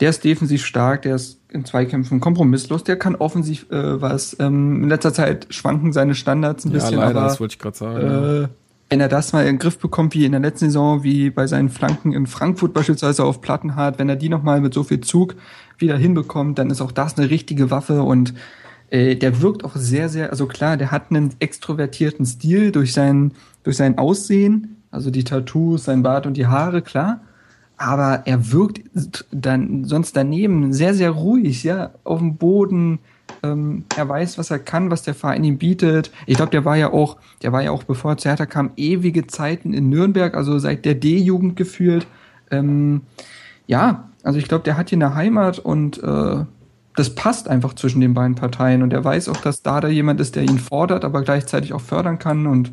[0.00, 4.36] Der ist defensiv stark, der ist in Zweikämpfen kompromisslos, der kann offensiv äh, was.
[4.38, 7.58] Ähm, in letzter Zeit schwanken seine Standards ein bisschen, ja, leider, aber das wollte ich
[7.58, 8.44] gerade sagen.
[8.44, 8.48] äh,
[8.90, 11.46] wenn er das mal in den Griff bekommt, wie in der letzten Saison, wie bei
[11.46, 15.34] seinen Flanken in Frankfurt beispielsweise auf Plattenhardt, wenn er die nochmal mit so viel Zug
[15.76, 18.34] wieder hinbekommt, dann ist auch das eine richtige Waffe und
[18.90, 23.32] äh, der wirkt auch sehr, sehr, also klar, der hat einen extrovertierten Stil durch sein,
[23.62, 27.20] durch sein Aussehen, also die Tattoos, sein Bart und die Haare, klar.
[27.78, 28.82] Aber er wirkt
[29.30, 32.98] dann sonst daneben sehr, sehr ruhig, ja, auf dem Boden.
[33.42, 36.10] Ähm, er weiß, was er kann, was der Verein ihm bietet.
[36.26, 38.72] Ich glaube, der war ja auch, der war ja auch, bevor er zu Hertha kam,
[38.76, 42.06] ewige Zeiten in Nürnberg, also seit der D-Jugend gefühlt.
[42.50, 43.02] Ähm,
[43.68, 46.44] ja, also ich glaube, der hat hier eine Heimat und äh,
[46.96, 48.82] das passt einfach zwischen den beiden Parteien.
[48.82, 51.80] Und er weiß auch, dass da da jemand ist, der ihn fordert, aber gleichzeitig auch
[51.80, 52.48] fördern kann.
[52.48, 52.72] Und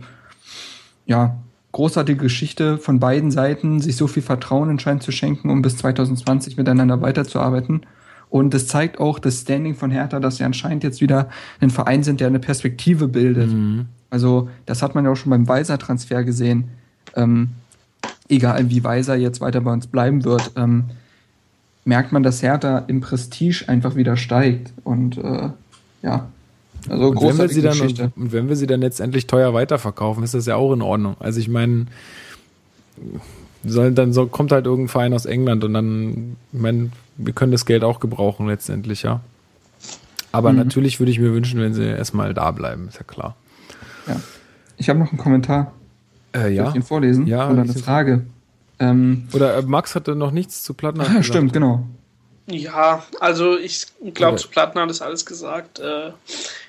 [1.06, 1.38] ja,
[1.76, 6.56] großartige Geschichte von beiden Seiten, sich so viel Vertrauen anscheinend zu schenken, um bis 2020
[6.56, 7.82] miteinander weiterzuarbeiten.
[8.30, 11.30] Und das zeigt auch das Standing von Hertha, dass sie anscheinend jetzt wieder
[11.60, 13.50] ein Verein sind, der eine Perspektive bildet.
[14.10, 16.70] Also, das hat man ja auch schon beim Weiser-Transfer gesehen.
[17.14, 17.50] Ähm,
[18.30, 20.86] egal wie Weiser jetzt weiter bei uns bleiben wird, ähm,
[21.84, 24.72] merkt man, dass Hertha im Prestige einfach wieder steigt.
[24.86, 25.50] Und äh,
[26.04, 26.30] ja,
[26.90, 28.12] also Und wenn, wir sie dann, Geschichte.
[28.16, 31.16] und wenn wir sie dann letztendlich teuer weiterverkaufen, ist das ja auch in Ordnung.
[31.20, 31.88] Also ich meine,
[33.64, 37.52] soll, dann so, kommt halt irgendein Verein aus England und dann, ich meine, wir können
[37.52, 39.22] das Geld auch gebrauchen letztendlich, ja.
[40.32, 40.58] Aber Mhm.
[40.60, 43.36] natürlich würde ich mir wünschen, wenn sie erstmal da bleiben, ist ja klar.
[44.08, 44.20] Ja.
[44.78, 45.72] Ich habe noch einen Kommentar.
[46.34, 46.70] Äh, Soll ja.
[46.70, 47.26] ich ihn vorlesen?
[47.28, 48.26] Ja, Oder eine Frage.
[48.78, 51.00] Ähm, Oder äh, Max hatte noch nichts zu Platten.
[51.02, 51.86] ah, stimmt, genau.
[52.48, 55.80] Ja, also ich glaube, zu Platten hat es alles gesagt.
[55.80, 56.12] Äh,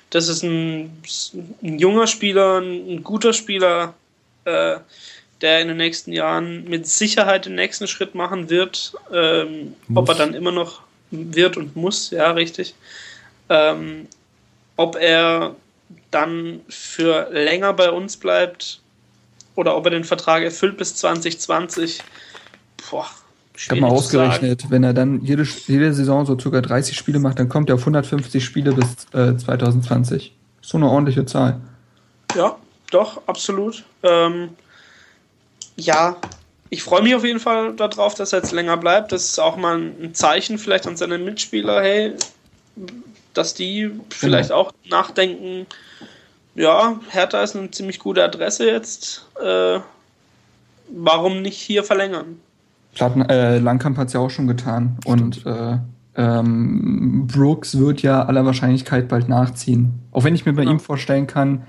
[0.09, 1.01] das ist ein,
[1.61, 3.93] ein junger Spieler, ein, ein guter Spieler,
[4.45, 4.77] äh,
[5.41, 8.93] der in den nächsten Jahren mit Sicherheit den nächsten Schritt machen wird.
[9.13, 10.81] Ähm, ob er dann immer noch
[11.11, 12.73] wird und muss, ja, richtig.
[13.49, 14.07] Ähm,
[14.75, 15.55] ob er
[16.11, 18.79] dann für länger bei uns bleibt
[19.55, 22.01] oder ob er den Vertrag erfüllt bis 2020,
[22.89, 23.09] boah,
[23.57, 27.39] Ich habe mal ausgerechnet, wenn er dann jede, jede Saison so circa 30 Spiele macht,
[27.39, 30.31] dann kommt er auf 150 Spiele bis äh, 2020.
[30.61, 31.59] So eine ordentliche Zahl.
[32.35, 32.55] Ja,
[32.91, 33.83] doch, absolut.
[34.03, 34.49] Ähm,
[35.75, 36.17] ja,
[36.69, 39.11] ich freue mich auf jeden Fall darauf, dass er jetzt länger bleibt.
[39.11, 42.13] Das ist auch mal ein Zeichen vielleicht an seine Mitspieler, hey,
[43.33, 45.65] dass die vielleicht auch nachdenken,
[46.53, 49.25] ja, Hertha ist eine ziemlich gute Adresse jetzt.
[49.41, 49.79] Äh,
[50.89, 52.39] warum nicht hier verlängern?
[52.97, 54.97] Platten, äh, Langkamp hat es ja auch schon getan.
[55.05, 55.77] Und äh,
[56.15, 59.93] ähm, Brooks wird ja aller Wahrscheinlichkeit bald nachziehen.
[60.11, 60.73] Auch wenn ich mir bei Genau.
[60.73, 61.63] ihm vorstellen kann,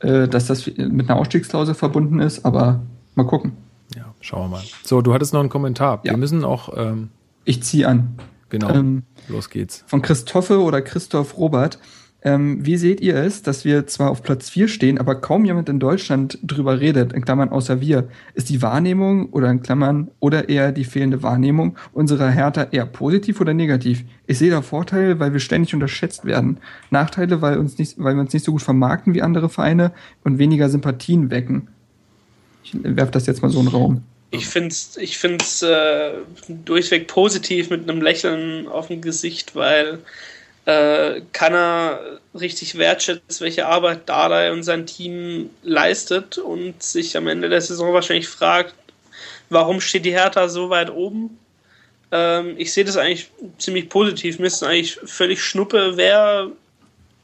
[0.00, 2.80] äh, dass das mit einer Ausstiegsklausel verbunden ist, aber
[3.14, 3.52] mal gucken.
[3.94, 4.62] Ja, schauen wir mal.
[4.84, 6.00] So, du hattest noch einen Kommentar.
[6.04, 6.12] Ja.
[6.12, 7.10] Wir müssen auch, ähm,
[7.44, 8.14] Ich ziehe an.
[8.48, 9.84] genau, Ähm, los geht's.
[9.86, 11.78] von Christophe oder Christoph Robert.
[12.24, 15.68] Ähm, wie seht ihr es, dass wir zwar auf Platz 4 stehen, aber kaum jemand
[15.68, 18.08] in Deutschland drüber redet, in Klammern außer wir?
[18.34, 23.40] Ist die Wahrnehmung oder in Klammern oder eher die fehlende Wahrnehmung unserer Hertha eher positiv
[23.40, 24.04] oder negativ?
[24.28, 26.58] Ich sehe da Vorteile, weil wir ständig unterschätzt werden.
[26.90, 29.90] Nachteile, weil, uns nicht, weil wir uns nicht so gut vermarkten wie andere Vereine
[30.22, 31.68] und weniger Sympathien wecken.
[32.62, 34.02] Ich werfe das jetzt mal so in den Raum.
[34.30, 36.12] Ich finde es ich find's, äh,
[36.64, 39.98] durchweg positiv mit einem Lächeln auf dem Gesicht, weil
[40.64, 42.00] äh, keiner
[42.38, 47.92] richtig wertschätzt, welche Arbeit Dardai und sein Team leistet und sich am Ende der Saison
[47.92, 48.74] wahrscheinlich fragt,
[49.50, 51.38] warum steht die Hertha so weit oben?
[52.12, 54.38] Ähm, ich sehe das eigentlich ziemlich positiv.
[54.38, 56.50] Mir ist eigentlich völlig schnuppe, wer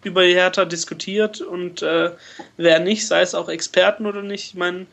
[0.02, 2.10] über die Hertha diskutiert und äh,
[2.56, 4.47] wer nicht, sei es auch Experten oder nicht.
[4.47, 4.86] Ich meine,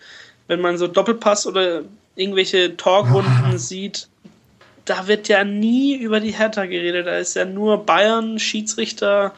[0.48, 1.84] wenn man so Doppelpass oder
[2.16, 4.08] irgendwelche Talkrunden sieht,
[4.86, 7.08] da wird ja nie über die Hertha geredet.
[7.08, 9.34] Da ist ja nur Bayern, Schiedsrichter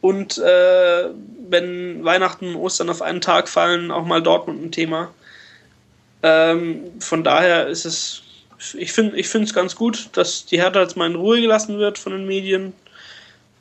[0.00, 1.08] und äh,
[1.48, 5.12] wenn Weihnachten und Ostern auf einen Tag fallen, auch mal Dortmund ein Thema.
[6.22, 8.22] Ähm, von daher ist es,
[8.74, 12.12] ich finde es ganz gut, dass die Hertha jetzt mal in Ruhe gelassen wird von
[12.12, 12.72] den Medien.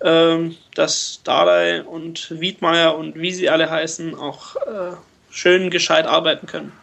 [0.01, 4.95] Ähm, dass Dardai und Wiedmeier und wie sie alle heißen auch äh,
[5.31, 6.73] schön gescheit arbeiten können.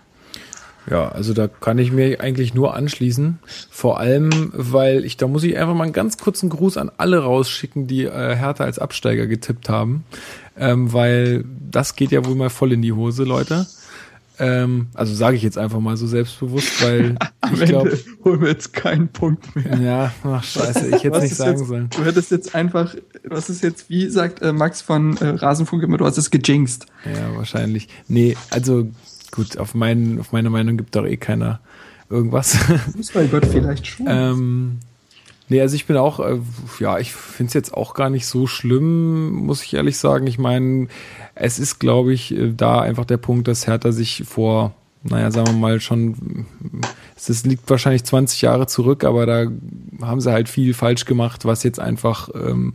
[0.90, 3.38] Ja, also da kann ich mir eigentlich nur anschließen.
[3.70, 7.18] Vor allem, weil ich, da muss ich einfach mal einen ganz kurzen Gruß an alle
[7.18, 10.04] rausschicken, die äh, Hertha als Absteiger getippt haben.
[10.58, 13.66] Ähm, weil das geht ja wohl mal voll in die Hose, Leute.
[14.38, 18.48] Ähm, also sage ich jetzt einfach mal so selbstbewusst, weil Am ich glaube, holen wir
[18.48, 19.78] jetzt keinen Punkt mehr.
[19.78, 21.90] ja, ach scheiße, ich hätte es nicht sagen jetzt, sollen.
[21.90, 22.94] Du hättest jetzt einfach,
[23.24, 26.86] was ist jetzt, wie sagt äh, Max von äh, Rasenfunk immer, du hast es gejinxt.
[27.04, 27.88] Ja, wahrscheinlich.
[28.08, 28.88] Nee, also
[29.32, 31.60] gut, auf, meinen, auf meine Meinung gibt doch eh keiner
[32.08, 32.54] irgendwas.
[32.92, 34.06] Fußball Gott vielleicht schon.
[34.08, 34.78] Ähm,
[35.48, 36.38] nee, also ich bin auch, äh,
[36.78, 40.26] ja, ich finde es jetzt auch gar nicht so schlimm, muss ich ehrlich sagen.
[40.26, 40.86] Ich meine,
[41.34, 45.48] es ist, glaube ich, äh, da einfach der Punkt, dass Hertha sich vor, naja, sagen
[45.48, 46.46] wir mal, schon,
[47.16, 49.46] es liegt wahrscheinlich 20 Jahre zurück, aber da
[50.02, 52.74] haben sie halt viel falsch gemacht, was jetzt einfach ähm,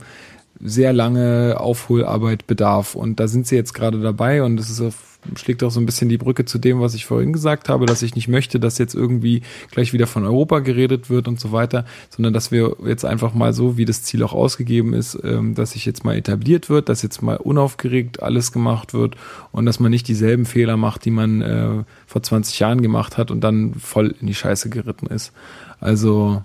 [0.60, 2.96] sehr lange Aufholarbeit bedarf.
[2.96, 5.86] Und da sind sie jetzt gerade dabei und es ist auf, schlägt auch so ein
[5.86, 8.78] bisschen die Brücke zu dem, was ich vorhin gesagt habe, dass ich nicht möchte, dass
[8.78, 9.41] jetzt irgendwie
[9.72, 13.54] gleich wieder von Europa geredet wird und so weiter, sondern dass wir jetzt einfach mal
[13.54, 17.02] so, wie das Ziel auch ausgegeben ist, ähm, dass sich jetzt mal etabliert wird, dass
[17.02, 19.16] jetzt mal unaufgeregt alles gemacht wird
[19.52, 23.32] und dass man nicht dieselben Fehler macht, die man äh, vor 20 Jahren gemacht hat
[23.32, 25.32] und dann voll in die Scheiße geritten ist.
[25.80, 26.44] Also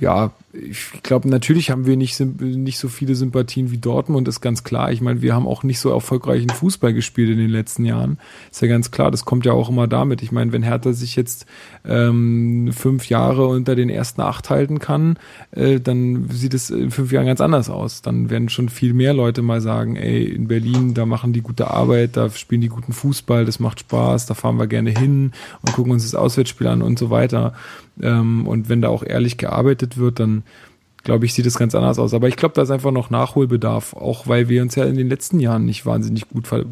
[0.00, 0.32] ja,
[0.62, 4.92] ich glaube, natürlich haben wir nicht, nicht so viele Sympathien wie Dortmund, ist ganz klar.
[4.92, 8.18] Ich meine, wir haben auch nicht so erfolgreichen Fußball gespielt in den letzten Jahren.
[8.50, 10.22] Ist ja ganz klar, das kommt ja auch immer damit.
[10.22, 11.46] Ich meine, wenn Hertha sich jetzt
[11.84, 15.18] ähm, fünf Jahre unter den ersten acht halten kann,
[15.52, 18.02] äh, dann sieht es in fünf Jahren ganz anders aus.
[18.02, 21.70] Dann werden schon viel mehr Leute mal sagen, ey, in Berlin, da machen die gute
[21.70, 25.72] Arbeit, da spielen die guten Fußball, das macht Spaß, da fahren wir gerne hin und
[25.72, 27.54] gucken uns das Auswärtsspiel an und so weiter.
[28.00, 30.42] Ähm, und wenn da auch ehrlich gearbeitet wird, dann
[31.06, 32.12] glaube ich, sieht es ganz anders aus.
[32.12, 35.08] Aber ich glaube, da ist einfach noch Nachholbedarf, auch weil wir uns ja in den
[35.08, 36.66] letzten Jahren nicht wahnsinnig gut ver-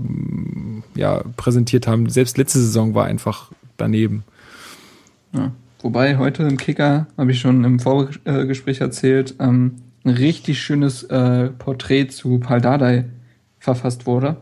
[0.97, 2.11] ja, präsentiert haben.
[2.11, 4.24] Selbst letzte Saison war einfach daneben.
[5.32, 5.52] Ja.
[5.81, 11.51] Wobei heute im Kicker, habe ich schon im Vorgespräch erzählt, ähm, ein richtig schönes äh,
[11.51, 13.05] Porträt zu Paul Dardai
[13.59, 14.36] verfasst wurde.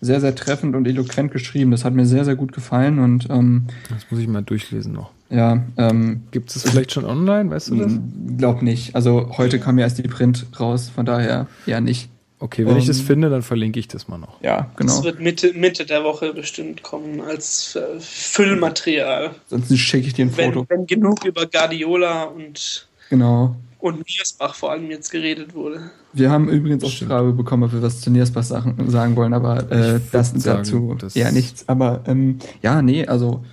[0.00, 1.70] Sehr, sehr treffend und eloquent geschrieben.
[1.70, 5.10] Das hat mir sehr, sehr gut gefallen und ähm, Das muss ich mal durchlesen noch.
[5.30, 7.92] Ja, ähm, Gibt es vielleicht schon online, weißt du das?
[8.38, 8.94] glaub nicht.
[8.94, 12.08] Also heute kam ja erst die Print raus, von daher eher nicht.
[12.38, 14.42] Okay, wenn ich das Ähm, finde, dann verlinke ich das mal noch.
[14.42, 14.94] Ja, genau.
[14.96, 19.30] Das wird Mitte, Mitte der Woche bestimmt kommen als äh, Füllmaterial.
[19.48, 20.66] Sonst schicke ich dir ein Wenn, Foto.
[20.68, 23.56] wenn genug über Guardiola und, Genau.
[23.78, 25.90] und Niersbach vor allem jetzt geredet wurde.
[26.12, 29.32] Wir haben übrigens auch die Frage bekommen, ob wir was zu Niersbach Sachen sagen wollen,
[29.32, 31.66] aber äh, das sagen, dazu das- eher nichts.
[31.68, 33.44] Aber ähm, ja, nee, also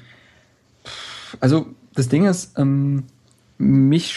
[1.39, 3.03] also das Ding ist, ähm,
[3.57, 4.13] mich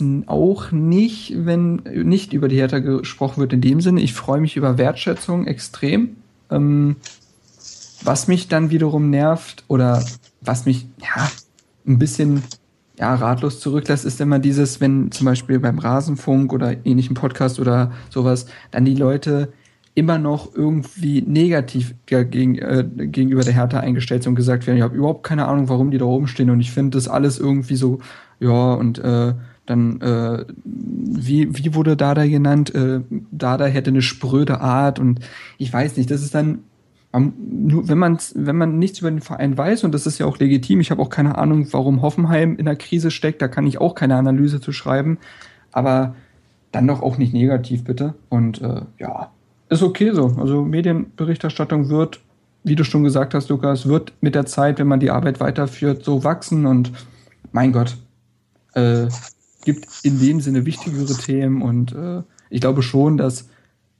[0.00, 4.00] n- auch nicht, wenn nicht über die Hertha gesprochen wird in dem Sinne.
[4.00, 6.16] Ich freue mich über Wertschätzung extrem.
[6.50, 6.96] Ähm,
[8.02, 10.04] was mich dann wiederum nervt oder
[10.40, 11.30] was mich ja
[11.86, 12.42] ein bisschen
[12.98, 17.92] ja, ratlos zurücklässt, ist immer dieses, wenn zum Beispiel beim Rasenfunk oder ähnlichen Podcast oder
[18.10, 19.52] sowas, dann die Leute
[19.94, 24.82] immer noch irgendwie negativ gegen, äh, gegenüber der Hertha eingestellt sind und gesagt werden, ich
[24.82, 27.76] habe überhaupt keine Ahnung, warum die da oben stehen und ich finde das alles irgendwie
[27.76, 28.00] so,
[28.40, 29.34] ja, und äh,
[29.66, 32.74] dann, äh, wie, wie wurde Dada genannt?
[32.74, 33.00] Äh,
[33.30, 35.20] Dada hätte eine spröde Art und
[35.58, 36.60] ich weiß nicht, das ist dann
[37.16, 40.80] wenn man wenn man nichts über den Verein weiß und das ist ja auch legitim,
[40.80, 43.94] ich habe auch keine Ahnung, warum Hoffenheim in der Krise steckt, da kann ich auch
[43.94, 45.18] keine Analyse zu schreiben,
[45.70, 46.16] aber
[46.72, 49.30] dann doch auch nicht negativ bitte und äh, ja,
[49.68, 50.34] ist okay so.
[50.38, 52.20] Also Medienberichterstattung wird,
[52.62, 56.04] wie du schon gesagt hast, Lukas, wird mit der Zeit, wenn man die Arbeit weiterführt,
[56.04, 56.92] so wachsen und
[57.52, 57.96] mein Gott,
[58.74, 59.06] äh,
[59.64, 63.48] gibt in dem Sinne wichtigere Themen und äh, ich glaube schon, dass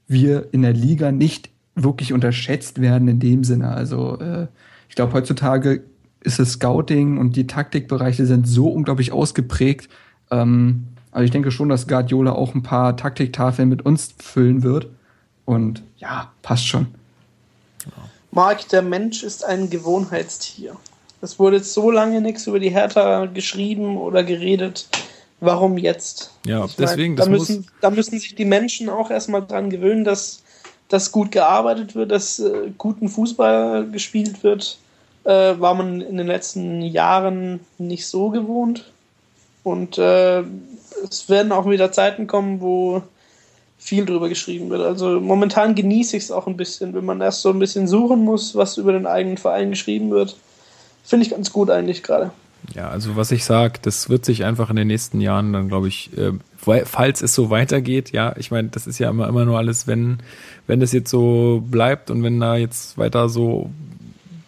[0.06, 3.70] wir in der Liga nicht wirklich unterschätzt werden in dem Sinne.
[3.70, 4.46] Also äh,
[4.88, 5.82] ich glaube, heutzutage
[6.20, 9.88] ist das Scouting und die Taktikbereiche sind so unglaublich ausgeprägt.
[10.30, 14.88] Ähm, also ich denke schon, dass Guardiola auch ein paar Taktiktafeln mit uns füllen wird.
[15.44, 16.86] Und ja, passt schon.
[18.30, 20.76] Marc, der Mensch ist ein Gewohnheitstier.
[21.20, 24.88] Es wurde jetzt so lange nichts über die Hertha geschrieben oder geredet.
[25.40, 26.32] Warum jetzt?
[26.44, 29.70] Ja, Ich deswegen, da, das muss, müssen, da müssen sich die Menschen auch erstmal dran
[29.70, 30.42] gewöhnen, dass,
[30.88, 34.78] dass gut gearbeitet wird, dass äh, guten Fußball gespielt wird.
[35.24, 38.90] Äh, war man in den letzten Jahren nicht so gewohnt.
[39.62, 40.40] Und äh,
[41.08, 43.02] es werden auch wieder Zeiten kommen, wo
[43.84, 44.80] viel drüber geschrieben wird.
[44.80, 48.24] Also momentan genieße ich es auch ein bisschen, wenn man erst so ein bisschen suchen
[48.24, 50.38] muss, was über den eigenen Verein geschrieben wird.
[51.04, 52.30] Finde ich ganz gut eigentlich gerade.
[52.74, 55.88] Ja, also was ich sage, das wird sich einfach in den nächsten Jahren dann, glaube
[55.88, 59.58] ich, äh, falls es so weitergeht, ja, ich meine, das ist ja immer, immer nur
[59.58, 60.16] alles, wenn,
[60.66, 63.68] wenn das jetzt so bleibt und wenn da jetzt weiter so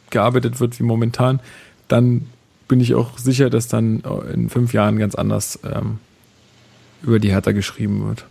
[0.09, 1.41] gearbeitet wird wie momentan,
[1.89, 2.25] dann
[2.69, 4.03] bin ich auch sicher, dass dann
[4.33, 5.99] in fünf Jahren ganz anders ähm,
[7.03, 8.25] über die Hertha geschrieben wird.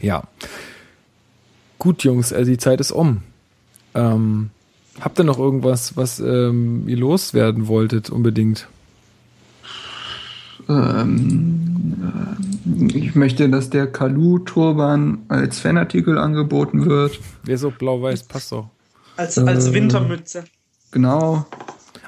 [0.00, 0.22] Ja.
[1.78, 3.22] Gut, Jungs, also die Zeit ist um.
[3.94, 4.50] Ähm,
[5.00, 8.68] habt ihr noch irgendwas, was ähm, ihr loswerden wolltet unbedingt?
[10.68, 11.96] Ähm,
[12.92, 17.18] äh, ich möchte, dass der Kalu-Turban als Fanartikel angeboten wird.
[17.44, 18.68] Wer so blau-weiß, passt doch.
[19.16, 20.44] Als, als Äh, Wintermütze.
[20.92, 21.46] Genau.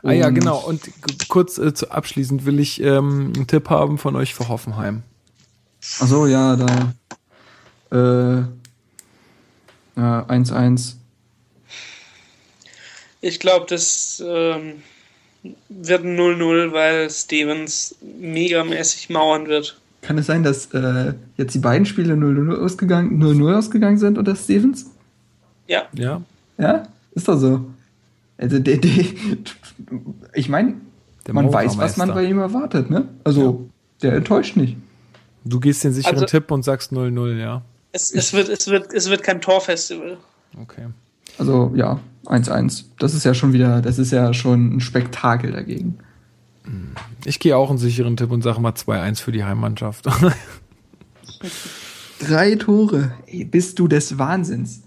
[0.02, 0.58] Ah ja, Und- genau.
[0.58, 0.80] Und
[1.28, 5.02] kurz äh, zu abschließend will ich ähm, einen Tipp haben von euch für Hoffenheim.
[6.00, 6.92] Ach so, ja, da.
[7.92, 8.42] Äh,
[9.96, 10.94] ja, 1-1.
[13.20, 14.82] Ich glaube, das ähm,
[15.68, 19.78] wird ein 0-0, weil Stevens megamäßig mauern wird.
[20.00, 24.34] Kann es sein, dass äh, jetzt die beiden Spiele 0-0 ausgegangen, 0-0 ausgegangen sind unter
[24.34, 24.86] Stevens?
[25.68, 26.22] Ja, Ja?
[26.58, 27.64] Ja, ist doch so.
[28.38, 29.04] Also, der, der,
[30.34, 30.74] ich meine,
[31.26, 33.08] Der man weiß, was man bei ihm erwartet, ne?
[33.22, 33.68] Also,
[34.02, 34.76] der enttäuscht nicht.
[35.44, 37.62] Du gehst den sicheren Also- Tipp und sagst 0-0, ja.
[37.92, 40.16] Es, es, wird, es, wird, es wird kein Torfestival.
[40.60, 40.86] Okay.
[41.38, 42.84] Also, ja, 1-1.
[42.98, 45.98] Das ist ja schon wieder, das ist ja schon ein Spektakel dagegen.
[47.24, 50.06] Ich gehe auch einen sicheren Tipp und sage mal 2-1 für die Heimmannschaft.
[52.20, 53.12] Drei Tore.
[53.26, 54.82] Ey, bist du des Wahnsinns.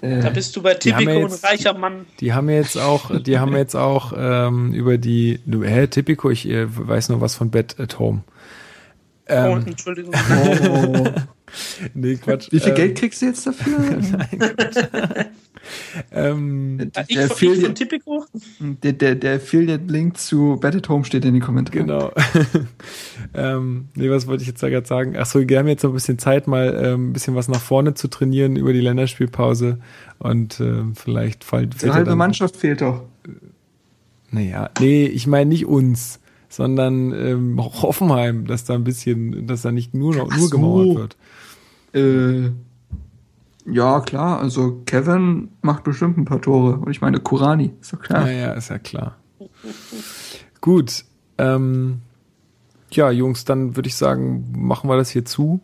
[0.00, 2.06] Äh, Da bist du bei Tipico ja ein jetzt- reicher Mann.
[2.20, 6.46] Die haben ja jetzt auch, die haben jetzt auch ähm, über die, hä, Tipico, ich
[6.48, 8.22] äh, weiß nur was von Bed at Home.
[9.28, 10.14] Oh, Ähm, Entschuldigung.
[10.14, 11.04] oh.
[11.94, 12.48] nee, Quatsch.
[12.50, 13.78] Wie viel ähm, Geld kriegst du jetzt dafür?
[16.12, 18.24] Ähm, Ah, ich, der, von- ich Tipico?
[18.60, 21.86] der, der, der Affiliate-Link zu at Home steht in den Kommentaren.
[21.86, 22.10] Genau.
[23.34, 25.16] ähm, nee, was wollte ich jetzt da gerade sagen?
[25.18, 27.60] Ach so, wir haben jetzt noch ein bisschen Zeit, mal ähm, ein bisschen was nach
[27.60, 29.78] vorne zu trainieren über die Länderspielpause
[30.18, 33.02] und ähm, vielleicht fällt Die halbe dann- Mannschaft fehlt doch.
[34.30, 39.72] Naja, nee, ich meine nicht uns, sondern ähm, Hoffenheim, dass da ein bisschen, dass da
[39.72, 40.50] nicht nur noch nur so.
[40.50, 41.16] gemauert wird.
[41.94, 42.50] Äh,
[43.66, 46.78] ja, klar, also Kevin macht bestimmt ein paar Tore.
[46.78, 48.22] Und ich meine, Kurani, ist doch klar.
[48.22, 49.16] Naja, ist ja klar.
[50.60, 51.04] Gut.
[51.38, 52.00] Ähm,
[52.90, 55.60] ja, Jungs, dann würde ich sagen, machen wir das hier zu.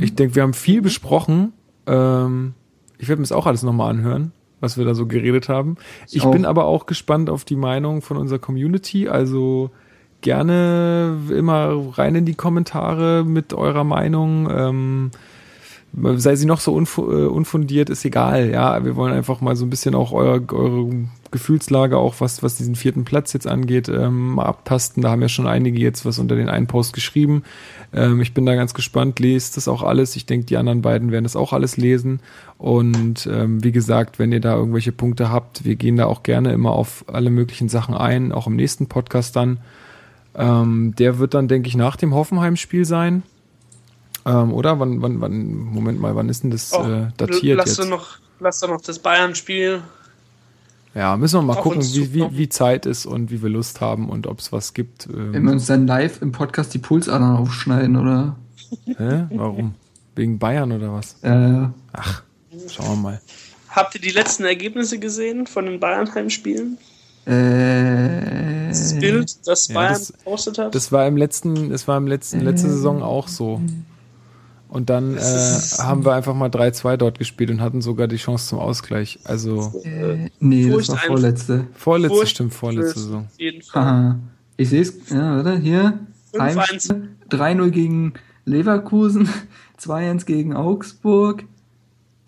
[0.00, 1.52] Ich denke, wir haben viel besprochen.
[1.86, 2.54] Ähm,
[2.98, 5.76] ich werde mir das auch alles nochmal anhören, was wir da so geredet haben.
[6.10, 6.32] Ich auch.
[6.32, 9.08] bin aber auch gespannt auf die Meinung von unserer Community.
[9.08, 9.70] Also
[10.22, 14.48] gerne immer rein in die Kommentare mit eurer Meinung.
[14.50, 15.10] Ähm,
[15.94, 18.50] sei sie noch so unfu äh, unfundiert, ist egal.
[18.50, 20.90] Ja, wir wollen einfach mal so ein bisschen auch euer, eure
[21.30, 25.02] Gefühlslage, auch was, was diesen vierten Platz jetzt angeht, ähm, abtasten.
[25.02, 27.42] Da haben ja schon einige jetzt was unter den einen Post geschrieben.
[27.92, 30.16] Ähm, ich bin da ganz gespannt, lest das auch alles.
[30.16, 32.20] Ich denke, die anderen beiden werden das auch alles lesen.
[32.56, 36.52] Und ähm, wie gesagt, wenn ihr da irgendwelche Punkte habt, wir gehen da auch gerne
[36.52, 39.58] immer auf alle möglichen Sachen ein, auch im nächsten Podcast dann.
[40.34, 43.22] Ähm, der wird dann, denke ich, nach dem Hoffenheim-Spiel sein.
[44.24, 44.78] Ähm, oder?
[44.78, 47.80] Wann, wann, wann, Moment mal, wann ist denn das Oh, äh, datiert lass jetzt?
[47.80, 49.82] Du noch, lass doch noch das Bayern-Spiel.
[50.94, 53.80] Ja, müssen wir mal Auf gucken, wie, wie, wie Zeit ist und wie wir Lust
[53.80, 55.08] haben und ob es was gibt.
[55.10, 58.36] Wenn Ähm, wir uns dann live im Podcast die Pulsadern aufschneiden, oder?
[58.84, 59.24] hä?
[59.30, 59.74] Warum?
[60.14, 61.16] Wegen Bayern oder was?
[61.22, 62.22] Äh, Ach,
[62.68, 63.20] schauen wir mal.
[63.70, 66.76] Habt ihr die letzten Ergebnisse gesehen von den Bayern-Heimspielen?
[67.26, 70.74] Äh, Das Bild, das Ja, Bayern das- gepostet hat?
[70.74, 73.60] Das war im letzten, das war im letzten, letzte Saison auch so.
[74.68, 78.48] Und dann äh, haben wir einfach mal 3-2 dort gespielt und hatten sogar die Chance
[78.48, 79.18] zum Ausgleich.
[79.24, 81.66] Also äh, nee, das war vorletzte.
[81.74, 83.28] vorletzte, Furcht- stimmt, vorletzte Saison.
[83.74, 84.18] Haha.
[84.56, 85.56] Ich sehe es, ja, oder?
[85.58, 85.98] Hier.
[86.32, 86.56] 5-1.
[86.70, 88.14] Heimspiel, 3-0 gegen
[88.46, 89.28] Leverkusen,
[89.78, 91.44] 2-1 gegen Augsburg,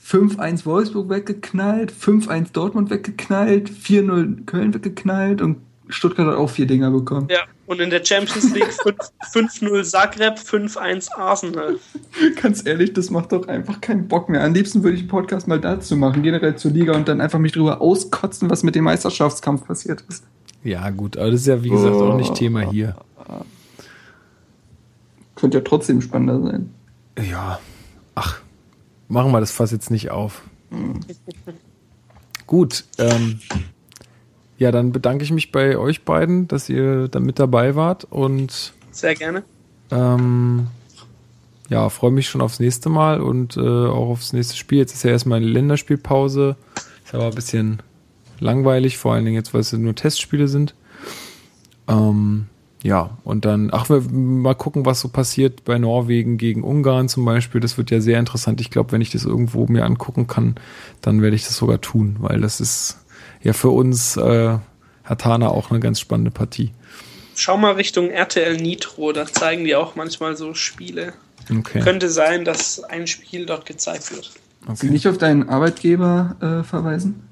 [0.05, 5.59] 5-1 Wolfsburg weggeknallt, 5-1 Dortmund weggeknallt, 4-0 Köln weggeknallt und
[5.89, 7.28] Stuttgart hat auch vier Dinger bekommen.
[7.31, 8.72] Ja, und in der Champions League
[9.32, 11.78] 5 5-0 Zagreb, 5-1 Arsenal.
[12.40, 14.43] Ganz ehrlich, das macht doch einfach keinen Bock mehr.
[14.43, 17.39] Am liebsten würde ich einen Podcast mal dazu machen, generell zur Liga und dann einfach
[17.39, 20.24] mich drüber auskotzen, was mit dem Meisterschaftskampf passiert ist.
[20.62, 22.97] Ja, gut, aber das ist ja wie gesagt auch nicht Thema hier.
[25.35, 26.70] Könnte ja trotzdem spannender sein.
[27.31, 27.59] Ja,
[29.09, 30.43] machen wir das Fass jetzt nicht auf.
[32.47, 33.40] Gut, ähm,
[34.59, 38.72] ja, dann bedanke ich mich bei euch beiden, dass ihr da mit dabei wart und
[38.90, 39.43] Sehr gerne.
[39.90, 40.68] ähm,
[41.70, 44.78] ja, freue mich schon aufs nächste Mal und äh, auch aufs nächste Spiel.
[44.78, 46.56] Jetzt ist ja erstmal eine Länderspielpause.
[47.05, 47.82] Ist aber ein bisschen
[48.39, 50.74] langweilig, vor allen Dingen jetzt, weil es nur Testspiele sind.
[51.89, 52.47] Ähm,
[52.85, 57.24] ja, und dann, ach, wir mal gucken, was so passiert bei Norwegen gegen Ungarn zum
[57.24, 57.59] Beispiel.
[57.62, 58.61] Das wird ja sehr interessant.
[58.61, 60.56] Ich glaube, wenn ich das irgendwo mir angucken kann,
[61.01, 62.98] dann werde ich das sogar tun, weil das ist
[63.43, 64.59] ja für uns, äh,
[65.02, 66.73] Herr Tana, auch eine ganz spannende Partie.
[67.35, 71.15] Schau mal Richtung RTL Nitro, da zeigen die auch manchmal so Spiele.
[71.51, 71.81] Okay.
[71.81, 74.31] Könnte sein, dass ein Spiel dort gezeigt wird.
[74.74, 77.27] Sie nicht auf deinen Arbeitgeber äh, verweisen?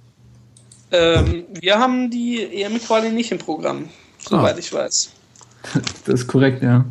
[0.91, 4.59] Ähm, wir haben die EM-Quali nicht im Programm, soweit Ah.
[4.59, 5.13] ich weiß.
[6.05, 6.85] Das ist korrekt, ja.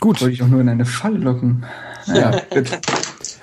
[0.00, 0.20] Gut.
[0.20, 1.64] Wollte ich auch nur in eine Falle locken.
[2.06, 2.70] Naja, gut.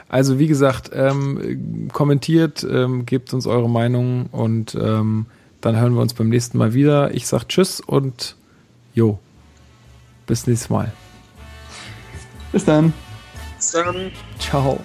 [0.09, 5.25] Also wie gesagt, ähm, kommentiert, ähm, gebt uns eure Meinung und ähm,
[5.61, 7.13] dann hören wir uns beim nächsten Mal wieder.
[7.13, 8.35] Ich sag Tschüss und
[8.93, 9.19] jo,
[10.25, 10.91] bis nächstes Mal.
[12.51, 12.93] Bis dann.
[13.57, 14.79] Bis Dann Ciao.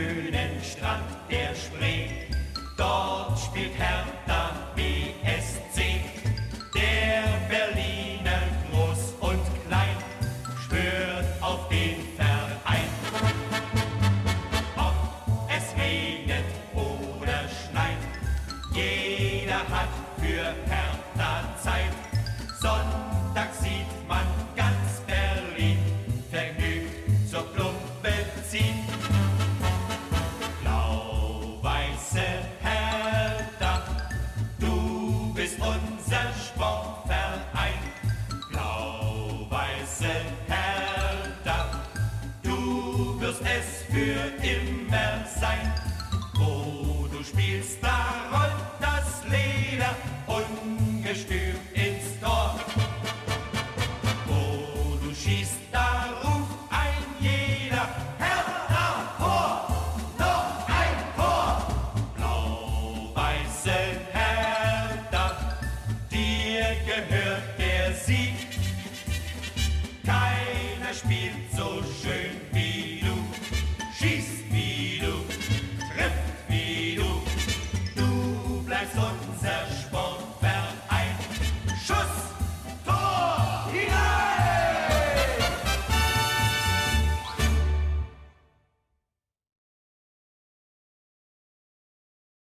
[0.00, 2.08] Schönen Strand der Spree,
[2.78, 3.99] dort spielt Hertha